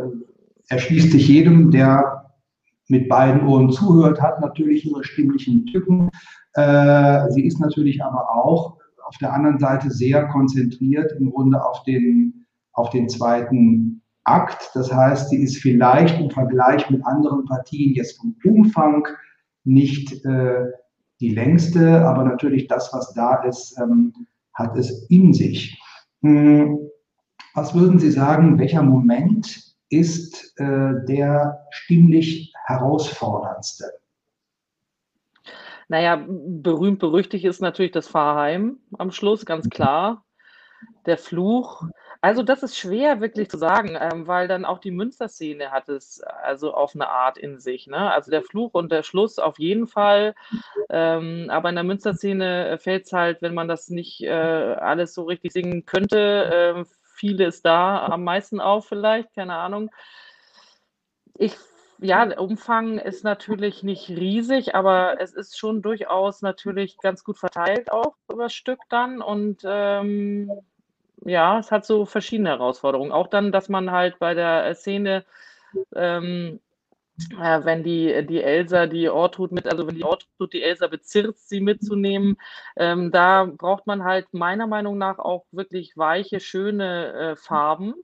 erschließt 0.69 1.13
sich 1.13 1.29
jedem, 1.29 1.71
der 1.71 2.27
mit 2.89 3.09
beiden 3.09 3.47
Ohren 3.47 3.71
zuhört, 3.71 4.21
hat 4.21 4.41
natürlich 4.41 4.87
ihre 4.87 5.05
stimmlichen 5.05 5.67
Tücken. 5.67 6.11
Äh, 6.55 7.31
sie 7.31 7.45
ist 7.45 7.59
natürlich 7.59 8.03
aber 8.03 8.31
auch 8.35 8.79
auf 9.05 9.17
der 9.19 9.33
anderen 9.33 9.59
Seite 9.59 9.91
sehr 9.91 10.27
konzentriert 10.29 11.13
im 11.19 11.31
Grunde 11.31 11.65
auf 11.65 11.83
den, 11.85 12.47
auf 12.73 12.91
den 12.91 13.09
zweiten 13.09 14.03
Akt. 14.25 14.71
Das 14.75 14.93
heißt, 14.93 15.31
sie 15.31 15.43
ist 15.43 15.59
vielleicht 15.59 16.21
im 16.21 16.31
Vergleich 16.31 16.89
mit 16.91 17.05
anderen 17.07 17.45
Partien 17.45 17.95
jetzt 17.95 18.19
vom 18.19 18.37
Umfang 18.45 19.07
nicht 19.65 20.25
äh, 20.25 20.65
die 21.21 21.35
längste, 21.35 22.05
aber 22.05 22.25
natürlich 22.25 22.67
das, 22.67 22.93
was 22.93 23.15
da 23.15 23.43
ist, 23.45 23.79
ähm, 23.81 24.13
hat 24.55 24.77
es 24.77 25.09
in 25.09 25.33
sich. 25.33 25.81
Hm, 26.23 26.79
was 27.55 27.75
würden 27.75 27.99
Sie 27.99 28.11
sagen, 28.11 28.59
welcher 28.59 28.83
Moment 28.83 29.66
ist 29.89 30.59
äh, 30.59 31.05
der 31.07 31.67
stimmlich 31.71 32.53
herausforderndste? 32.67 33.93
Naja, 35.89 36.25
berühmt 36.27 36.99
berüchtigt 36.99 37.45
ist 37.45 37.61
natürlich 37.61 37.93
das 37.93 38.09
Fahrheim 38.09 38.79
am 38.99 39.13
Schluss, 39.13 39.47
ganz 39.47 39.69
klar. 39.71 40.25
Der 41.07 41.17
Fluch. 41.17 41.85
Also 42.21 42.43
das 42.43 42.63
ist 42.65 42.77
schwer 42.77 43.21
wirklich 43.21 43.49
zu 43.49 43.57
sagen, 43.57 43.97
ähm, 43.99 44.27
weil 44.27 44.49
dann 44.49 44.65
auch 44.65 44.79
die 44.79 44.91
Münsterszene 44.91 45.71
hat 45.71 45.89
es 45.89 46.21
also 46.23 46.75
auf 46.75 46.95
eine 46.95 47.09
Art 47.09 47.39
in 47.39 47.61
sich. 47.61 47.87
Ne? 47.87 48.11
Also 48.11 48.33
der 48.33 48.43
Fluch 48.43 48.75
und 48.75 48.91
der 48.91 49.05
Schluss 49.05 49.39
auf 49.39 49.59
jeden 49.61 49.87
Fall. 49.87 50.35
Ähm, 50.91 51.47
aber 51.51 51.69
in 51.69 51.77
der 51.77 51.85
Münsterszene 51.85 52.79
fällt 52.79 53.07
es 53.07 53.13
halt, 53.13 53.43
wenn 53.43 53.55
man 53.55 53.69
das 53.69 53.89
nicht 53.89 54.23
äh, 54.23 54.31
alles 54.31 55.15
so 55.15 55.23
richtig 55.23 55.53
singen 55.53 55.87
könnte, 55.87 56.19
äh, 56.19 56.85
vieles 57.17 57.63
da 57.63 58.07
am 58.07 58.25
meisten 58.25 58.61
auf 58.61 58.87
vielleicht, 58.87 59.35
keine 59.35 59.57
Ahnung. 59.57 59.91
Ich 61.35 61.57
ja, 61.99 62.27
der 62.27 62.41
Umfang 62.41 62.99
ist 62.99 63.25
natürlich 63.25 63.83
nicht 63.83 64.11
riesig, 64.11 64.75
aber 64.75 65.21
es 65.21 65.33
ist 65.33 65.59
schon 65.59 65.81
durchaus 65.81 66.43
natürlich 66.43 66.99
ganz 66.99 67.25
gut 67.25 67.39
verteilt 67.39 67.91
auch 67.91 68.17
über 68.31 68.45
das 68.45 68.53
Stück 68.53 68.81
dann. 68.91 69.23
Und 69.23 69.63
ähm, 69.65 70.51
ja, 71.25 71.59
es 71.59 71.71
hat 71.73 71.87
so 71.87 72.05
verschiedene 72.05 72.51
Herausforderungen. 72.51 73.13
Auch 73.13 73.29
dann, 73.29 73.51
dass 73.51 73.69
man 73.69 73.91
halt 73.91 74.19
bei 74.19 74.35
der 74.35 74.75
Szene, 74.75 75.25
ähm, 75.95 76.61
äh, 77.41 77.65
wenn 77.65 77.83
die, 77.83 78.27
die 78.27 78.43
Elsa 78.43 78.87
die 78.87 79.09
Ortrud 79.09 79.53
mit, 79.53 79.67
also 79.67 79.87
wenn 79.87 79.95
die 79.95 80.05
Ortrud 80.05 80.53
die 80.53 80.63
Elsa 80.63 80.87
bezirzt, 80.87 81.49
sie 81.49 81.61
mitzunehmen, 81.61 82.37
ähm, 82.77 83.11
da 83.11 83.45
braucht 83.45 83.87
man 83.87 84.05
halt 84.05 84.33
meiner 84.33 84.67
Meinung 84.67 84.99
nach 84.99 85.19
auch 85.19 85.47
wirklich 85.53 85.97
weiche, 85.97 86.41
schöne 86.41 87.13
äh, 87.13 87.37
Farben 87.37 87.95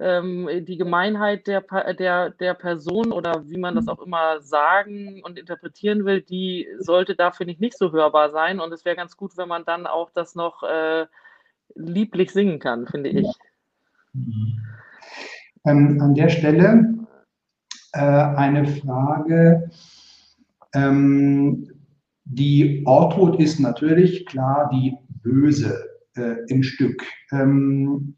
ähm, 0.00 0.48
die 0.64 0.76
Gemeinheit 0.76 1.46
der, 1.46 1.62
der, 1.94 2.30
der 2.30 2.54
Person 2.54 3.12
oder 3.12 3.48
wie 3.48 3.58
man 3.58 3.74
das 3.74 3.88
auch 3.88 4.00
immer 4.00 4.40
sagen 4.40 5.22
und 5.24 5.38
interpretieren 5.38 6.04
will, 6.04 6.22
die 6.22 6.68
sollte 6.78 7.14
da, 7.14 7.30
finde 7.30 7.52
ich, 7.52 7.60
nicht 7.60 7.78
so 7.78 7.92
hörbar 7.92 8.30
sein. 8.30 8.60
Und 8.60 8.72
es 8.72 8.84
wäre 8.84 8.96
ganz 8.96 9.16
gut, 9.16 9.36
wenn 9.36 9.48
man 9.48 9.64
dann 9.64 9.86
auch 9.86 10.10
das 10.10 10.34
noch 10.34 10.62
äh, 10.62 11.06
lieblich 11.74 12.32
singen 12.32 12.58
kann, 12.58 12.86
finde 12.86 13.10
ich. 13.10 13.28
Ähm, 15.64 16.00
an 16.00 16.14
der 16.14 16.28
Stelle 16.28 17.03
äh, 17.94 18.00
eine 18.00 18.66
Frage. 18.66 19.70
Ähm, 20.74 21.70
die 22.24 22.82
Ortrud 22.86 23.40
ist 23.40 23.60
natürlich 23.60 24.26
klar 24.26 24.70
die 24.72 24.96
Böse 25.22 25.78
äh, 26.16 26.36
im 26.48 26.62
Stück. 26.62 27.02
Ähm, 27.32 28.16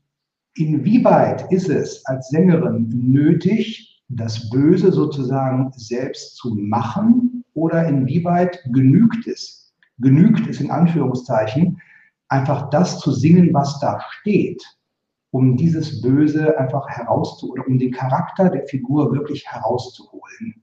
Inwieweit 0.57 1.53
ist 1.53 1.69
es 1.69 2.05
als 2.07 2.31
Sängerin 2.31 2.89
nötig, 2.91 4.03
das 4.09 4.49
Böse 4.49 4.91
sozusagen 4.91 5.71
selbst 5.77 6.37
zu 6.37 6.55
machen 6.55 7.45
oder 7.53 7.87
inwieweit 7.87 8.61
genügt 8.73 9.27
es, 9.27 9.75
genügt 9.99 10.49
es 10.49 10.61
in 10.63 10.71
Anführungszeichen, 10.71 11.79
einfach 12.29 12.71
das 12.71 13.01
zu 13.01 13.13
singen, 13.13 13.53
was 13.53 13.79
da 13.81 14.01
steht, 14.09 14.65
um 15.31 15.57
dieses 15.57 16.01
Böse 16.01 16.59
einfach 16.59 16.89
herauszu 16.89 17.53
oder 17.53 17.67
um 17.67 17.79
den 17.79 17.93
Charakter 17.93 18.49
der 18.51 18.67
Figur 18.67 19.13
wirklich 19.13 19.47
herauszuholen? 19.47 20.63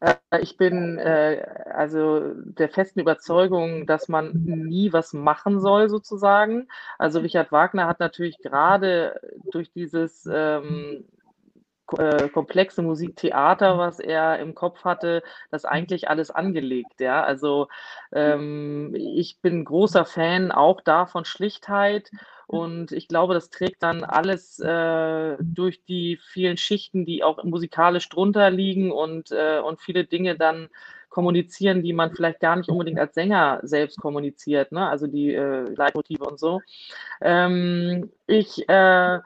Äh, 0.00 0.16
ich 0.40 0.56
bin 0.56 0.98
äh, 0.98 1.44
also 1.72 2.34
der 2.34 2.68
festen 2.68 3.00
Überzeugung, 3.00 3.86
dass 3.86 4.08
man 4.08 4.32
nie 4.44 4.92
was 4.92 5.12
machen 5.12 5.60
soll, 5.60 5.88
sozusagen. 5.88 6.68
Also 6.98 7.20
Richard 7.20 7.52
Wagner 7.52 7.86
hat 7.86 8.00
natürlich 8.00 8.38
gerade 8.38 9.20
durch 9.50 9.72
dieses 9.72 10.28
ähm, 10.30 11.04
äh, 11.96 12.28
komplexe 12.28 12.82
Musiktheater, 12.82 13.78
was 13.78 13.98
er 14.00 14.38
im 14.38 14.54
Kopf 14.54 14.84
hatte, 14.84 15.22
das 15.50 15.64
eigentlich 15.64 16.08
alles 16.08 16.30
angelegt. 16.30 17.00
Ja, 17.00 17.22
also 17.22 17.68
ähm, 18.12 18.94
ich 18.94 19.38
bin 19.40 19.64
großer 19.64 20.04
Fan 20.04 20.50
auch 20.50 20.80
da 20.80 21.06
von 21.06 21.24
Schlichtheit 21.24 22.10
und 22.46 22.92
ich 22.92 23.08
glaube, 23.08 23.34
das 23.34 23.50
trägt 23.50 23.82
dann 23.82 24.04
alles 24.04 24.58
äh, 24.58 25.36
durch 25.40 25.84
die 25.84 26.18
vielen 26.32 26.56
Schichten, 26.56 27.04
die 27.04 27.22
auch 27.22 27.44
musikalisch 27.44 28.08
drunter 28.08 28.50
liegen 28.50 28.90
und, 28.90 29.30
äh, 29.32 29.60
und 29.60 29.80
viele 29.80 30.04
Dinge 30.04 30.34
dann 30.36 30.70
kommunizieren, 31.10 31.82
die 31.82 31.92
man 31.92 32.14
vielleicht 32.14 32.40
gar 32.40 32.56
nicht 32.56 32.70
unbedingt 32.70 32.98
als 32.98 33.14
Sänger 33.14 33.60
selbst 33.62 34.00
kommuniziert, 34.00 34.72
ne? 34.72 34.88
also 34.88 35.06
die 35.06 35.34
äh, 35.34 35.68
Leitmotive 35.74 36.24
und 36.24 36.38
so. 36.38 36.60
Ähm, 37.20 38.10
ich 38.26 38.68
äh, 38.68 39.18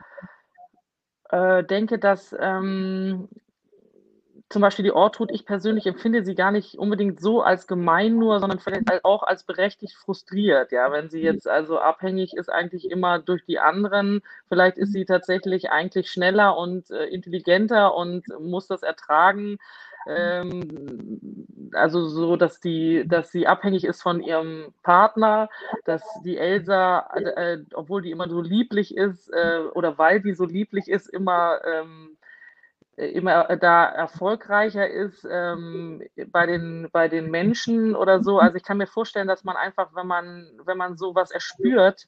äh, 1.33 1.65
denke, 1.65 1.99
dass 1.99 2.35
ähm, 2.39 3.29
zum 4.53 4.61
Beispiel 4.61 4.85
die 4.85 4.93
Ortrud, 4.93 5.31
ich 5.33 5.47
persönlich 5.47 5.87
empfinde 5.87 6.25
sie 6.25 6.35
gar 6.35 6.53
nicht 6.53 6.75
unbedingt 6.75 7.21
so 7.21 7.41
als 7.41 7.67
gemein 7.67 8.17
nur, 8.19 8.39
sondern 8.39 8.59
vielleicht 8.61 9.03
auch 9.03 9.23
als 9.23 9.45
berechtigt 9.45 9.95
frustriert. 9.95 10.73
Ja, 10.73 10.93
wenn 10.93 11.09
sie 11.09 11.23
jetzt 11.23 11.49
also 11.49 11.79
abhängig 11.79 12.35
ist 12.37 12.51
eigentlich 12.51 12.91
immer 12.91 13.19
durch 13.19 13.45
die 13.47 13.59
anderen, 13.59 14.21
vielleicht 14.49 14.77
ist 14.77 14.93
sie 14.93 15.07
tatsächlich 15.07 15.71
eigentlich 15.71 16.11
schneller 16.11 16.59
und 16.59 16.91
äh, 16.91 17.07
intelligenter 17.07 17.95
und 17.95 18.27
muss 18.39 18.67
das 18.67 18.83
ertragen. 18.83 19.57
Ähm, 20.07 21.43
also 21.73 22.07
so, 22.07 22.37
dass 22.37 22.61
die, 22.61 23.07
dass 23.07 23.31
sie 23.31 23.47
abhängig 23.47 23.85
ist 23.85 24.03
von 24.03 24.21
ihrem 24.21 24.75
Partner, 24.83 25.49
dass 25.85 26.03
die 26.25 26.37
Elsa, 26.37 27.09
äh, 27.15 27.59
obwohl 27.75 28.03
die 28.03 28.11
immer 28.11 28.29
so 28.29 28.41
lieblich 28.41 28.97
ist 28.97 29.31
äh, 29.33 29.61
oder 29.75 29.99
weil 29.99 30.21
die 30.21 30.35
so 30.35 30.45
lieblich 30.45 30.89
ist, 30.89 31.09
immer 31.09 31.61
ähm, 31.65 32.17
äh, 32.97 33.07
immer 33.07 33.49
äh, 33.49 33.59
da 33.59 33.87
erfolgreicher 33.87 34.89
ist 34.89 35.27
ähm, 35.31 36.03
bei, 36.31 36.47
den, 36.47 36.89
bei 36.93 37.09
den 37.09 37.31
Menschen 37.31 37.97
oder 37.97 38.23
so. 38.23 38.39
Also 38.39 38.57
ich 38.57 38.65
kann 38.65 38.79
mir 38.79 38.87
vorstellen, 38.87 39.29
dass 39.29 39.45
man 39.45 39.57
einfach, 39.57 39.95
wenn 39.95 40.07
man, 40.07 40.51
wenn 40.65 40.77
man 40.77 40.97
sowas 40.97 41.31
erspürt, 41.31 42.07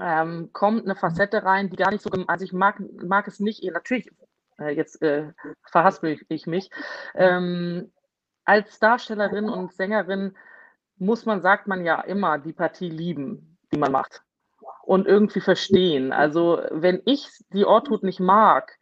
ähm, 0.00 0.50
kommt 0.52 0.84
eine 0.84 0.94
Facette 0.94 1.42
rein, 1.42 1.68
die 1.68 1.76
gar 1.76 1.90
nicht 1.90 2.02
so, 2.02 2.10
also 2.28 2.44
ich 2.44 2.52
mag, 2.52 2.80
mag 3.02 3.26
es 3.26 3.40
nicht, 3.40 3.64
natürlich, 3.64 4.08
äh, 4.58 4.70
jetzt 4.70 5.02
äh, 5.02 5.32
verhaspel 5.70 6.18
ich 6.28 6.46
mich, 6.46 6.70
ähm, 7.14 7.92
als 8.44 8.78
Darstellerin 8.78 9.48
und 9.48 9.72
Sängerin 9.72 10.36
muss 10.96 11.26
man, 11.26 11.42
sagt 11.42 11.66
man 11.66 11.84
ja 11.84 12.00
immer, 12.00 12.38
die 12.38 12.52
Partie 12.52 12.90
lieben, 12.90 13.58
die 13.72 13.78
man 13.78 13.92
macht 13.92 14.22
und 14.82 15.06
irgendwie 15.06 15.40
verstehen. 15.40 16.12
Also 16.12 16.62
wenn 16.70 17.00
ich 17.06 17.28
die 17.52 17.64
Ortut 17.64 18.02
nicht 18.02 18.20
mag, 18.20 18.78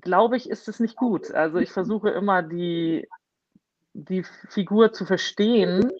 glaube 0.00 0.36
ich, 0.36 0.48
ist 0.48 0.68
es 0.68 0.80
nicht 0.80 0.96
gut. 0.96 1.30
Also 1.32 1.58
ich 1.58 1.70
versuche 1.70 2.10
immer 2.10 2.42
die, 2.42 3.08
die 3.92 4.24
Figur 4.48 4.92
zu 4.92 5.04
verstehen 5.04 5.92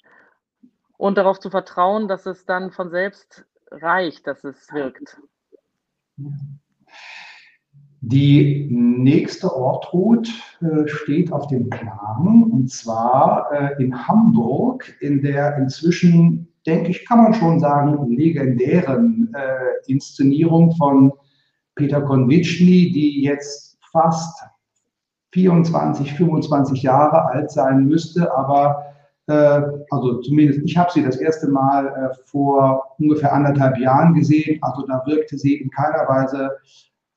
und 0.97 1.19
darauf 1.19 1.41
zu 1.41 1.51
vertrauen, 1.51 2.09
dass 2.09 2.27
es 2.27 2.45
dann 2.45 2.71
von 2.71 2.91
selbst 2.91 3.45
reicht, 3.71 4.27
dass 4.27 4.45
es 4.45 4.73
wirkt. 4.73 5.21
Die 8.05 8.67
nächste 8.69 9.55
Ortrut 9.55 10.29
äh, 10.61 10.89
steht 10.89 11.33
auf 11.33 11.47
dem 11.47 11.71
Plan 11.71 12.43
und 12.51 12.69
zwar 12.69 13.49
äh, 13.53 13.81
in 13.81 14.09
Hamburg 14.09 14.93
in 15.01 15.23
der 15.23 15.57
inzwischen, 15.57 16.49
denke 16.67 16.91
ich, 16.91 17.07
kann 17.07 17.23
man 17.23 17.33
schon 17.33 17.61
sagen, 17.61 18.11
legendären 18.11 19.33
äh, 19.35 19.89
Inszenierung 19.91 20.73
von 20.73 21.13
Peter 21.77 22.03
Konvitschny, 22.03 22.91
die 22.91 23.23
jetzt 23.23 23.79
fast 23.93 24.47
24, 25.31 26.13
25 26.15 26.83
Jahre 26.83 27.27
alt 27.27 27.53
sein 27.53 27.87
müsste, 27.87 28.37
aber 28.37 28.85
äh, 29.29 29.63
also 29.91 30.21
zumindest 30.23 30.61
ich 30.65 30.77
habe 30.77 30.91
sie 30.91 31.05
das 31.05 31.19
erste 31.19 31.47
Mal 31.47 31.87
äh, 31.87 32.15
vor 32.25 32.97
ungefähr 32.99 33.33
anderthalb 33.33 33.79
Jahren 33.79 34.15
gesehen. 34.15 34.59
Also 34.61 34.85
da 34.89 35.05
wirkte 35.07 35.39
sie 35.39 35.55
in 35.55 35.71
keiner 35.71 36.09
Weise 36.09 36.51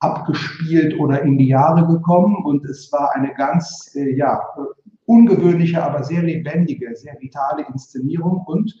abgespielt 0.00 0.98
oder 0.98 1.22
in 1.22 1.38
die 1.38 1.48
Jahre 1.48 1.86
gekommen 1.86 2.44
und 2.44 2.64
es 2.66 2.92
war 2.92 3.14
eine 3.14 3.32
ganz 3.34 3.92
äh, 3.94 4.14
ja, 4.14 4.40
ungewöhnliche, 5.06 5.82
aber 5.82 6.04
sehr 6.04 6.22
lebendige, 6.22 6.94
sehr 6.94 7.16
vitale 7.20 7.66
Inszenierung 7.68 8.44
und 8.46 8.74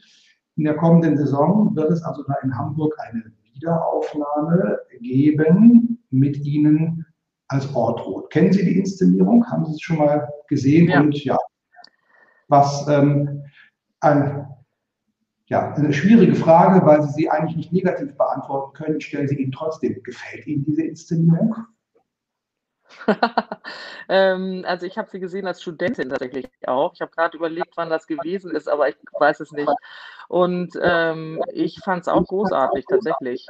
in 0.56 0.64
der 0.64 0.76
kommenden 0.76 1.16
Saison 1.16 1.74
wird 1.74 1.90
es 1.90 2.02
also 2.02 2.22
da 2.24 2.34
in 2.42 2.56
Hamburg 2.56 2.94
eine 3.06 3.24
Wiederaufnahme 3.54 4.78
geben 5.00 6.02
mit 6.10 6.38
Ihnen 6.44 7.04
als 7.48 7.74
Ortrot. 7.74 8.30
Kennen 8.30 8.52
Sie 8.52 8.64
die 8.64 8.78
Inszenierung? 8.78 9.46
Haben 9.46 9.66
Sie 9.66 9.72
es 9.72 9.80
schon 9.80 9.98
mal 9.98 10.28
gesehen? 10.48 10.88
Ja. 10.88 11.00
Und 11.00 11.24
ja, 11.24 11.36
was 12.48 12.86
ähm, 12.88 13.42
ein, 14.00 14.46
ja, 15.48 15.74
eine 15.74 15.92
schwierige 15.92 16.34
Frage, 16.34 16.84
weil 16.84 17.02
Sie 17.02 17.12
sie 17.12 17.30
eigentlich 17.30 17.56
nicht 17.56 17.72
negativ 17.72 18.16
beantworten 18.16 18.72
können. 18.72 18.96
Ich 18.98 19.06
stelle 19.06 19.28
sie 19.28 19.36
Ihnen 19.36 19.52
trotzdem. 19.52 20.02
Gefällt 20.02 20.46
Ihnen 20.46 20.64
diese 20.64 20.82
Inszenierung? 20.82 21.54
ähm, 24.08 24.64
also 24.66 24.86
ich 24.86 24.98
habe 24.98 25.08
sie 25.10 25.20
gesehen 25.20 25.46
als 25.46 25.62
Studentin 25.62 26.08
tatsächlich 26.08 26.48
auch. 26.66 26.94
Ich 26.94 27.00
habe 27.00 27.10
gerade 27.12 27.36
überlegt, 27.36 27.76
wann 27.76 27.90
das 27.90 28.06
gewesen 28.06 28.50
ist, 28.52 28.68
aber 28.68 28.88
ich 28.88 28.96
weiß 29.18 29.40
es 29.40 29.52
nicht. 29.52 29.70
Und 30.28 30.72
ähm, 30.80 31.42
ich 31.52 31.80
fand 31.84 32.02
es 32.02 32.08
auch 32.08 32.24
großartig 32.24 32.84
tatsächlich. 32.88 33.46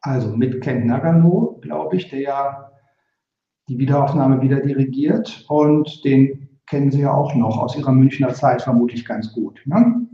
Also 0.00 0.36
mit 0.36 0.62
Ken 0.62 0.86
Nagano, 0.86 1.58
glaube 1.60 1.96
ich, 1.96 2.08
der 2.08 2.20
ja 2.20 2.72
die 3.68 3.78
Wiederaufnahme 3.78 4.40
wieder 4.40 4.60
dirigiert. 4.60 5.44
Und 5.48 6.04
den 6.04 6.55
kennen 6.66 6.90
Sie 6.90 7.00
ja 7.00 7.12
auch 7.12 7.34
noch 7.34 7.58
aus 7.58 7.76
Ihrer 7.76 7.92
Münchner 7.92 8.34
Zeit 8.34 8.62
vermutlich 8.62 9.04
ganz 9.04 9.32
gut. 9.32 9.60
Ne? 9.64 10.06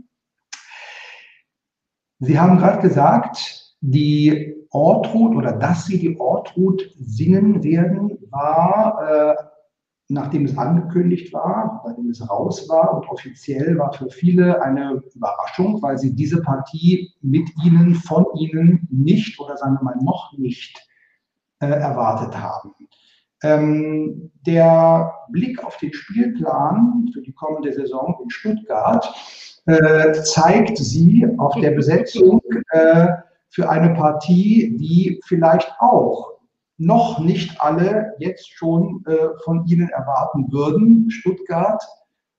Sie 2.19 2.39
haben 2.39 2.57
gerade 2.57 2.81
gesagt, 2.81 3.75
die 3.81 4.55
Ortrud 4.69 5.35
oder 5.35 5.53
dass 5.53 5.85
Sie 5.85 5.99
die 5.99 6.19
Ortrud 6.19 6.89
singen 6.95 7.63
werden, 7.63 8.17
war 8.29 8.99
äh, 9.07 9.35
nachdem 10.09 10.45
es 10.45 10.57
angekündigt 10.57 11.33
war, 11.33 11.81
nachdem 11.85 12.09
es 12.09 12.27
raus 12.29 12.67
war 12.69 12.93
und 12.93 13.09
offiziell 13.09 13.77
war 13.77 13.93
für 13.93 14.09
viele 14.09 14.61
eine 14.61 15.01
Überraschung, 15.13 15.81
weil 15.81 15.97
sie 15.97 16.13
diese 16.13 16.41
Partie 16.41 17.13
mit 17.21 17.49
ihnen, 17.63 17.95
von 17.95 18.25
ihnen 18.35 18.87
nicht 18.91 19.39
oder 19.39 19.57
sagen 19.57 19.77
wir 19.79 19.83
mal 19.83 19.97
noch 20.01 20.33
nicht 20.37 20.87
äh, 21.59 21.67
erwartet 21.67 22.37
haben. 22.37 22.73
Ähm, 23.43 24.31
der 24.45 25.13
Blick 25.29 25.63
auf 25.63 25.77
den 25.77 25.93
Spielplan 25.93 27.09
für 27.13 27.21
die 27.21 27.33
kommende 27.33 27.71
Saison 27.73 28.17
in 28.23 28.29
Stuttgart 28.29 29.13
äh, 29.65 30.13
zeigt 30.23 30.77
sie 30.77 31.27
auf 31.37 31.53
der 31.55 31.71
Besetzung 31.71 32.41
äh, 32.71 33.07
für 33.49 33.69
eine 33.69 33.93
Partie, 33.93 34.75
die 34.77 35.19
vielleicht 35.25 35.71
auch 35.79 36.33
noch 36.77 37.19
nicht 37.19 37.61
alle 37.61 38.13
jetzt 38.19 38.51
schon 38.51 39.03
äh, 39.05 39.37
von 39.43 39.65
Ihnen 39.67 39.89
erwarten 39.89 40.51
würden. 40.51 41.09
Stuttgart 41.11 41.83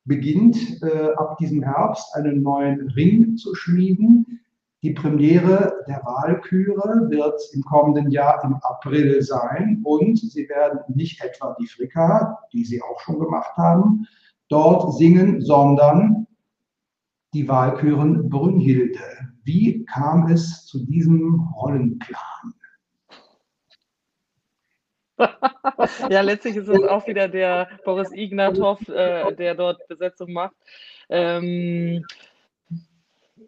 beginnt 0.04 0.82
äh, 0.82 1.12
ab 1.16 1.38
diesem 1.38 1.62
Herbst 1.62 2.14
einen 2.14 2.42
neuen 2.42 2.90
Ring 2.90 3.36
zu 3.36 3.54
schmieden. 3.54 4.40
Die 4.84 4.92
Premiere 4.92 5.82
der 5.88 6.04
Wahlküre 6.04 7.08
wird 7.08 7.40
im 7.54 7.62
kommenden 7.62 8.10
Jahr 8.10 8.44
im 8.44 8.56
April 8.56 9.22
sein 9.22 9.80
und 9.82 10.18
Sie 10.18 10.46
werden 10.50 10.80
nicht 10.94 11.24
etwa 11.24 11.56
die 11.58 11.66
Fricka, 11.66 12.38
die 12.52 12.66
Sie 12.66 12.82
auch 12.82 13.00
schon 13.00 13.18
gemacht 13.18 13.56
haben, 13.56 14.06
dort 14.50 14.92
singen, 14.98 15.40
sondern 15.40 16.26
die 17.32 17.48
Wahlküren 17.48 18.28
Brünnhilde. 18.28 19.00
Wie 19.42 19.86
kam 19.86 20.26
es 20.26 20.66
zu 20.66 20.84
diesem 20.84 21.40
Rollenplan? 21.56 22.52
ja, 26.10 26.20
letztlich 26.20 26.56
ist 26.56 26.68
es 26.68 26.82
auch 26.82 27.06
wieder 27.06 27.28
der 27.28 27.68
Boris 27.86 28.12
Ignatov, 28.12 28.86
äh, 28.90 29.34
der 29.34 29.54
dort 29.54 29.88
Besetzung 29.88 30.34
macht. 30.34 30.56
Ähm, 31.08 32.04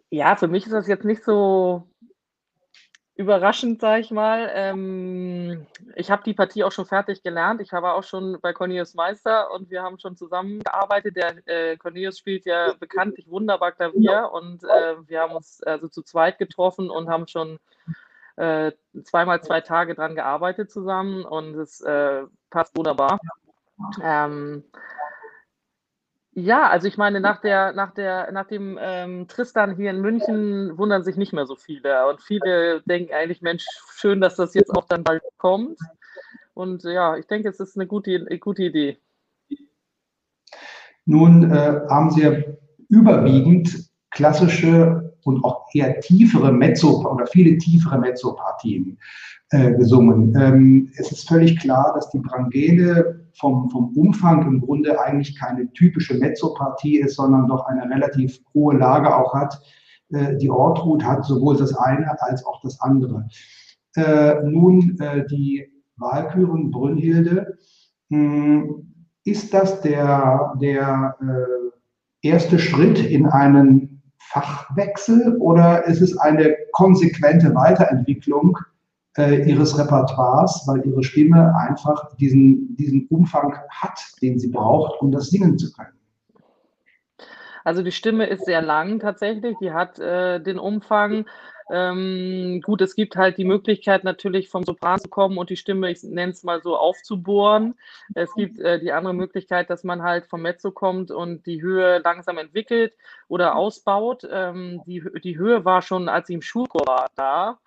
ja, 0.09 0.35
für 0.35 0.47
mich 0.47 0.65
ist 0.65 0.73
das 0.73 0.87
jetzt 0.87 1.05
nicht 1.05 1.23
so 1.23 1.83
überraschend, 3.17 3.81
sage 3.81 4.01
ich 4.01 4.11
mal. 4.11 4.49
Ähm, 4.53 5.65
ich 5.95 6.11
habe 6.11 6.23
die 6.23 6.35
Partie 6.35 6.63
auch 6.63 6.71
schon 6.71 6.85
fertig 6.85 7.23
gelernt. 7.23 7.61
Ich 7.61 7.71
war 7.71 7.95
auch 7.95 8.03
schon 8.03 8.37
bei 8.41 8.53
Cornelius 8.53 8.93
Meister 8.93 9.51
und 9.51 9.71
wir 9.71 9.81
haben 9.81 9.97
schon 9.97 10.15
zusammengearbeitet. 10.15 11.15
Der 11.15 11.47
äh, 11.47 11.77
Cornelius 11.77 12.19
spielt 12.19 12.45
ja 12.45 12.73
bekanntlich 12.79 13.27
wunderbar 13.27 13.71
Klavier 13.71 14.29
und 14.31 14.63
äh, 14.63 14.95
wir 15.07 15.21
haben 15.21 15.35
uns 15.35 15.63
also 15.63 15.87
zu 15.87 16.03
zweit 16.03 16.37
getroffen 16.37 16.91
und 16.91 17.09
haben 17.09 17.27
schon 17.27 17.57
äh, 18.35 18.71
zweimal 19.03 19.41
zwei 19.41 19.61
Tage 19.61 19.95
dran 19.95 20.13
gearbeitet 20.13 20.71
zusammen 20.71 21.25
und 21.25 21.55
es 21.55 21.81
äh, 21.81 22.23
passt 22.51 22.77
wunderbar. 22.77 23.19
Ähm, 24.01 24.63
ja, 26.39 26.69
also 26.69 26.87
ich 26.87 26.97
meine, 26.97 27.19
nach, 27.19 27.41
der, 27.41 27.73
nach, 27.73 27.95
der, 27.95 28.31
nach 28.31 28.45
dem 28.45 28.77
ähm, 28.79 29.27
Tristan 29.27 29.75
hier 29.75 29.89
in 29.89 30.01
München 30.01 30.77
wundern 30.77 31.03
sich 31.03 31.17
nicht 31.17 31.33
mehr 31.33 31.47
so 31.47 31.55
viele. 31.55 32.07
Und 32.07 32.21
viele 32.21 32.81
denken 32.81 33.11
eigentlich, 33.11 33.41
Mensch, 33.41 33.65
schön, 33.95 34.21
dass 34.21 34.35
das 34.35 34.53
jetzt 34.53 34.69
auch 34.69 34.85
dann 34.85 35.03
bald 35.03 35.23
kommt. 35.37 35.79
Und 36.53 36.83
ja, 36.83 37.17
ich 37.17 37.25
denke, 37.25 37.49
es 37.49 37.59
ist 37.59 37.75
eine 37.75 37.87
gute, 37.87 38.23
eine 38.29 38.37
gute 38.37 38.65
Idee. 38.65 38.99
Nun 41.05 41.49
äh, 41.49 41.81
haben 41.89 42.11
Sie 42.11 42.21
ja 42.21 42.33
überwiegend 42.89 43.89
klassische 44.11 45.15
und 45.23 45.43
auch 45.43 45.65
eher 45.73 45.99
tiefere 46.01 46.51
Mezzo 46.51 47.01
oder 47.01 47.25
viele 47.25 47.57
tiefere 47.57 47.97
Mezzopartien 47.97 48.99
äh, 49.49 49.71
gesungen. 49.71 50.35
Ähm, 50.39 50.91
es 50.97 51.11
ist 51.11 51.27
völlig 51.27 51.59
klar, 51.59 51.93
dass 51.95 52.11
die 52.11 52.19
Brangele 52.19 53.26
vom, 53.39 53.69
vom 53.69 53.95
Umfang 53.95 54.47
im 54.47 54.61
Grunde 54.61 54.99
eigentlich 54.99 55.37
keine 55.37 55.71
typische 55.73 56.15
Mezzopartie 56.15 56.99
ist, 56.99 57.15
sondern 57.15 57.47
doch 57.47 57.65
eine 57.65 57.89
relativ 57.89 58.39
hohe 58.53 58.75
Lage 58.75 59.15
auch 59.15 59.33
hat. 59.33 59.61
Äh, 60.09 60.37
die 60.37 60.49
Ortrud 60.49 61.03
hat 61.03 61.25
sowohl 61.25 61.57
das 61.57 61.75
eine 61.75 62.19
als 62.21 62.45
auch 62.45 62.61
das 62.61 62.79
andere. 62.81 63.27
Äh, 63.95 64.43
nun 64.43 64.99
äh, 64.99 65.25
die 65.27 65.71
Wahlküren 65.97 66.71
Brünnhilde. 66.71 67.57
Hm, 68.09 68.93
ist 69.23 69.53
das 69.53 69.81
der, 69.81 70.53
der 70.61 71.15
äh, 71.19 72.27
erste 72.27 72.59
Schritt 72.59 72.99
in 72.99 73.25
einen 73.25 74.01
Fachwechsel 74.17 75.37
oder 75.37 75.85
ist 75.85 76.01
es 76.01 76.17
eine 76.17 76.55
konsequente 76.71 77.53
Weiterentwicklung 77.53 78.57
äh, 79.17 79.49
ihres 79.49 79.77
Repertoires, 79.77 80.63
weil 80.67 80.85
ihre 80.85 81.03
Stimme 81.03 81.53
einfach 81.57 82.15
diesen, 82.17 82.75
diesen 82.75 83.07
Umfang 83.07 83.57
hat, 83.69 83.99
den 84.21 84.39
sie 84.39 84.49
braucht, 84.49 85.01
um 85.01 85.11
das 85.11 85.29
singen 85.29 85.57
zu 85.57 85.71
können? 85.73 85.97
Also 87.63 87.83
die 87.83 87.91
Stimme 87.91 88.27
ist 88.27 88.45
sehr 88.45 88.61
lang 88.61 88.99
tatsächlich, 88.99 89.57
die 89.59 89.73
hat 89.73 89.99
äh, 89.99 90.39
den 90.39 90.57
Umfang. 90.57 91.25
Ähm, 91.69 92.61
gut, 92.63 92.79
es 92.79 92.95
gibt 92.95 93.17
halt 93.17 93.37
die 93.37 93.43
Möglichkeit 93.43 94.05
natürlich 94.05 94.47
vom 94.47 94.63
Sopran 94.63 94.99
zu 94.99 95.09
kommen 95.09 95.37
und 95.37 95.49
die 95.49 95.57
Stimme, 95.57 95.91
ich 95.91 96.01
nenne 96.01 96.31
es 96.31 96.43
mal 96.43 96.61
so, 96.61 96.77
aufzubohren. 96.77 97.75
Es 98.15 98.33
gibt 98.35 98.59
äh, 98.59 98.79
die 98.79 98.93
andere 98.93 99.13
Möglichkeit, 99.13 99.69
dass 99.69 99.83
man 99.83 100.01
halt 100.01 100.27
vom 100.27 100.43
Mezzo 100.43 100.71
kommt 100.71 101.11
und 101.11 101.45
die 101.45 101.61
Höhe 101.61 101.99
langsam 101.99 102.37
entwickelt 102.37 102.93
oder 103.27 103.57
ausbaut. 103.57 104.25
Ähm, 104.31 104.81
die, 104.85 105.03
die 105.21 105.37
Höhe 105.37 105.65
war 105.65 105.81
schon, 105.81 106.07
als 106.07 106.29
ich 106.29 106.35
im 106.35 106.41
Schulchor 106.41 106.87
war, 106.87 107.09
da. 107.15 107.59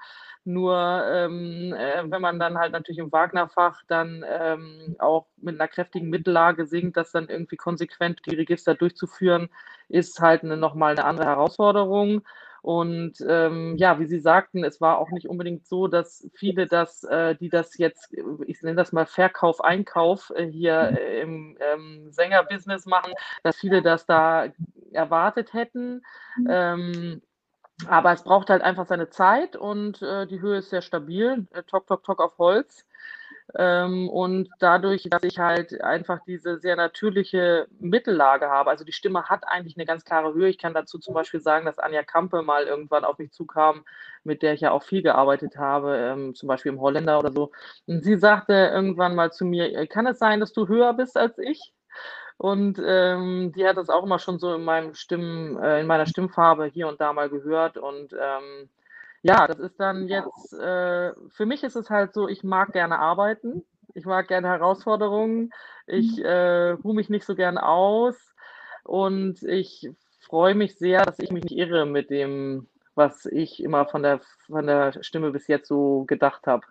Nur 0.44 1.04
ähm, 1.06 1.74
äh, 1.74 2.02
wenn 2.10 2.22
man 2.22 2.38
dann 2.38 2.58
halt 2.58 2.72
natürlich 2.72 2.98
im 2.98 3.12
Wagner-Fach 3.12 3.82
dann 3.88 4.24
ähm, 4.26 4.96
auch 4.98 5.26
mit 5.36 5.60
einer 5.60 5.68
kräftigen 5.68 6.08
Mittellage 6.08 6.66
singt, 6.66 6.96
das 6.96 7.12
dann 7.12 7.28
irgendwie 7.28 7.56
konsequent 7.56 8.20
die 8.26 8.34
Register 8.34 8.74
durchzuführen, 8.74 9.50
ist 9.88 10.20
halt 10.20 10.42
eine, 10.42 10.56
nochmal 10.56 10.92
eine 10.92 11.04
andere 11.04 11.26
Herausforderung. 11.26 12.22
Und 12.62 13.14
ähm, 13.26 13.76
ja, 13.78 13.98
wie 13.98 14.06
Sie 14.06 14.18
sagten, 14.18 14.64
es 14.64 14.80
war 14.80 14.98
auch 14.98 15.10
nicht 15.10 15.28
unbedingt 15.28 15.66
so, 15.66 15.88
dass 15.88 16.28
viele 16.34 16.66
das, 16.66 17.04
äh, 17.04 17.34
die 17.34 17.48
das 17.48 17.78
jetzt, 17.78 18.14
ich 18.46 18.62
nenne 18.62 18.76
das 18.76 18.92
mal 18.92 19.06
Verkauf, 19.06 19.62
Einkauf 19.64 20.30
äh, 20.34 20.46
hier 20.46 20.94
äh, 20.98 21.22
im 21.22 21.56
ähm, 21.60 22.12
Sängerbusiness 22.12 22.84
machen, 22.84 23.14
dass 23.42 23.56
viele 23.56 23.82
das 23.82 24.04
da 24.04 24.48
erwartet 24.92 25.54
hätten. 25.54 26.02
Mhm. 26.36 26.46
Ähm, 26.50 27.22
aber 27.88 28.12
es 28.12 28.22
braucht 28.22 28.50
halt 28.50 28.62
einfach 28.62 28.86
seine 28.86 29.10
Zeit 29.10 29.56
und 29.56 30.02
äh, 30.02 30.26
die 30.26 30.40
Höhe 30.40 30.58
ist 30.58 30.70
sehr 30.70 30.82
stabil. 30.82 31.46
Äh, 31.52 31.62
Tok, 31.64 31.86
tok, 31.86 32.04
tok 32.04 32.20
auf 32.20 32.38
Holz. 32.38 32.86
Ähm, 33.56 34.08
und 34.08 34.48
dadurch, 34.60 35.08
dass 35.10 35.22
ich 35.24 35.38
halt 35.38 35.80
einfach 35.82 36.20
diese 36.24 36.58
sehr 36.58 36.76
natürliche 36.76 37.66
Mittellage 37.80 38.48
habe, 38.48 38.70
also 38.70 38.84
die 38.84 38.92
Stimme 38.92 39.24
hat 39.24 39.46
eigentlich 39.46 39.76
eine 39.76 39.86
ganz 39.86 40.04
klare 40.04 40.34
Höhe. 40.34 40.48
Ich 40.48 40.58
kann 40.58 40.74
dazu 40.74 40.98
zum 40.98 41.14
Beispiel 41.14 41.40
sagen, 41.40 41.66
dass 41.66 41.78
Anja 41.78 42.02
Kampe 42.04 42.42
mal 42.42 42.64
irgendwann 42.64 43.04
auf 43.04 43.18
mich 43.18 43.32
zukam, 43.32 43.84
mit 44.22 44.42
der 44.42 44.54
ich 44.54 44.60
ja 44.60 44.70
auch 44.70 44.84
viel 44.84 45.02
gearbeitet 45.02 45.56
habe, 45.56 45.96
ähm, 45.96 46.34
zum 46.34 46.48
Beispiel 46.48 46.72
im 46.72 46.80
Holländer 46.80 47.18
oder 47.18 47.32
so. 47.32 47.50
Und 47.86 48.04
sie 48.04 48.16
sagte 48.16 48.52
irgendwann 48.52 49.14
mal 49.16 49.32
zu 49.32 49.44
mir, 49.44 49.76
äh, 49.76 49.86
kann 49.86 50.06
es 50.06 50.18
sein, 50.18 50.40
dass 50.40 50.52
du 50.52 50.68
höher 50.68 50.94
bist 50.94 51.16
als 51.16 51.38
ich? 51.38 51.72
Und 52.40 52.80
ähm, 52.82 53.52
die 53.54 53.66
hat 53.66 53.76
das 53.76 53.90
auch 53.90 54.02
immer 54.02 54.18
schon 54.18 54.38
so 54.38 54.54
in 54.54 54.64
meinem 54.64 54.94
Stimmen, 54.94 55.62
äh, 55.62 55.82
in 55.82 55.86
meiner 55.86 56.06
Stimmfarbe 56.06 56.64
hier 56.64 56.88
und 56.88 56.98
da 56.98 57.12
mal 57.12 57.28
gehört. 57.28 57.76
Und 57.76 58.14
ähm, 58.14 58.70
ja, 59.20 59.46
das 59.46 59.58
ist 59.58 59.78
dann 59.78 60.08
jetzt, 60.08 60.54
äh, 60.54 61.12
für 61.28 61.44
mich 61.44 61.62
ist 61.64 61.76
es 61.76 61.90
halt 61.90 62.14
so, 62.14 62.28
ich 62.28 62.42
mag 62.42 62.72
gerne 62.72 62.98
arbeiten, 62.98 63.62
ich 63.92 64.06
mag 64.06 64.26
gerne 64.26 64.48
Herausforderungen, 64.48 65.50
ich 65.86 66.16
mhm. 66.16 66.24
äh, 66.24 66.70
ruhe 66.70 66.94
mich 66.94 67.10
nicht 67.10 67.26
so 67.26 67.34
gern 67.34 67.58
aus 67.58 68.16
und 68.84 69.42
ich 69.42 69.90
freue 70.20 70.54
mich 70.54 70.78
sehr, 70.78 71.04
dass 71.04 71.18
ich 71.18 71.30
mich 71.30 71.44
nicht 71.44 71.58
irre 71.58 71.84
mit 71.84 72.08
dem, 72.08 72.68
was 72.94 73.26
ich 73.26 73.62
immer 73.62 73.84
von 73.84 74.02
der, 74.02 74.22
von 74.46 74.66
der 74.66 75.02
Stimme 75.02 75.30
bis 75.30 75.46
jetzt 75.46 75.68
so 75.68 76.06
gedacht 76.06 76.46
habe. 76.46 76.64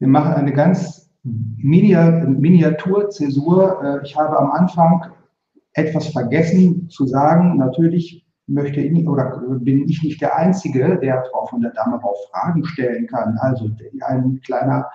Wir 0.00 0.08
machen 0.08 0.34
eine 0.34 0.52
ganz 0.52 1.09
Miniaturzäsur. 1.22 3.82
Äh, 3.82 4.00
ich 4.04 4.16
habe 4.16 4.38
am 4.38 4.50
Anfang 4.50 5.06
etwas 5.74 6.08
vergessen 6.08 6.88
zu 6.88 7.06
sagen. 7.06 7.58
Natürlich 7.58 8.26
möchte 8.46 8.80
ich 8.80 9.06
oder 9.06 9.42
bin 9.60 9.88
ich 9.88 10.02
nicht 10.02 10.20
der 10.20 10.36
Einzige, 10.36 10.98
der 10.98 11.24
Frau 11.30 11.46
von 11.46 11.60
der 11.60 11.70
Dame 11.72 12.02
auch 12.02 12.16
Fragen 12.30 12.64
stellen 12.64 13.06
kann. 13.06 13.36
Also 13.38 13.70
ein 14.06 14.40
kleiner, 14.44 14.86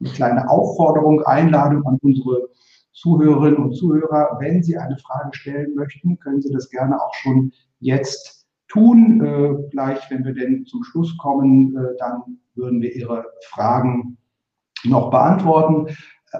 eine 0.00 0.10
kleine 0.10 0.48
Aufforderung, 0.48 1.22
Einladung 1.22 1.84
an 1.86 1.98
unsere 2.02 2.48
Zuhörerinnen 2.92 3.58
und 3.58 3.74
Zuhörer. 3.74 4.38
Wenn 4.40 4.62
Sie 4.62 4.76
eine 4.76 4.96
Frage 4.98 5.30
stellen 5.32 5.74
möchten, 5.74 6.18
können 6.20 6.40
Sie 6.40 6.52
das 6.52 6.70
gerne 6.70 7.00
auch 7.00 7.14
schon 7.14 7.52
jetzt 7.80 8.46
tun. 8.68 9.24
Äh, 9.24 9.68
gleich, 9.70 9.98
wenn 10.10 10.24
wir 10.24 10.34
denn 10.34 10.64
zum 10.66 10.84
Schluss 10.84 11.16
kommen, 11.18 11.76
äh, 11.76 11.96
dann 11.98 12.38
würden 12.54 12.80
wir 12.80 12.94
Ihre 12.94 13.24
Fragen 13.48 14.16
noch 14.84 15.10
beantworten. 15.10 15.88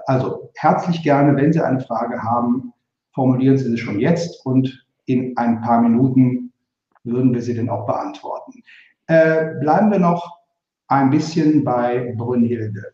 Also 0.05 0.49
herzlich 0.55 1.03
gerne, 1.03 1.35
wenn 1.35 1.53
Sie 1.53 1.61
eine 1.61 1.79
Frage 1.79 2.21
haben, 2.21 2.73
formulieren 3.13 3.57
Sie 3.57 3.69
sie 3.69 3.77
schon 3.77 3.99
jetzt 3.99 4.45
und 4.45 4.85
in 5.05 5.37
ein 5.37 5.61
paar 5.61 5.81
Minuten 5.81 6.51
würden 7.03 7.33
wir 7.33 7.41
sie 7.41 7.53
denn 7.53 7.69
auch 7.69 7.85
beantworten. 7.85 8.63
Äh, 9.07 9.59
bleiben 9.59 9.91
wir 9.91 9.99
noch 9.99 10.39
ein 10.87 11.09
bisschen 11.09 11.63
bei 11.63 12.13
Brünnhilde. 12.17 12.93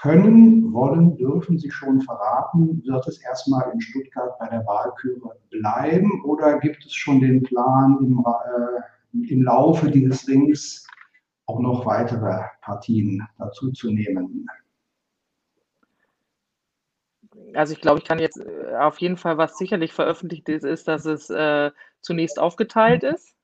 Können, 0.00 0.72
wollen, 0.72 1.16
dürfen 1.18 1.58
Sie 1.58 1.70
schon 1.70 2.00
verraten, 2.00 2.82
wird 2.86 3.06
es 3.06 3.22
erstmal 3.22 3.70
in 3.72 3.80
Stuttgart 3.80 4.38
bei 4.38 4.48
der 4.48 4.64
Wahlküre 4.66 5.36
bleiben 5.50 6.24
oder 6.24 6.58
gibt 6.58 6.84
es 6.86 6.94
schon 6.94 7.20
den 7.20 7.42
Plan, 7.42 7.98
im, 8.00 8.24
äh, 8.24 9.30
im 9.30 9.42
Laufe 9.42 9.90
dieses 9.90 10.26
Rings 10.26 10.86
auch 11.46 11.60
noch 11.60 11.84
weitere 11.84 12.44
Partien 12.62 13.26
dazu 13.36 13.72
zu 13.72 13.90
nehmen? 13.90 14.46
Also 17.54 17.72
ich 17.72 17.80
glaube, 17.80 17.98
ich 17.98 18.04
kann 18.04 18.18
jetzt 18.18 18.38
äh, 18.38 18.76
auf 18.76 18.98
jeden 19.00 19.16
Fall, 19.16 19.38
was 19.38 19.58
sicherlich 19.58 19.92
veröffentlicht 19.92 20.48
ist, 20.48 20.64
ist, 20.64 20.88
dass 20.88 21.04
es 21.04 21.30
äh, 21.30 21.70
zunächst 22.00 22.38
aufgeteilt 22.38 23.02
ist. 23.02 23.34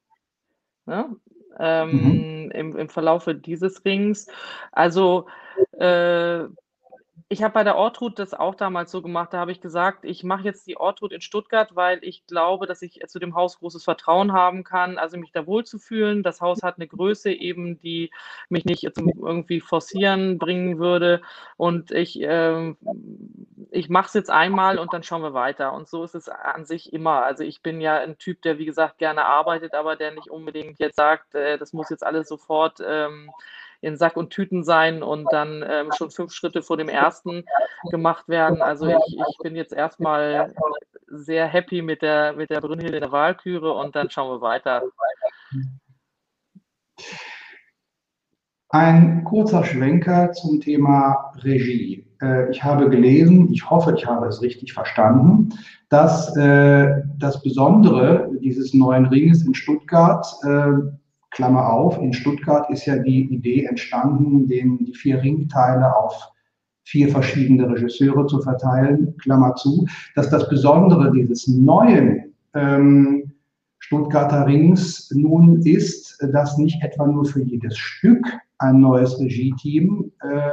Ne? 0.86 1.16
Ähm, 1.58 1.90
mhm. 1.90 2.50
im, 2.50 2.76
im 2.76 2.88
Verlaufe 2.88 3.34
dieses 3.34 3.84
Rings. 3.84 4.26
Also 4.72 5.26
äh, 5.72 6.44
ich 7.28 7.42
habe 7.42 7.54
bei 7.54 7.64
der 7.64 7.76
Ortrud 7.76 8.20
das 8.20 8.34
auch 8.34 8.54
damals 8.54 8.92
so 8.92 9.02
gemacht. 9.02 9.32
Da 9.32 9.38
habe 9.38 9.50
ich 9.50 9.60
gesagt, 9.60 10.04
ich 10.04 10.22
mache 10.22 10.44
jetzt 10.44 10.64
die 10.68 10.76
Ortrud 10.76 11.12
in 11.12 11.20
Stuttgart, 11.20 11.74
weil 11.74 11.98
ich 12.02 12.24
glaube, 12.26 12.66
dass 12.66 12.82
ich 12.82 13.00
zu 13.08 13.18
dem 13.18 13.34
Haus 13.34 13.58
großes 13.58 13.82
Vertrauen 13.82 14.32
haben 14.32 14.62
kann, 14.62 14.96
also 14.96 15.18
mich 15.18 15.32
da 15.32 15.44
wohlzufühlen. 15.44 16.22
Das 16.22 16.40
Haus 16.40 16.62
hat 16.62 16.76
eine 16.76 16.86
Größe 16.86 17.32
eben, 17.32 17.80
die 17.80 18.12
mich 18.48 18.64
nicht 18.64 18.82
jetzt 18.82 18.98
irgendwie 18.98 19.60
forcieren 19.60 20.38
bringen 20.38 20.78
würde. 20.78 21.20
Und 21.56 21.90
ich, 21.90 22.20
äh, 22.22 22.74
ich 23.72 23.88
mache 23.88 24.06
es 24.06 24.14
jetzt 24.14 24.30
einmal 24.30 24.78
und 24.78 24.92
dann 24.92 25.02
schauen 25.02 25.22
wir 25.22 25.34
weiter. 25.34 25.72
Und 25.72 25.88
so 25.88 26.04
ist 26.04 26.14
es 26.14 26.28
an 26.28 26.64
sich 26.64 26.92
immer. 26.92 27.24
Also 27.24 27.42
ich 27.42 27.60
bin 27.60 27.80
ja 27.80 27.98
ein 27.98 28.18
Typ, 28.18 28.40
der 28.42 28.58
wie 28.58 28.66
gesagt 28.66 28.98
gerne 28.98 29.24
arbeitet, 29.24 29.74
aber 29.74 29.96
der 29.96 30.12
nicht 30.12 30.30
unbedingt 30.30 30.78
jetzt 30.78 30.96
sagt, 30.96 31.34
äh, 31.34 31.58
das 31.58 31.72
muss 31.72 31.90
jetzt 31.90 32.06
alles 32.06 32.28
sofort. 32.28 32.78
Ähm, 32.86 33.32
in 33.80 33.96
Sack 33.96 34.16
und 34.16 34.30
Tüten 34.30 34.64
sein 34.64 35.02
und 35.02 35.26
dann 35.32 35.64
ähm, 35.68 35.90
schon 35.96 36.10
fünf 36.10 36.32
Schritte 36.32 36.62
vor 36.62 36.76
dem 36.76 36.88
ersten 36.88 37.44
gemacht 37.90 38.28
werden. 38.28 38.62
Also 38.62 38.86
ich, 38.86 38.96
ich 38.96 39.38
bin 39.42 39.56
jetzt 39.56 39.72
erstmal 39.72 40.54
sehr 41.06 41.46
happy 41.46 41.82
mit 41.82 42.02
der, 42.02 42.32
mit 42.32 42.50
der 42.50 42.60
Brünnhilde 42.60 42.96
in 42.96 43.02
der 43.02 43.12
Wahlküre 43.12 43.72
und 43.72 43.94
dann 43.94 44.10
schauen 44.10 44.30
wir 44.30 44.40
weiter. 44.40 44.82
Ein 48.70 49.24
kurzer 49.24 49.64
Schwenker 49.64 50.32
zum 50.32 50.60
Thema 50.60 51.32
Regie. 51.36 52.04
Äh, 52.20 52.50
ich 52.50 52.62
habe 52.62 52.90
gelesen, 52.90 53.52
ich 53.52 53.68
hoffe, 53.68 53.94
ich 53.96 54.06
habe 54.06 54.26
es 54.26 54.42
richtig 54.42 54.72
verstanden, 54.72 55.50
dass 55.88 56.36
äh, 56.36 57.02
das 57.18 57.42
Besondere 57.42 58.28
dieses 58.40 58.74
neuen 58.74 59.06
Ringes 59.06 59.46
in 59.46 59.54
Stuttgart 59.54 60.26
äh, 60.42 60.72
Klammer 61.30 61.72
auf, 61.72 61.98
in 61.98 62.12
Stuttgart 62.12 62.70
ist 62.70 62.86
ja 62.86 62.96
die 62.96 63.24
Idee 63.32 63.64
entstanden, 63.64 64.46
den, 64.48 64.78
die 64.78 64.94
vier 64.94 65.22
Ringteile 65.22 65.94
auf 65.94 66.32
vier 66.84 67.08
verschiedene 67.08 67.68
Regisseure 67.68 68.26
zu 68.26 68.40
verteilen, 68.40 69.16
Klammer 69.18 69.54
zu, 69.56 69.86
dass 70.14 70.30
das 70.30 70.48
Besondere 70.48 71.12
dieses 71.12 71.48
neuen 71.48 72.32
ähm, 72.54 73.32
Stuttgarter 73.78 74.46
Rings 74.46 75.10
nun 75.14 75.62
ist, 75.62 76.18
dass 76.32 76.58
nicht 76.58 76.82
etwa 76.82 77.06
nur 77.06 77.24
für 77.24 77.42
jedes 77.42 77.76
Stück 77.76 78.26
ein 78.58 78.80
neues 78.80 79.18
Regie-Team 79.18 80.12
äh, 80.20 80.50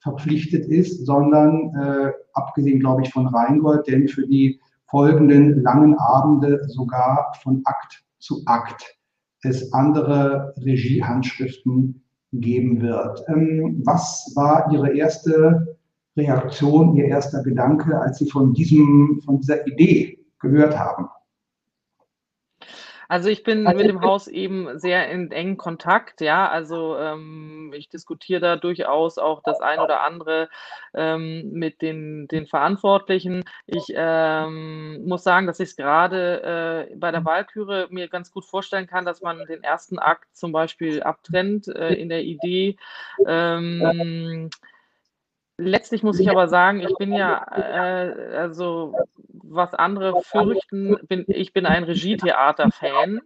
verpflichtet 0.00 0.66
ist, 0.66 1.06
sondern 1.06 1.74
äh, 1.74 2.12
abgesehen, 2.34 2.80
glaube 2.80 3.02
ich, 3.02 3.12
von 3.12 3.26
Rheingold, 3.26 3.86
denn 3.86 4.08
für 4.08 4.26
die 4.26 4.60
folgenden 4.86 5.62
langen 5.62 5.94
Abende 5.98 6.62
sogar 6.68 7.32
von 7.42 7.62
Akt 7.64 8.04
zu 8.18 8.42
Akt 8.46 8.99
es 9.42 9.72
andere 9.72 10.54
Regiehandschriften 10.58 12.02
geben 12.32 12.80
wird. 12.80 13.22
Ähm, 13.28 13.82
was 13.84 14.32
war 14.34 14.70
Ihre 14.72 14.96
erste 14.96 15.76
Reaktion, 16.16 16.94
Ihr 16.94 17.06
erster 17.06 17.42
Gedanke, 17.42 17.98
als 17.98 18.18
Sie 18.18 18.30
von, 18.30 18.52
diesem, 18.52 19.20
von 19.24 19.40
dieser 19.40 19.66
Idee 19.66 20.18
gehört 20.38 20.78
haben? 20.78 21.08
Also 23.10 23.28
ich 23.28 23.42
bin 23.42 23.64
mit 23.64 23.80
dem 23.80 24.02
Haus 24.02 24.28
eben 24.28 24.78
sehr 24.78 25.10
in 25.10 25.32
engen 25.32 25.56
Kontakt, 25.56 26.20
ja. 26.20 26.48
Also 26.48 26.96
ähm, 26.96 27.72
ich 27.74 27.88
diskutiere 27.88 28.40
da 28.40 28.54
durchaus 28.54 29.18
auch 29.18 29.42
das 29.42 29.60
ein 29.60 29.80
oder 29.80 30.02
andere 30.02 30.48
ähm, 30.94 31.50
mit 31.50 31.82
den, 31.82 32.28
den 32.28 32.46
Verantwortlichen. 32.46 33.42
Ich 33.66 33.86
ähm, 33.92 35.04
muss 35.08 35.24
sagen, 35.24 35.48
dass 35.48 35.58
ich 35.58 35.70
es 35.70 35.76
gerade 35.76 36.86
äh, 36.92 36.94
bei 36.94 37.10
der 37.10 37.24
Wahlküre 37.24 37.88
mir 37.90 38.06
ganz 38.06 38.30
gut 38.30 38.44
vorstellen 38.44 38.86
kann, 38.86 39.04
dass 39.04 39.22
man 39.22 39.44
den 39.44 39.64
ersten 39.64 39.98
Akt 39.98 40.28
zum 40.36 40.52
Beispiel 40.52 41.02
abtrennt 41.02 41.66
äh, 41.66 41.94
in 41.94 42.10
der 42.10 42.22
Idee. 42.22 42.76
Letztlich 45.62 46.02
muss 46.02 46.18
ich 46.18 46.30
aber 46.30 46.48
sagen, 46.48 46.80
ich 46.80 46.94
bin 46.96 47.12
ja, 47.12 47.44
äh, 47.54 48.36
also 48.36 48.94
was 49.28 49.74
andere 49.74 50.22
fürchten, 50.22 50.96
bin, 51.06 51.24
ich 51.28 51.52
bin 51.52 51.66
ein 51.66 51.84
Regietheater-Fan, 51.84 53.20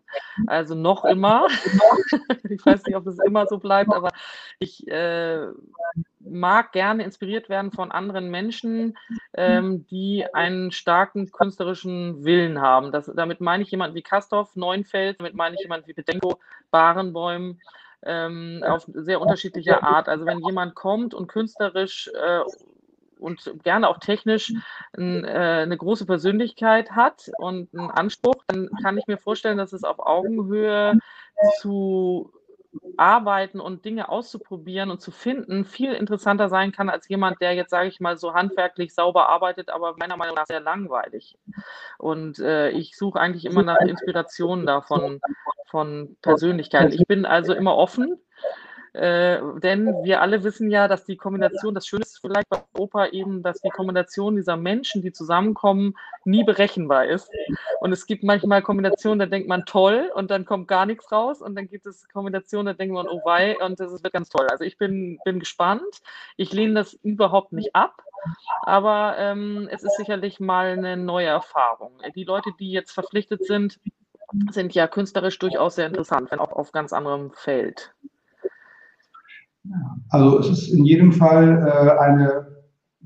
also 0.47 0.74
noch 0.74 1.05
immer. 1.05 1.47
ich 2.51 2.64
weiß 2.64 2.85
nicht, 2.85 2.97
ob 2.97 3.05
das 3.05 3.18
immer 3.18 3.47
so 3.47 3.59
bleibt, 3.59 3.93
aber 3.93 4.11
ich 4.59 4.89
äh, 4.89 5.47
mag 6.18 6.72
gerne 6.72 7.05
inspiriert 7.05 7.49
werden 7.49 7.70
von 7.70 7.93
anderen 7.93 8.30
Menschen, 8.30 8.97
ähm, 9.35 9.87
die 9.87 10.24
einen 10.32 10.72
starken 10.72 11.30
künstlerischen 11.30 12.24
Willen 12.24 12.61
haben. 12.61 12.91
Das, 12.91 13.11
damit 13.14 13.41
meine 13.41 13.62
ich 13.62 13.70
jemanden 13.70 13.95
wie 13.95 14.03
Kastorf, 14.03 14.57
Neunfeld, 14.57 15.20
damit 15.20 15.35
meine 15.35 15.55
ich 15.55 15.62
jemanden 15.62 15.87
wie 15.87 15.95
Bedenko, 15.95 16.41
Barenbäum, 16.70 17.61
ähm, 18.05 18.62
auf 18.66 18.84
sehr 18.86 19.20
unterschiedliche 19.20 19.82
Art. 19.82 20.09
Also 20.09 20.26
wenn 20.26 20.44
jemand 20.44 20.74
kommt 20.74 21.14
und 21.14 21.28
künstlerisch 21.28 22.11
äh, 22.14 22.40
und 23.18 23.62
gerne 23.62 23.88
auch 23.88 23.98
technisch 23.98 24.52
ein, 24.96 25.24
äh, 25.24 25.62
eine 25.62 25.76
große 25.76 26.07
Persönlichkeit 26.07 26.90
hat 26.92 27.30
und 27.38 27.72
einen 27.74 27.90
Anspruch, 27.90 28.44
dann 28.46 28.68
kann 28.82 28.98
ich 28.98 29.07
mir 29.07 29.18
vorstellen, 29.18 29.59
dass 29.59 29.72
es 29.72 29.84
auf 29.84 29.98
Augenhöhe 29.98 30.98
zu 31.61 32.30
arbeiten 32.97 33.61
und 33.61 33.85
Dinge 33.85 34.09
auszuprobieren 34.09 34.91
und 34.91 35.01
zu 35.01 35.11
finden 35.11 35.64
viel 35.64 35.93
interessanter 35.93 36.49
sein 36.49 36.72
kann 36.72 36.89
als 36.89 37.09
jemand, 37.09 37.41
der 37.41 37.55
jetzt, 37.55 37.70
sage 37.70 37.89
ich 37.89 38.01
mal, 38.01 38.16
so 38.16 38.35
handwerklich 38.35 38.95
sauber 38.95 39.29
arbeitet, 39.29 39.70
aber 39.70 39.95
meiner 39.99 40.16
Meinung 40.16 40.37
nach 40.37 40.47
sehr 40.47 40.61
langweilig. 40.61 41.37
Und 41.99 42.39
äh, 42.39 42.70
ich 42.70 42.97
suche 42.97 43.20
eigentlich 43.20 43.45
immer 43.45 43.62
nach 43.62 43.81
Inspirationen 43.81 44.66
davon, 44.66 45.20
von 45.66 46.16
Persönlichkeiten. 46.22 46.93
Ich 46.93 47.07
bin 47.07 47.27
also 47.27 47.53
immer 47.53 47.77
offen 47.77 48.18
äh, 48.95 49.40
denn 49.61 49.92
wir 50.05 50.22
alle 50.22 50.45
wissen 50.45 50.70
ja, 50.70 50.86
dass 50.86 51.05
die 51.05 51.16
Kombination, 51.16 51.74
das 51.74 51.86
Schöne 51.86 52.03
ist 52.03 52.20
vielleicht 52.20 52.49
bei 52.49 52.62
Oper 52.78 53.12
eben, 53.12 53.42
dass 53.42 53.61
die 53.61 53.70
Kombination 53.70 54.36
dieser 54.36 54.57
Menschen, 54.57 55.03
die 55.03 55.12
zusammenkommen, 55.12 55.95
nie 56.24 56.45
berechenbar 56.45 57.07
ist. 57.07 57.28
Und 57.80 57.92
es 57.92 58.07
gibt 58.07 58.22
manchmal 58.22 58.62
Kombinationen, 58.62 59.18
da 59.18 59.26
denkt 59.26 59.49
man 59.49 59.66
toll 59.66 60.12
und 60.14 60.30
dann 60.30 60.45
kommt 60.45 60.68
gar 60.68 60.86
nichts 60.86 61.11
raus. 61.11 61.42
Und 61.42 61.57
dann 61.57 61.68
gibt 61.68 61.86
es 61.86 62.09
Kombinationen, 62.09 62.66
da 62.66 62.72
denkt 62.72 62.95
man, 62.95 63.09
oh 63.09 63.20
wei, 63.24 63.59
und 63.59 63.80
das 63.80 63.90
wird 64.05 64.12
ganz 64.12 64.28
toll. 64.28 64.47
Also 64.49 64.62
ich 64.62 64.78
bin, 64.78 65.18
bin 65.24 65.40
gespannt. 65.40 65.82
Ich 66.36 66.53
lehne 66.53 66.74
das 66.74 66.95
überhaupt 66.95 67.53
nicht 67.53 67.74
ab. 67.74 68.01
Aber 68.62 69.16
ähm, 69.18 69.68
es 69.72 69.82
ist 69.82 69.97
sicherlich 69.97 70.38
mal 70.38 70.68
eine 70.68 70.97
neue 70.97 71.26
Erfahrung. 71.26 71.92
Die 72.14 72.24
Leute, 72.24 72.51
die 72.61 72.70
jetzt 72.70 72.92
verpflichtet 72.92 73.45
sind, 73.45 73.80
sind 74.51 74.72
ja 74.74 74.86
künstlerisch 74.86 75.38
durchaus 75.40 75.74
sehr 75.74 75.88
interessant, 75.88 76.30
wenn 76.30 76.38
auch 76.38 76.53
auf 76.53 76.70
ganz 76.70 76.92
anderem 76.92 77.32
Feld. 77.32 77.92
Also 80.10 80.38
es 80.38 80.50
ist 80.50 80.68
in 80.68 80.84
jedem 80.84 81.12
Fall 81.12 81.58
äh, 81.66 81.98
eine, 82.00 82.46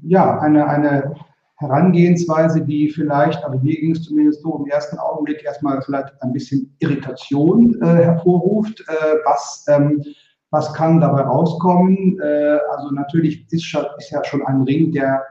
ja, 0.02 0.38
eine, 0.40 0.68
eine 0.68 1.14
Herangehensweise, 1.56 2.64
die 2.64 2.88
vielleicht, 2.88 3.44
also 3.44 3.58
mir 3.58 3.74
ging 3.74 3.92
es 3.92 4.02
zumindest 4.02 4.42
so 4.42 4.56
im 4.56 4.66
ersten 4.66 4.98
Augenblick 4.98 5.44
erstmal 5.44 5.82
vielleicht 5.82 6.12
ein 6.22 6.32
bisschen 6.32 6.74
Irritation 6.78 7.80
äh, 7.82 8.04
hervorruft. 8.04 8.80
Äh, 8.88 9.16
was, 9.24 9.64
ähm, 9.68 10.02
was 10.50 10.72
kann 10.72 11.00
dabei 11.00 11.22
rauskommen? 11.22 12.18
Äh, 12.20 12.58
also 12.76 12.90
natürlich 12.92 13.46
ist, 13.52 13.64
schon, 13.64 13.84
ist 13.98 14.10
ja 14.10 14.22
schon 14.24 14.44
ein 14.46 14.62
Ring, 14.62 14.92
der 14.92 15.22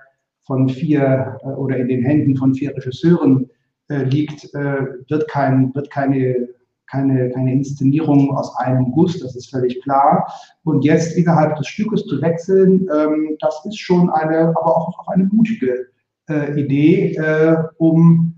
von 0.45 0.67
vier 0.67 1.37
äh, 1.43 1.47
oder 1.47 1.77
in 1.77 1.87
den 1.87 2.03
Händen 2.03 2.35
von 2.35 2.53
vier 2.53 2.75
Regisseuren 2.75 3.49
äh, 3.89 4.03
liegt, 4.03 4.53
wird, 4.53 5.29
kein, 5.29 5.73
wird 5.73 5.89
keine 5.91 6.49
keine, 6.89 7.29
keine 7.31 7.53
Inszenierung 7.53 8.35
aus 8.35 8.55
einem 8.57 8.91
Guss, 8.91 9.19
das 9.19 9.35
ist 9.35 9.49
völlig 9.49 9.81
klar. 9.83 10.31
Und 10.63 10.83
jetzt 10.83 11.15
innerhalb 11.17 11.55
des 11.57 11.67
Stückes 11.67 12.05
zu 12.05 12.21
wechseln, 12.21 12.87
ähm, 12.93 13.37
das 13.39 13.63
ist 13.65 13.79
schon 13.79 14.09
eine, 14.09 14.49
aber 14.49 14.77
auch, 14.77 14.99
auch 14.99 15.07
eine 15.09 15.25
mutige 15.25 15.87
äh, 16.29 16.59
Idee, 16.59 17.15
äh, 17.15 17.57
um 17.77 18.33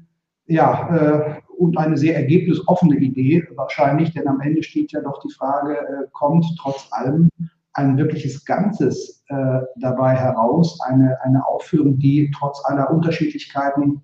ja, 0.47 0.95
äh, 0.95 1.41
und 1.57 1.77
eine 1.77 1.97
sehr 1.97 2.15
ergebnisoffene 2.15 2.95
Idee 2.97 3.45
wahrscheinlich, 3.55 4.13
denn 4.13 4.27
am 4.27 4.39
Ende 4.39 4.63
steht 4.63 4.91
ja 4.91 5.01
doch 5.01 5.21
die 5.21 5.33
Frage, 5.33 5.73
äh, 5.73 6.07
kommt 6.13 6.45
trotz 6.59 6.87
allem 6.91 7.29
ein 7.73 7.97
wirkliches 7.97 8.45
Ganzes 8.45 9.23
äh, 9.27 9.59
dabei 9.77 10.15
heraus, 10.15 10.79
eine, 10.81 11.21
eine 11.21 11.45
Aufführung, 11.45 11.99
die 11.99 12.31
trotz 12.37 12.61
aller 12.65 12.89
Unterschiedlichkeiten 12.89 14.01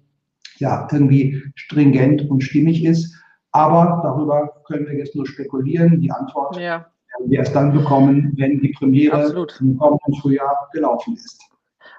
ja 0.58 0.88
irgendwie 0.92 1.42
stringent 1.56 2.30
und 2.30 2.42
stimmig 2.42 2.84
ist. 2.86 3.16
Aber 3.56 4.02
darüber 4.04 4.54
können 4.68 4.86
wir 4.86 4.96
jetzt 4.96 5.16
nur 5.16 5.26
spekulieren. 5.26 6.02
Die 6.02 6.12
Antwort 6.12 6.58
ja. 6.58 6.86
werden 7.18 7.30
wir 7.30 7.40
erst 7.40 7.56
dann 7.56 7.72
bekommen, 7.72 8.34
wenn 8.36 8.60
die 8.60 8.74
Premiere 8.78 9.16
Absolut. 9.16 9.62
im 9.62 9.78
kommenden 9.78 10.16
Frühjahr 10.16 10.70
gelaufen 10.74 11.14
ist. 11.16 11.42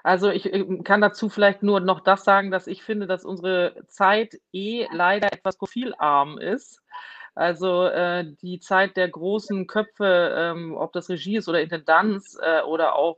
Also 0.03 0.29
ich 0.29 0.49
kann 0.83 1.01
dazu 1.01 1.29
vielleicht 1.29 1.63
nur 1.63 1.79
noch 1.79 2.01
das 2.01 2.23
sagen, 2.23 2.51
dass 2.51 2.67
ich 2.67 2.83
finde, 2.83 3.07
dass 3.07 3.25
unsere 3.25 3.73
Zeit 3.87 4.39
eh 4.53 4.85
leider 4.91 5.33
etwas 5.33 5.57
profilarm 5.57 6.37
ist. 6.37 6.83
Also 7.33 7.85
äh, 7.85 8.25
die 8.41 8.59
Zeit 8.59 8.95
der 8.95 9.09
großen 9.09 9.65
Köpfe, 9.65 10.33
ähm, 10.37 10.75
ob 10.77 10.93
das 10.93 11.09
Regie 11.09 11.37
ist 11.37 11.49
oder 11.49 11.61
Intendanz 11.61 12.37
äh, 12.39 12.61
oder 12.61 12.95
auch 12.95 13.17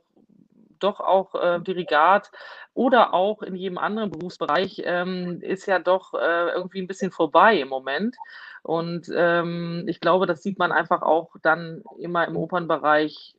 doch 0.80 1.00
auch 1.00 1.34
äh, 1.34 1.60
Dirigat 1.60 2.30
oder 2.74 3.14
auch 3.14 3.42
in 3.42 3.54
jedem 3.54 3.78
anderen 3.78 4.10
Berufsbereich 4.10 4.82
ähm, 4.84 5.40
ist 5.42 5.66
ja 5.66 5.78
doch 5.78 6.14
äh, 6.14 6.50
irgendwie 6.50 6.80
ein 6.80 6.86
bisschen 6.86 7.10
vorbei 7.10 7.60
im 7.60 7.68
Moment. 7.68 8.16
Und 8.62 9.10
ähm, 9.14 9.84
ich 9.86 10.00
glaube, 10.00 10.26
das 10.26 10.42
sieht 10.42 10.58
man 10.58 10.72
einfach 10.72 11.02
auch 11.02 11.34
dann 11.42 11.82
immer 11.98 12.26
im 12.26 12.36
Opernbereich. 12.36 13.34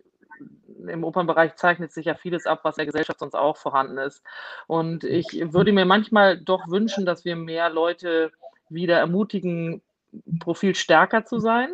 Im 0.87 1.03
Opernbereich 1.03 1.55
zeichnet 1.55 1.91
sich 1.91 2.05
ja 2.05 2.15
vieles 2.15 2.47
ab, 2.47 2.61
was 2.63 2.77
in 2.77 2.81
der 2.81 2.85
Gesellschaft 2.87 3.19
sonst 3.19 3.35
auch 3.35 3.57
vorhanden 3.57 3.99
ist. 3.99 4.23
Und 4.65 5.03
ich 5.03 5.27
würde 5.53 5.71
mir 5.71 5.85
manchmal 5.85 6.39
doch 6.39 6.67
wünschen, 6.67 7.05
dass 7.05 7.23
wir 7.23 7.35
mehr 7.35 7.69
Leute 7.69 8.31
wieder 8.69 8.97
ermutigen, 8.97 9.81
Profil 10.39 10.75
stärker 10.75 11.25
zu 11.25 11.39
sein. 11.39 11.69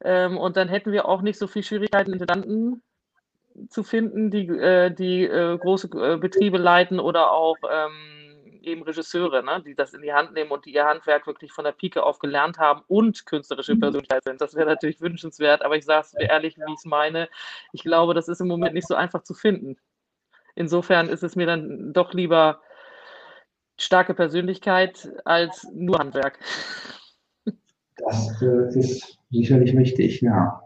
Ähm, 0.00 0.38
und 0.38 0.56
dann 0.56 0.68
hätten 0.68 0.92
wir 0.92 1.06
auch 1.06 1.22
nicht 1.22 1.38
so 1.38 1.48
viel 1.48 1.64
Schwierigkeiten, 1.64 2.12
Intendanten 2.12 2.82
zu 3.68 3.82
finden, 3.82 4.30
die, 4.30 4.46
äh, 4.48 4.90
die 4.90 5.24
äh, 5.24 5.58
große 5.58 5.88
äh, 5.94 6.16
Betriebe 6.16 6.58
leiten 6.58 7.00
oder 7.00 7.32
auch 7.32 7.56
ähm, 7.70 8.18
eben 8.62 8.82
Regisseure, 8.82 9.42
ne, 9.42 9.62
die 9.64 9.74
das 9.74 9.94
in 9.94 10.02
die 10.02 10.12
Hand 10.12 10.34
nehmen 10.34 10.50
und 10.50 10.66
die 10.66 10.74
ihr 10.74 10.84
Handwerk 10.84 11.26
wirklich 11.26 11.52
von 11.52 11.64
der 11.64 11.72
Pike 11.72 12.02
auf 12.02 12.18
gelernt 12.18 12.58
haben 12.58 12.82
und 12.86 13.26
künstlerische 13.26 13.74
mhm. 13.74 13.80
Persönlichkeit 13.80 14.24
sind. 14.24 14.40
Das 14.40 14.54
wäre 14.54 14.68
natürlich 14.68 15.00
wünschenswert, 15.00 15.62
aber 15.62 15.76
ich 15.76 15.84
sage 15.84 16.06
es 16.06 16.14
ehrlich, 16.14 16.56
wie 16.56 16.72
ich 16.72 16.78
es 16.78 16.84
meine. 16.84 17.28
Ich 17.72 17.82
glaube, 17.82 18.14
das 18.14 18.28
ist 18.28 18.40
im 18.40 18.48
Moment 18.48 18.74
nicht 18.74 18.86
so 18.86 18.94
einfach 18.94 19.22
zu 19.22 19.34
finden. 19.34 19.76
Insofern 20.54 21.08
ist 21.08 21.22
es 21.22 21.36
mir 21.36 21.46
dann 21.46 21.92
doch 21.92 22.12
lieber 22.12 22.60
starke 23.78 24.14
Persönlichkeit 24.14 25.08
als 25.24 25.66
nur 25.72 25.98
Handwerk. 25.98 26.38
Das 27.96 28.42
äh, 28.42 28.78
ist 28.78 29.18
sicherlich 29.30 29.76
richtig, 29.76 30.20
ja. 30.20 30.62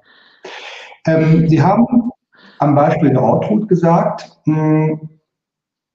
Ähm, 1.07 1.49
Sie 1.49 1.61
haben 1.61 2.11
am 2.62 2.76
Beispiel 2.76 3.10
der 3.10 3.22
Ortrud 3.22 3.68
gesagt, 3.68 4.30
hm, 4.44 5.10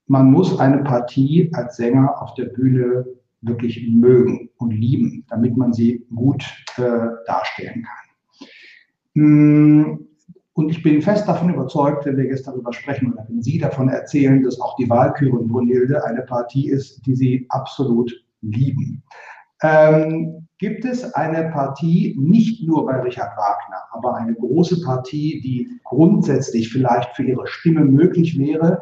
man 0.08 0.32
muss 0.32 0.60
eine 0.60 0.84
Partie 0.84 1.50
als 1.54 1.78
Sänger 1.78 2.22
auf 2.22 2.34
der 2.34 2.46
Bühne 2.46 3.06
wirklich 3.42 3.88
mögen 3.90 4.50
und 4.58 4.72
lieben, 4.72 5.26
damit 5.30 5.56
man 5.56 5.74
sie 5.74 6.06
gut 6.14 6.44
äh, 6.78 7.08
darstellen 7.26 7.84
kann. 7.84 8.48
Hm, 9.14 10.08
und 10.54 10.70
ich 10.70 10.82
bin 10.82 11.02
fest 11.02 11.28
davon 11.28 11.54
überzeugt, 11.54 12.06
wenn 12.06 12.18
wir 12.18 12.26
jetzt 12.26 12.48
darüber 12.48 12.74
sprechen 12.74 13.14
oder 13.14 13.26
wenn 13.30 13.44
Sie 13.44 13.60
davon 13.60 13.90
erzählen, 13.90 14.42
dass 14.42 14.60
auch 14.60 14.76
die 14.76 14.90
Wahlküre 14.90 15.38
Brunhilde 15.44 16.04
eine 16.04 16.24
Partie 16.24 16.68
ist, 16.68 17.06
die 17.06 17.16
Sie 17.16 17.46
absolut 17.50 18.12
lieben. 18.42 19.04
Ähm, 19.62 20.47
gibt 20.60 20.86
es 20.86 21.14
eine 21.14 21.50
Partie, 21.52 22.16
nicht 22.20 22.66
nur 22.66 22.86
bei 22.86 23.00
Richard 23.02 23.38
Wagner, 23.38 23.84
aber 23.92 24.16
eine 24.16 24.34
große 24.34 24.82
Partie, 24.82 25.42
die 25.42 25.80
grundsätzlich 25.84 26.72
vielleicht 26.72 27.16
für 27.16 27.24
Ihre 27.24 27.48
Stimme 27.48 27.86
möglich 27.86 28.38
wäre, 28.40 28.82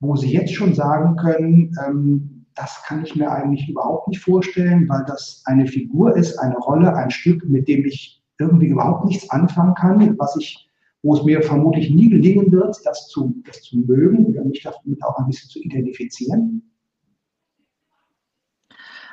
wo 0.00 0.14
Sie 0.16 0.32
jetzt 0.32 0.54
schon 0.54 0.74
sagen 0.74 1.16
können, 1.16 1.76
ähm, 1.84 2.46
das 2.54 2.82
kann 2.86 3.04
ich 3.04 3.14
mir 3.14 3.30
eigentlich 3.30 3.68
überhaupt 3.68 4.08
nicht 4.08 4.20
vorstellen, 4.20 4.88
weil 4.88 5.04
das 5.06 5.42
eine 5.44 5.66
Figur 5.66 6.16
ist, 6.16 6.38
eine 6.38 6.56
Rolle, 6.56 6.94
ein 6.94 7.10
Stück, 7.10 7.46
mit 7.48 7.68
dem 7.68 7.84
ich 7.84 8.22
irgendwie 8.38 8.68
überhaupt 8.68 9.04
nichts 9.04 9.28
anfangen 9.30 9.74
kann, 9.74 10.18
was 10.18 10.36
ich, 10.36 10.68
wo 11.02 11.14
es 11.14 11.24
mir 11.24 11.42
vermutlich 11.42 11.90
nie 11.90 12.08
gelingen 12.08 12.50
wird, 12.50 12.76
das 12.84 13.08
zu, 13.08 13.34
das 13.46 13.62
zu 13.62 13.78
mögen 13.78 14.26
oder 14.26 14.44
mich 14.44 14.62
damit 14.62 15.02
auch 15.04 15.18
ein 15.18 15.26
bisschen 15.26 15.50
zu 15.50 15.60
identifizieren. 15.60 16.62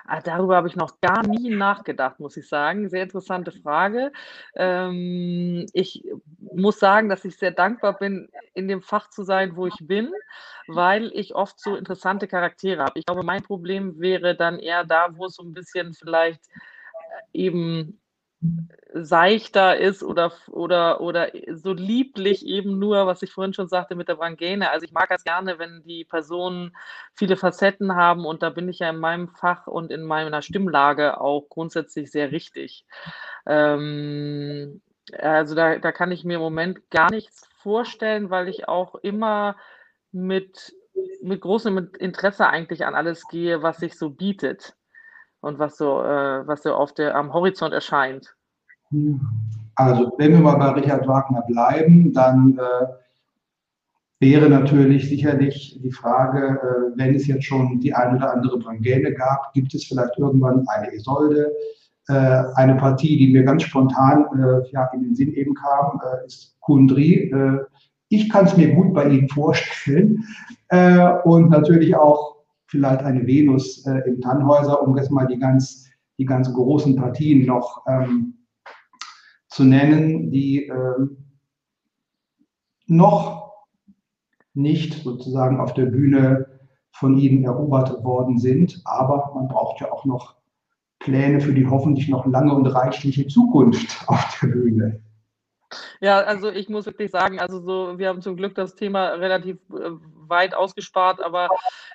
Ah, 0.06 0.22
darüber 0.22 0.58
habe 0.58 0.68
ich 0.68 0.76
noch 0.76 1.00
gar 1.00 1.26
nie 1.26 1.50
nachgedacht, 1.50 2.20
muss 2.20 2.36
ich 2.38 2.48
sagen. 2.48 2.90
Sehr 2.90 3.04
interessante 3.04 3.52
Frage. 3.52 4.12
Ähm, 4.56 5.66
ich 5.74 6.04
muss 6.54 6.80
sagen, 6.80 7.10
dass 7.10 7.24
ich 7.26 7.38
sehr 7.38 7.52
dankbar 7.52 7.98
bin, 7.98 8.30
in 8.54 8.68
dem 8.68 8.82
Fach 8.82 9.10
zu 9.10 9.24
sein, 9.24 9.56
wo 9.56 9.68
ich 9.68 9.78
bin, 9.82 10.12
weil 10.68 11.12
ich 11.14 11.36
oft 11.36 11.60
so 11.60 11.76
interessante 11.76 12.28
Charaktere 12.28 12.84
habe. 12.84 13.00
Ich 13.00 13.06
glaube, 13.06 13.24
mein 13.24 13.44
Problem 13.44 14.00
wäre 14.00 14.36
dann 14.36 14.60
eher 14.60 14.84
da, 14.84 15.16
wo 15.16 15.26
es 15.26 15.36
so 15.36 15.44
ein 15.44 15.54
bisschen 15.54 15.94
vielleicht 15.94 16.42
äh, 17.34 17.46
eben 17.46 18.00
seichter 18.94 19.78
ist 19.78 20.04
oder, 20.04 20.32
oder, 20.52 21.02
oder 21.02 21.32
so 21.54 21.74
lieblich 21.74 22.46
eben 22.46 22.78
nur, 22.78 23.08
was 23.08 23.24
ich 23.24 23.32
vorhin 23.32 23.54
schon 23.54 23.68
sagte 23.68 23.96
mit 23.96 24.08
der 24.08 24.16
Brangäne. 24.16 24.70
Also 24.70 24.86
ich 24.86 24.92
mag 24.92 25.10
das 25.10 25.24
gerne, 25.24 25.58
wenn 25.58 25.84
die 25.84 26.06
Personen 26.06 26.76
viele 27.16 27.36
Facetten 27.36 27.96
haben 27.96 28.26
und 28.26 28.44
da 28.44 28.50
bin 28.52 28.70
ich 28.70 28.80
ja 28.80 28.90
in 28.90 29.00
meinem 29.00 29.30
Fach 29.30 29.68
und 29.68 29.92
in 29.92 30.04
meiner 30.04 30.42
Stimmlage 30.42 31.20
auch 31.20 31.50
grundsätzlich 31.50 32.12
sehr 32.12 32.32
richtig. 32.32 32.86
Ähm, 33.48 34.82
also 35.18 35.56
da, 35.56 35.80
da 35.80 35.92
kann 35.92 36.12
ich 36.12 36.24
mir 36.24 36.36
im 36.36 36.42
Moment 36.42 36.90
gar 36.92 37.10
nichts 37.10 37.48
vorstellen, 37.58 38.30
weil 38.30 38.48
ich 38.48 38.68
auch 38.68 38.96
immer 38.96 39.58
mit, 40.12 40.74
mit 41.22 41.42
großem 41.42 41.90
Interesse 41.98 42.48
eigentlich 42.48 42.86
an 42.86 42.94
alles 42.94 43.28
gehe, 43.28 43.64
was 43.64 43.78
sich 43.78 43.98
so 43.98 44.12
bietet 44.12 44.76
und 45.44 45.60
was 45.60 45.78
so, 45.78 46.02
äh, 46.02 46.48
was 46.48 46.64
so 46.64 46.74
auf 46.74 46.94
der, 46.94 47.16
am 47.16 47.34
Horizont 47.34 47.74
erscheint. 47.74 48.34
Also, 49.76 50.14
wenn 50.18 50.32
wir 50.32 50.40
mal 50.40 50.56
bei 50.56 50.70
Richard 50.70 51.08
Wagner 51.08 51.42
bleiben, 51.42 52.14
dann 52.14 52.58
äh, 52.58 52.86
wäre 54.20 54.50
natürlich 54.50 55.10
sicherlich 55.10 55.80
die 55.84 55.92
Frage, 55.92 56.60
äh, 56.62 56.98
wenn 56.98 57.16
es 57.16 57.28
jetzt 57.28 57.46
schon 57.46 57.80
die 57.82 57.94
eine 57.94 58.18
oder 58.18 58.34
andere 58.34 58.58
Brangäne 58.58 59.14
gab, 59.14 59.52
gibt 59.54 59.74
es 59.74 59.86
vielleicht 59.86 60.18
irgendwann 60.18 60.66
eine 60.70 60.94
Isolde? 60.94 61.52
Äh, 62.08 62.44
eine 62.56 62.76
Partie, 62.76 63.18
die 63.18 63.34
mir 63.34 63.44
ganz 63.44 63.64
spontan 63.64 64.26
äh, 64.38 64.70
ja, 64.72 64.90
in 64.94 65.04
den 65.04 65.16
Sinn 65.16 65.34
eben 65.34 65.54
kam, 65.54 66.00
äh, 66.04 66.26
ist 66.26 66.56
Kundri. 66.62 67.34
Ich 68.08 68.30
kann 68.30 68.46
es 68.46 68.56
mir 68.56 68.74
gut 68.74 68.94
bei 68.94 69.10
Ihnen 69.10 69.28
vorstellen. 69.28 70.24
und 71.26 71.50
natürlich 71.50 71.94
auch 71.96 72.43
vielleicht 72.74 73.04
eine 73.04 73.28
Venus 73.28 73.86
äh, 73.86 74.02
im 74.08 74.20
Tannhäuser, 74.20 74.82
um 74.82 74.98
jetzt 74.98 75.12
mal 75.12 75.28
die 75.28 75.38
ganz, 75.38 75.92
die 76.18 76.26
ganz 76.26 76.52
großen 76.52 76.96
Partien 76.96 77.46
noch 77.46 77.86
ähm, 77.88 78.34
zu 79.48 79.64
nennen, 79.64 80.32
die 80.32 80.66
ähm, 80.66 81.18
noch 82.88 83.54
nicht 84.56 85.04
sozusagen 85.04 85.60
auf 85.60 85.76
der 85.76 85.86
Bühne 85.86 86.48
von 86.92 87.16
Ihnen 87.16 87.44
erobert 87.44 88.04
worden 88.04 88.40
sind. 88.40 88.82
Aber 88.86 89.32
man 89.36 89.48
braucht 89.48 89.80
ja 89.80 89.92
auch 89.92 90.04
noch 90.06 90.36
Pläne 90.98 91.42
für 91.42 91.54
die 91.54 91.68
hoffentlich 91.68 92.10
noch 92.10 92.26
lange 92.26 92.56
und 92.56 92.66
reichliche 92.66 93.28
Zukunft 93.28 94.04
auf 94.08 94.40
der 94.42 94.48
Bühne. 94.48 95.04
Ja, 96.04 96.20
also 96.20 96.52
ich 96.52 96.68
muss 96.68 96.86
wirklich 96.86 97.12
sagen, 97.12 97.40
also 97.40 97.62
so, 97.62 97.98
wir 97.98 98.10
haben 98.10 98.22
zum 98.22 98.36
Glück 98.36 98.56
das 98.56 98.76
Thema 98.76 99.12
relativ 99.12 99.56
äh, 99.70 99.92
weit 100.28 100.54
ausgespart, 100.54 101.24
aber 101.24 101.48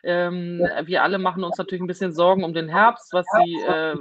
ähm, 0.02 0.66
wir 0.86 1.02
alle 1.02 1.18
machen 1.18 1.44
uns 1.44 1.58
natürlich 1.58 1.82
ein 1.82 1.88
bisschen 1.88 2.14
Sorgen 2.14 2.42
um 2.42 2.54
den 2.54 2.70
Herbst, 2.70 3.12
was 3.12 3.26
die, 3.44 3.56
äh, 3.56 3.96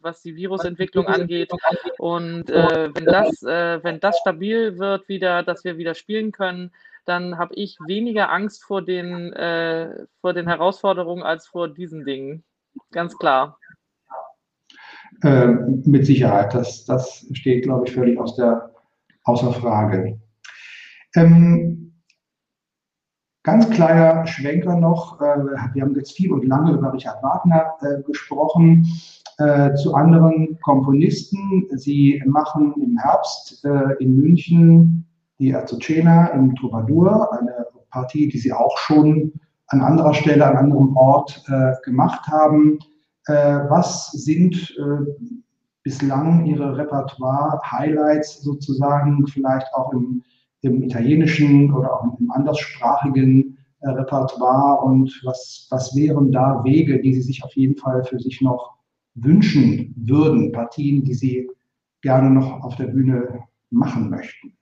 was 0.00 0.22
die 0.22 0.34
Virusentwicklung 0.34 1.08
angeht. 1.08 1.52
Und 1.98 2.48
äh, 2.48 2.88
wenn, 2.94 3.04
das, 3.04 3.42
äh, 3.42 3.84
wenn 3.84 4.00
das 4.00 4.16
stabil 4.20 4.78
wird 4.78 5.06
wieder, 5.10 5.42
dass 5.42 5.62
wir 5.62 5.76
wieder 5.76 5.94
spielen 5.94 6.32
können, 6.32 6.72
dann 7.04 7.36
habe 7.36 7.54
ich 7.54 7.76
weniger 7.86 8.32
Angst 8.32 8.64
vor 8.64 8.80
den, 8.80 9.34
äh, 9.34 10.06
vor 10.22 10.32
den 10.32 10.48
Herausforderungen 10.48 11.22
als 11.22 11.46
vor 11.46 11.68
diesen 11.68 12.06
Dingen. 12.06 12.44
Ganz 12.92 13.18
klar. 13.18 13.58
Ähm, 15.22 15.82
mit 15.84 16.06
Sicherheit. 16.06 16.54
Das, 16.54 16.86
das 16.86 17.26
steht, 17.32 17.64
glaube 17.64 17.86
ich, 17.86 17.92
völlig 17.92 18.18
aus 18.18 18.36
der, 18.36 18.69
außer 19.24 19.52
Frage. 19.52 20.20
Ähm, 21.14 21.80
Ganz 23.42 23.70
kleiner 23.70 24.26
Schwenker 24.26 24.76
noch. 24.76 25.18
Äh, 25.20 25.44
wir 25.72 25.82
haben 25.82 25.96
jetzt 25.96 26.12
viel 26.12 26.30
und 26.32 26.46
lange 26.46 26.72
über 26.72 26.92
Richard 26.92 27.22
Wagner 27.22 27.72
äh, 27.80 28.02
gesprochen. 28.02 28.86
Äh, 29.38 29.74
zu 29.76 29.94
anderen 29.94 30.58
Komponisten. 30.60 31.66
Sie 31.70 32.22
machen 32.26 32.74
im 32.82 32.98
Herbst 32.98 33.66
in 33.98 34.16
München 34.18 35.06
die 35.38 35.54
Azucena 35.54 36.26
im 36.28 36.54
Troubadour, 36.54 37.32
eine 37.32 37.66
Partie, 37.90 38.28
die 38.28 38.36
Sie 38.36 38.52
auch 38.52 38.76
schon 38.76 39.32
an 39.68 39.80
anderer 39.80 40.12
Stelle, 40.12 40.46
an 40.46 40.56
anderem 40.58 40.94
Ort 40.94 41.42
gemacht 41.84 42.26
haben. 42.26 42.78
was 43.26 44.10
sind 44.12 44.76
bislang 45.82 46.46
Ihre 46.46 46.76
Repertoire-Highlights 46.76 48.42
sozusagen, 48.42 49.26
vielleicht 49.26 49.72
auch 49.74 49.92
im 49.92 50.22
im 50.62 50.82
italienischen 50.82 51.72
oder 51.72 51.94
auch 51.94 52.18
im 52.18 52.30
anderssprachigen 52.30 53.58
äh, 53.80 53.88
Repertoire 53.88 54.82
und 54.82 55.20
was, 55.24 55.66
was 55.70 55.94
wären 55.96 56.30
da 56.32 56.62
Wege, 56.64 57.00
die 57.00 57.14
Sie 57.14 57.22
sich 57.22 57.42
auf 57.42 57.54
jeden 57.54 57.76
Fall 57.76 58.04
für 58.04 58.18
sich 58.18 58.40
noch 58.40 58.76
wünschen 59.14 59.94
würden, 59.96 60.52
Partien, 60.52 61.04
die 61.04 61.14
Sie 61.14 61.48
gerne 62.02 62.30
noch 62.30 62.62
auf 62.62 62.76
der 62.76 62.86
Bühne 62.86 63.44
machen 63.70 64.10
möchten? 64.10 64.56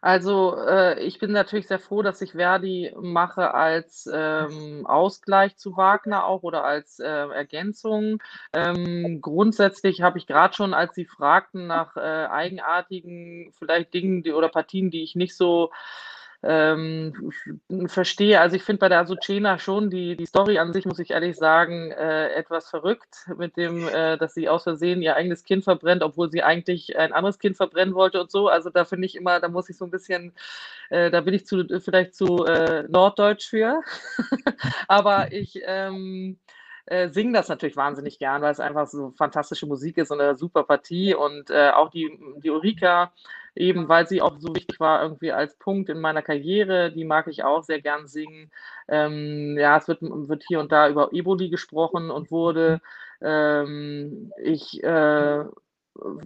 Also 0.00 0.56
äh, 0.56 1.00
ich 1.02 1.18
bin 1.18 1.32
natürlich 1.32 1.66
sehr 1.66 1.78
froh, 1.78 2.02
dass 2.02 2.20
ich 2.22 2.32
Verdi 2.32 2.94
mache 3.00 3.54
als 3.54 4.08
ähm, 4.12 4.86
Ausgleich 4.86 5.56
zu 5.56 5.76
Wagner 5.76 6.26
auch 6.26 6.42
oder 6.42 6.64
als 6.64 6.98
äh, 6.98 7.06
Ergänzung. 7.06 8.22
Ähm, 8.52 9.20
grundsätzlich 9.20 10.02
habe 10.02 10.18
ich 10.18 10.26
gerade 10.26 10.54
schon, 10.54 10.74
als 10.74 10.94
Sie 10.94 11.06
fragten 11.06 11.66
nach 11.66 11.96
äh, 11.96 12.00
eigenartigen 12.00 13.52
vielleicht 13.58 13.94
Dingen 13.94 14.22
die, 14.22 14.32
oder 14.32 14.48
Partien, 14.48 14.90
die 14.90 15.02
ich 15.02 15.14
nicht 15.14 15.36
so 15.36 15.70
ähm, 16.46 17.32
verstehe. 17.86 18.40
Also 18.40 18.56
ich 18.56 18.62
finde 18.62 18.80
bei 18.80 18.88
der 18.88 19.00
Azucena 19.00 19.58
schon 19.58 19.90
die, 19.90 20.16
die 20.16 20.26
Story 20.26 20.58
an 20.58 20.72
sich, 20.72 20.84
muss 20.84 20.98
ich 20.98 21.10
ehrlich 21.10 21.36
sagen, 21.36 21.90
äh, 21.90 22.32
etwas 22.34 22.70
verrückt, 22.70 23.26
mit 23.36 23.56
dem, 23.56 23.88
äh, 23.88 24.16
dass 24.16 24.34
sie 24.34 24.48
aus 24.48 24.62
Versehen 24.62 25.02
ihr 25.02 25.16
eigenes 25.16 25.44
Kind 25.44 25.64
verbrennt, 25.64 26.02
obwohl 26.02 26.30
sie 26.30 26.42
eigentlich 26.42 26.96
ein 26.96 27.12
anderes 27.12 27.38
Kind 27.38 27.56
verbrennen 27.56 27.94
wollte 27.94 28.20
und 28.20 28.30
so. 28.30 28.48
Also 28.48 28.70
da 28.70 28.84
finde 28.84 29.06
ich 29.06 29.16
immer, 29.16 29.40
da 29.40 29.48
muss 29.48 29.68
ich 29.68 29.76
so 29.76 29.84
ein 29.84 29.90
bisschen, 29.90 30.32
äh, 30.90 31.10
da 31.10 31.20
bin 31.20 31.34
ich 31.34 31.46
zu, 31.46 31.64
vielleicht 31.80 32.14
zu 32.14 32.44
äh, 32.44 32.84
norddeutsch 32.88 33.48
für. 33.48 33.80
Aber 34.88 35.32
ich 35.32 35.60
ähm, 35.64 36.38
äh, 36.86 37.08
singen 37.08 37.32
das 37.32 37.48
natürlich 37.48 37.76
wahnsinnig 37.76 38.18
gern, 38.18 38.42
weil 38.42 38.52
es 38.52 38.60
einfach 38.60 38.86
so 38.86 39.10
fantastische 39.16 39.66
Musik 39.66 39.98
ist 39.98 40.12
und 40.12 40.20
eine 40.20 40.36
super 40.36 40.62
Partie 40.62 41.14
und 41.14 41.50
äh, 41.50 41.70
auch 41.70 41.90
die, 41.90 42.16
die 42.38 42.50
Ulrika, 42.50 43.12
eben 43.56 43.88
weil 43.88 44.06
sie 44.06 44.22
auch 44.22 44.38
so 44.38 44.54
wichtig 44.54 44.80
war 44.80 45.02
irgendwie 45.02 45.32
als 45.32 45.56
Punkt 45.58 45.88
in 45.88 46.00
meiner 46.00 46.22
Karriere, 46.22 46.92
die 46.92 47.04
mag 47.04 47.26
ich 47.28 47.44
auch 47.44 47.62
sehr 47.62 47.80
gern 47.80 48.06
singen. 48.06 48.50
Ähm, 48.88 49.56
ja, 49.58 49.76
es 49.78 49.88
wird, 49.88 50.02
wird 50.02 50.44
hier 50.46 50.60
und 50.60 50.72
da 50.72 50.88
über 50.88 51.12
Eboli 51.12 51.48
gesprochen 51.48 52.10
und 52.10 52.30
wurde. 52.30 52.80
Ähm, 53.20 54.32
ich 54.42 54.82
äh, 54.84 55.44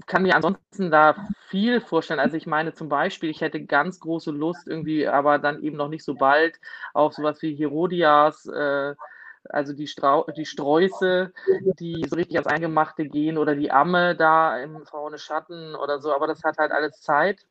kann 0.07 0.23
mir 0.23 0.35
ansonsten 0.35 0.91
da 0.91 1.29
viel 1.49 1.81
vorstellen. 1.81 2.21
Also 2.21 2.37
ich 2.37 2.47
meine 2.47 2.75
zum 2.75 2.89
Beispiel, 2.89 3.31
ich 3.31 3.41
hätte 3.41 3.65
ganz 3.65 4.01
große 4.01 4.31
Lust 4.31 4.67
irgendwie, 4.67 5.07
aber 5.07 5.39
dann 5.39 5.63
eben 5.63 5.77
noch 5.77 5.89
nicht 5.89 6.05
so 6.05 6.15
bald 6.15 6.59
auf 6.95 7.15
sowas 7.15 7.41
wie 7.43 7.55
Herodias, 7.55 8.47
äh, 8.47 8.95
also 9.49 9.73
die, 9.73 9.87
Strau 9.87 10.27
die 10.37 10.47
Sträuße, 10.47 11.33
die 11.79 12.05
so 12.09 12.17
richtig 12.17 12.37
ans 12.37 12.47
Eingemachte 12.47 13.07
gehen 13.07 13.39
oder 13.39 13.55
die 13.55 13.71
Amme 13.71 14.15
da 14.17 14.59
im 14.59 14.85
Fraune 14.85 15.19
Schatten 15.19 15.75
oder 15.75 16.01
so, 16.01 16.13
aber 16.13 16.27
das 16.27 16.45
hat 16.45 16.59
halt 16.59 16.73
alles 16.73 17.01
Zeit. 17.01 17.47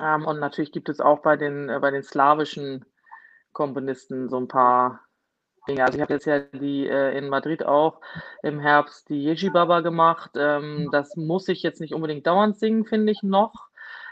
Ähm, 0.00 0.26
und 0.26 0.40
natürlich 0.40 0.72
gibt 0.72 0.88
es 0.88 1.00
auch 1.00 1.20
bei 1.20 1.36
den, 1.36 1.68
äh, 1.68 1.78
bei 1.80 1.90
den 1.90 2.02
slawischen 2.02 2.84
Komponisten 3.52 4.28
so 4.28 4.38
ein 4.38 4.48
paar 4.48 5.00
Dinge. 5.68 5.84
Also 5.84 5.96
ich 5.96 6.02
habe 6.02 6.14
jetzt 6.14 6.26
ja 6.26 6.40
die 6.40 6.86
äh, 6.86 7.16
in 7.16 7.28
Madrid 7.28 7.64
auch 7.64 8.00
im 8.42 8.60
Herbst 8.60 9.08
die 9.08 9.24
Yeji 9.24 9.50
Baba 9.50 9.80
gemacht. 9.80 10.32
Ähm, 10.36 10.88
das 10.92 11.16
muss 11.16 11.48
ich 11.48 11.62
jetzt 11.62 11.80
nicht 11.80 11.94
unbedingt 11.94 12.26
dauernd 12.26 12.58
singen, 12.58 12.84
finde 12.84 13.12
ich 13.12 13.22
noch 13.22 13.66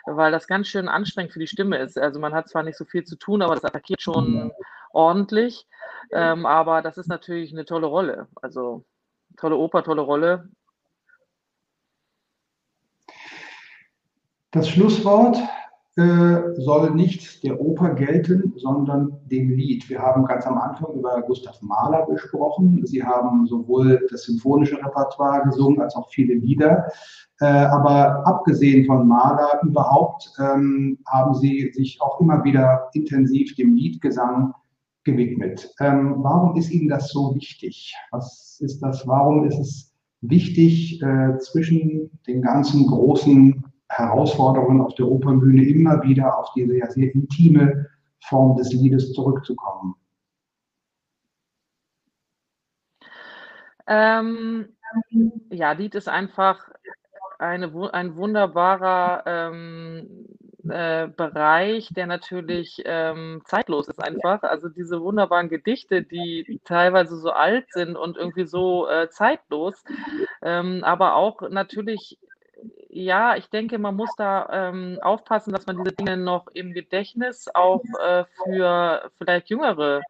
weil 0.06 0.32
das 0.32 0.46
ganz 0.46 0.68
schön 0.68 0.88
anstrengend 0.88 1.32
für 1.32 1.38
die 1.38 1.46
Stimme 1.46 1.78
ist. 1.78 1.98
Also 1.98 2.20
man 2.20 2.34
hat 2.34 2.48
zwar 2.48 2.62
nicht 2.62 2.76
so 2.76 2.84
viel 2.84 3.04
zu 3.04 3.16
tun, 3.16 3.42
aber 3.42 3.54
das 3.54 3.64
attackiert 3.64 4.02
schon 4.02 4.52
ordentlich. 4.94 5.66
Ähm, 6.12 6.46
aber 6.46 6.82
das 6.82 6.96
ist 6.98 7.08
natürlich 7.08 7.52
eine 7.52 7.64
tolle 7.64 7.86
Rolle. 7.86 8.28
Also 8.40 8.84
tolle 9.36 9.56
Oper, 9.56 9.82
tolle 9.82 10.02
Rolle. 10.02 10.48
Das 14.50 14.68
Schlusswort 14.68 15.36
äh, 15.96 16.54
soll 16.56 16.90
nicht 16.90 17.42
der 17.44 17.60
Oper 17.60 17.94
gelten, 17.94 18.52
sondern 18.56 19.16
dem 19.26 19.50
Lied. 19.50 19.88
Wir 19.88 20.00
haben 20.00 20.24
ganz 20.24 20.46
am 20.46 20.58
Anfang 20.58 20.92
über 20.94 21.22
Gustav 21.22 21.60
Mahler 21.62 22.06
gesprochen. 22.06 22.84
Sie 22.84 23.02
haben 23.02 23.46
sowohl 23.46 24.06
das 24.10 24.24
symphonische 24.24 24.76
Repertoire 24.76 25.42
gesungen 25.42 25.80
als 25.80 25.94
auch 25.96 26.10
viele 26.10 26.34
Lieder. 26.34 26.86
Äh, 27.40 27.46
aber 27.46 28.26
abgesehen 28.26 28.86
von 28.86 29.08
Mahler 29.08 29.60
überhaupt 29.62 30.32
ähm, 30.38 30.98
haben 31.06 31.34
Sie 31.34 31.72
sich 31.74 32.00
auch 32.00 32.20
immer 32.20 32.44
wieder 32.44 32.90
intensiv 32.92 33.54
dem 33.56 33.74
Liedgesang 33.74 34.54
gewidmet. 35.04 35.74
Ähm, 35.80 36.16
warum 36.18 36.56
ist 36.56 36.70
Ihnen 36.70 36.88
das 36.88 37.10
so 37.10 37.34
wichtig? 37.34 37.94
Was 38.10 38.58
ist 38.60 38.80
das? 38.80 39.06
Warum 39.06 39.46
ist 39.46 39.58
es 39.58 39.94
wichtig, 40.20 41.02
äh, 41.02 41.38
zwischen 41.38 42.10
den 42.26 42.42
ganzen 42.42 42.86
großen 42.86 43.64
Herausforderungen 43.88 44.80
auf 44.80 44.94
der 44.94 45.06
Opernbühne 45.06 45.64
immer 45.64 46.02
wieder 46.02 46.38
auf 46.38 46.52
diese 46.54 46.76
ja 46.76 46.90
sehr 46.90 47.14
intime 47.14 47.86
Form 48.20 48.56
des 48.56 48.72
Liedes 48.72 49.12
zurückzukommen? 49.12 49.94
Ähm, 53.86 54.68
ja, 55.50 55.72
Lied 55.72 55.94
ist 55.94 56.08
einfach 56.08 56.70
eine, 57.38 57.92
ein 57.92 58.16
wunderbarer 58.16 59.24
ähm, 59.26 60.26
äh, 60.68 61.08
Bereich, 61.14 61.88
der 61.94 62.06
natürlich 62.06 62.82
ähm, 62.84 63.42
zeitlos 63.44 63.88
ist 63.88 64.02
einfach. 64.02 64.42
Also 64.42 64.68
diese 64.68 65.00
wunderbaren 65.00 65.48
Gedichte, 65.48 66.02
die 66.02 66.60
teilweise 66.64 67.16
so 67.16 67.30
alt 67.30 67.66
sind 67.72 67.96
und 67.96 68.16
irgendwie 68.16 68.46
so 68.46 68.88
äh, 68.88 69.08
zeitlos, 69.10 69.82
ähm, 70.42 70.82
aber 70.84 71.16
auch 71.16 71.42
natürlich 71.48 72.18
ja, 72.88 73.36
ich 73.36 73.50
denke, 73.50 73.78
man 73.78 73.96
muss 73.96 74.14
da 74.16 74.48
ähm, 74.70 74.98
aufpassen, 75.02 75.52
dass 75.52 75.66
man 75.66 75.76
diese 75.76 75.94
Dinge 75.94 76.16
noch 76.16 76.46
im 76.54 76.72
Gedächtnis 76.72 77.48
auch 77.52 77.82
äh, 78.00 78.24
für 78.44 79.10
vielleicht 79.18 79.50
jüngere 79.50 80.00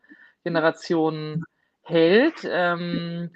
Generationen 0.45 1.45
hält. 1.83 2.45
Ähm, 2.45 3.31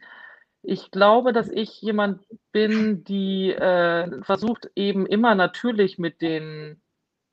ich 0.62 0.90
glaube, 0.90 1.32
dass 1.32 1.48
ich 1.48 1.80
jemand 1.80 2.26
bin, 2.52 3.04
die 3.04 3.52
äh, 3.52 4.22
versucht 4.22 4.70
eben 4.74 5.06
immer 5.06 5.34
natürlich 5.34 5.98
mit 5.98 6.20
den 6.20 6.80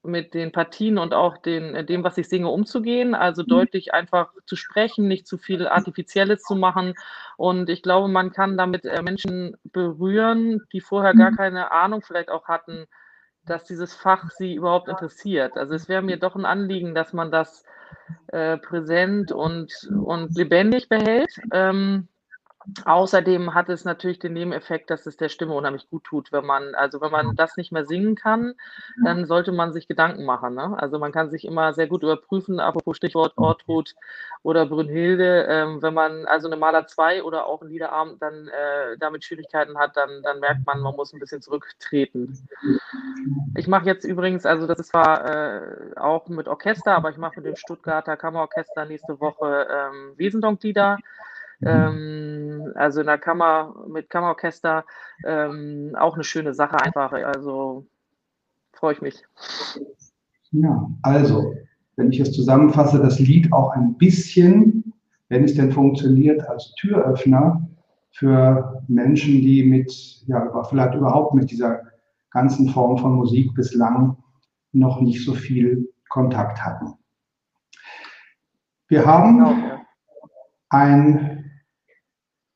mit 0.05 0.33
den 0.33 0.51
Partien 0.51 0.97
und 0.97 1.13
auch 1.13 1.37
den, 1.37 1.75
äh, 1.75 1.85
dem, 1.85 2.03
was 2.03 2.17
ich 2.17 2.29
singe, 2.29 2.49
umzugehen. 2.49 3.15
Also 3.15 3.43
mhm. 3.43 3.47
deutlich 3.47 3.93
einfach 3.93 4.33
zu 4.45 4.55
sprechen, 4.55 5.07
nicht 5.07 5.27
zu 5.27 5.37
viel 5.37 5.67
Artifizielles 5.67 6.43
zu 6.43 6.55
machen. 6.55 6.93
Und 7.37 7.69
ich 7.69 7.81
glaube, 7.81 8.07
man 8.07 8.31
kann 8.31 8.57
damit 8.57 8.85
äh, 8.85 9.01
Menschen 9.01 9.57
berühren, 9.63 10.61
die 10.71 10.81
vorher 10.81 11.13
gar 11.13 11.31
mhm. 11.31 11.35
keine 11.35 11.71
Ahnung 11.71 12.01
vielleicht 12.01 12.29
auch 12.29 12.47
hatten, 12.47 12.85
dass 13.45 13.65
dieses 13.65 13.93
Fach 13.93 14.31
sie 14.31 14.55
überhaupt 14.55 14.87
interessiert. 14.87 15.57
Also 15.57 15.73
es 15.75 15.87
wäre 15.87 16.01
mir 16.01 16.17
doch 16.17 16.35
ein 16.35 16.45
Anliegen, 16.45 16.95
dass 16.95 17.13
man 17.13 17.31
das 17.31 17.63
äh, 18.27 18.57
präsent 18.57 19.31
und, 19.31 19.71
und 20.03 20.35
lebendig 20.35 20.89
behält. 20.89 21.39
Ähm, 21.51 22.07
Außerdem 22.83 23.53
hat 23.53 23.69
es 23.69 23.85
natürlich 23.85 24.19
den 24.19 24.33
Nebeneffekt, 24.33 24.89
dass 24.89 25.05
es 25.05 25.17
der 25.17 25.29
Stimme 25.29 25.53
unheimlich 25.53 25.89
gut 25.89 26.03
tut, 26.03 26.31
wenn 26.31 26.45
man, 26.45 26.75
also 26.75 27.01
wenn 27.01 27.11
man 27.11 27.35
das 27.35 27.57
nicht 27.57 27.71
mehr 27.71 27.85
singen 27.85 28.15
kann, 28.15 28.55
dann 29.03 29.25
sollte 29.25 29.51
man 29.51 29.73
sich 29.73 29.87
Gedanken 29.87 30.25
machen. 30.25 30.55
Ne? 30.55 30.75
Also 30.77 30.99
man 30.99 31.11
kann 31.11 31.29
sich 31.29 31.45
immer 31.45 31.73
sehr 31.73 31.87
gut 31.87 32.03
überprüfen, 32.03 32.59
apropos 32.59 32.97
Stichwort 32.97 33.33
Ortrud 33.37 33.95
oder 34.43 34.65
Brünnhilde, 34.65 35.47
ähm, 35.49 35.81
wenn 35.81 35.93
man 35.93 36.25
also 36.25 36.47
eine 36.47 36.57
Maler 36.57 36.87
2 36.87 37.23
oder 37.23 37.45
auch 37.45 37.61
ein 37.61 37.69
Liederabend 37.69 38.21
dann 38.21 38.47
äh, 38.47 38.97
damit 38.99 39.23
Schwierigkeiten 39.23 39.77
hat, 39.77 39.95
dann, 39.95 40.21
dann 40.23 40.39
merkt 40.39 40.65
man, 40.65 40.81
man 40.81 40.95
muss 40.95 41.13
ein 41.13 41.19
bisschen 41.19 41.41
zurücktreten. 41.41 42.47
Ich 43.55 43.67
mache 43.67 43.85
jetzt 43.85 44.05
übrigens, 44.05 44.45
also 44.45 44.67
das 44.67 44.79
ist 44.79 44.89
zwar 44.89 45.25
äh, 45.25 45.95
auch 45.95 46.27
mit 46.27 46.47
Orchester, 46.47 46.95
aber 46.95 47.09
ich 47.09 47.17
mache 47.17 47.37
mit 47.37 47.45
dem 47.45 47.55
Stuttgarter 47.55 48.17
Kammerorchester 48.17 48.85
nächste 48.85 49.19
Woche 49.19 49.67
ähm, 49.69 50.13
Wiesendonklieder. 50.17 50.97
Mhm. 51.59 51.67
Ähm, 51.67 52.71
also 52.75 53.01
in 53.01 53.07
der 53.07 53.17
Kammer 53.17 53.85
mit 53.87 54.09
Kammerorchester 54.09 54.85
ähm, 55.25 55.95
auch 55.97 56.15
eine 56.15 56.23
schöne 56.23 56.53
Sache 56.53 56.79
einfach. 56.81 57.11
Also 57.13 57.85
freue 58.73 58.93
ich 58.93 59.01
mich. 59.01 59.23
Ja, 60.51 60.89
also, 61.01 61.53
wenn 61.95 62.11
ich 62.11 62.19
es 62.19 62.31
zusammenfasse, 62.31 62.99
das 62.99 63.19
Lied 63.19 63.51
auch 63.51 63.71
ein 63.71 63.97
bisschen, 63.97 64.93
wenn 65.29 65.43
es 65.43 65.55
denn 65.55 65.71
funktioniert, 65.71 66.47
als 66.47 66.73
Türöffner 66.75 67.67
für 68.11 68.83
Menschen, 68.87 69.41
die 69.41 69.63
mit, 69.63 69.91
ja, 70.27 70.63
vielleicht 70.63 70.95
überhaupt 70.95 71.33
mit 71.33 71.51
dieser 71.51 71.81
ganzen 72.31 72.69
Form 72.69 72.97
von 72.97 73.15
Musik 73.15 73.53
bislang 73.53 74.17
noch 74.71 75.01
nicht 75.01 75.25
so 75.25 75.33
viel 75.33 75.89
Kontakt 76.09 76.63
hatten. 76.63 76.93
Wir 78.87 79.05
haben 79.05 79.37
genau, 79.37 79.55
ein 80.69 81.34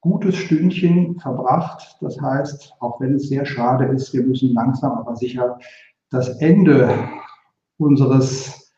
gutes 0.01 0.35
Stündchen 0.35 1.19
verbracht. 1.19 1.97
Das 2.01 2.19
heißt, 2.19 2.73
auch 2.79 2.99
wenn 2.99 3.15
es 3.15 3.27
sehr 3.27 3.45
schade 3.45 3.85
ist, 3.85 4.13
wir 4.13 4.23
müssen 4.23 4.53
langsam 4.53 4.93
aber 4.93 5.15
sicher 5.15 5.59
das 6.09 6.29
Ende 6.39 6.89
unseres, 7.77 8.73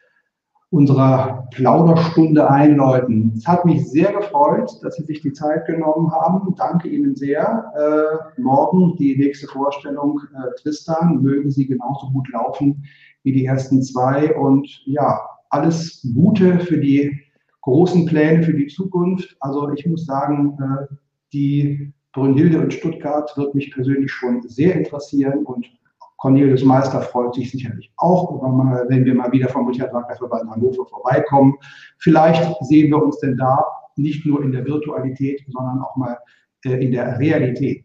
unserer 0.69 1.47
Plauderstunde 1.51 2.49
einläuten. 2.49 3.33
Es 3.37 3.47
hat 3.47 3.65
mich 3.65 3.89
sehr 3.89 4.13
gefreut, 4.13 4.71
dass 4.81 4.95
Sie 4.95 5.03
sich 5.03 5.21
die 5.21 5.33
Zeit 5.33 5.65
genommen 5.65 6.11
haben. 6.11 6.55
Danke 6.55 6.87
Ihnen 6.87 7.15
sehr. 7.15 7.71
Äh, 7.75 8.41
morgen 8.41 8.95
die 8.97 9.15
nächste 9.15 9.47
Vorstellung 9.47 10.19
äh, 10.33 10.61
Tristan. 10.61 11.21
Mögen 11.21 11.51
Sie 11.51 11.67
genauso 11.67 12.09
gut 12.09 12.29
laufen 12.31 12.83
wie 13.23 13.31
die 13.31 13.45
ersten 13.45 13.81
zwei. 13.83 14.35
Und 14.35 14.67
ja, 14.85 15.19
alles 15.49 16.07
Gute 16.13 16.59
für 16.59 16.77
die 16.77 17.19
großen 17.61 18.05
Pläne 18.05 18.43
für 18.43 18.53
die 18.53 18.67
Zukunft. 18.67 19.35
Also 19.39 19.71
ich 19.71 19.85
muss 19.85 20.05
sagen, 20.05 20.57
äh, 20.59 20.95
die 21.33 21.93
Brünnhilde 22.13 22.57
in 22.57 22.71
Stuttgart 22.71 23.31
wird 23.37 23.55
mich 23.55 23.71
persönlich 23.71 24.11
schon 24.11 24.41
sehr 24.47 24.75
interessieren 24.75 25.45
und 25.45 25.69
Cornelius 26.17 26.63
Meister 26.63 27.01
freut 27.01 27.33
sich 27.33 27.49
sicherlich 27.49 27.91
auch, 27.97 28.41
wenn 28.89 29.05
wir 29.05 29.15
mal 29.15 29.31
wieder 29.31 29.49
vom 29.49 29.67
Richard 29.67 29.91
Wagner 29.91 30.15
Verband 30.15 30.51
Hannover 30.51 30.85
vorbeikommen. 30.85 31.55
Vielleicht 31.97 32.63
sehen 32.65 32.91
wir 32.91 33.03
uns 33.03 33.17
denn 33.19 33.37
da 33.37 33.65
nicht 33.95 34.23
nur 34.25 34.43
in 34.43 34.51
der 34.51 34.65
Virtualität, 34.65 35.43
sondern 35.47 35.81
auch 35.81 35.95
mal 35.95 36.17
äh, 36.65 36.85
in 36.85 36.91
der 36.91 37.17
Realität. 37.17 37.83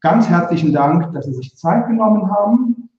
Ganz 0.00 0.28
herzlichen 0.28 0.72
Dank, 0.72 1.12
dass 1.14 1.26
Sie 1.26 1.32
sich 1.32 1.56
Zeit 1.56 1.86
genommen 1.88 2.30
haben 2.30 2.90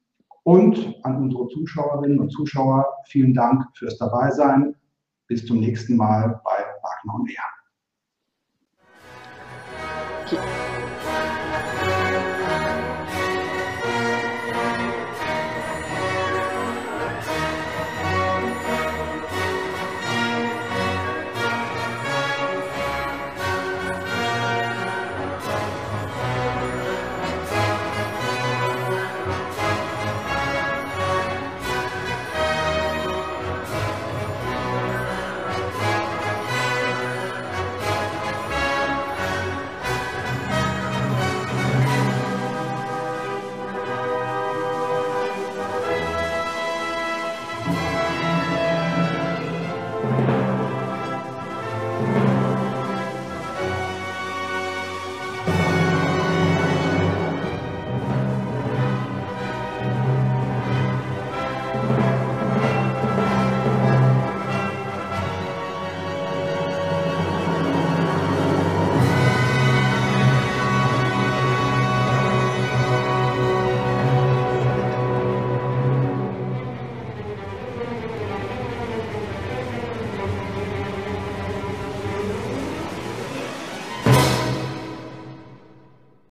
und 0.43 0.99
an 1.03 1.17
unsere 1.17 1.47
Zuschauerinnen 1.49 2.19
und 2.19 2.31
Zuschauer 2.31 2.85
vielen 3.05 3.33
Dank 3.33 3.65
fürs 3.77 3.97
Dabeisein. 3.97 4.75
Bis 5.27 5.45
zum 5.45 5.59
nächsten 5.59 5.95
Mal 5.95 6.41
bei 6.43 6.65
Wagner 6.81 7.19
und 7.19 7.29
Wehr. 7.29 7.58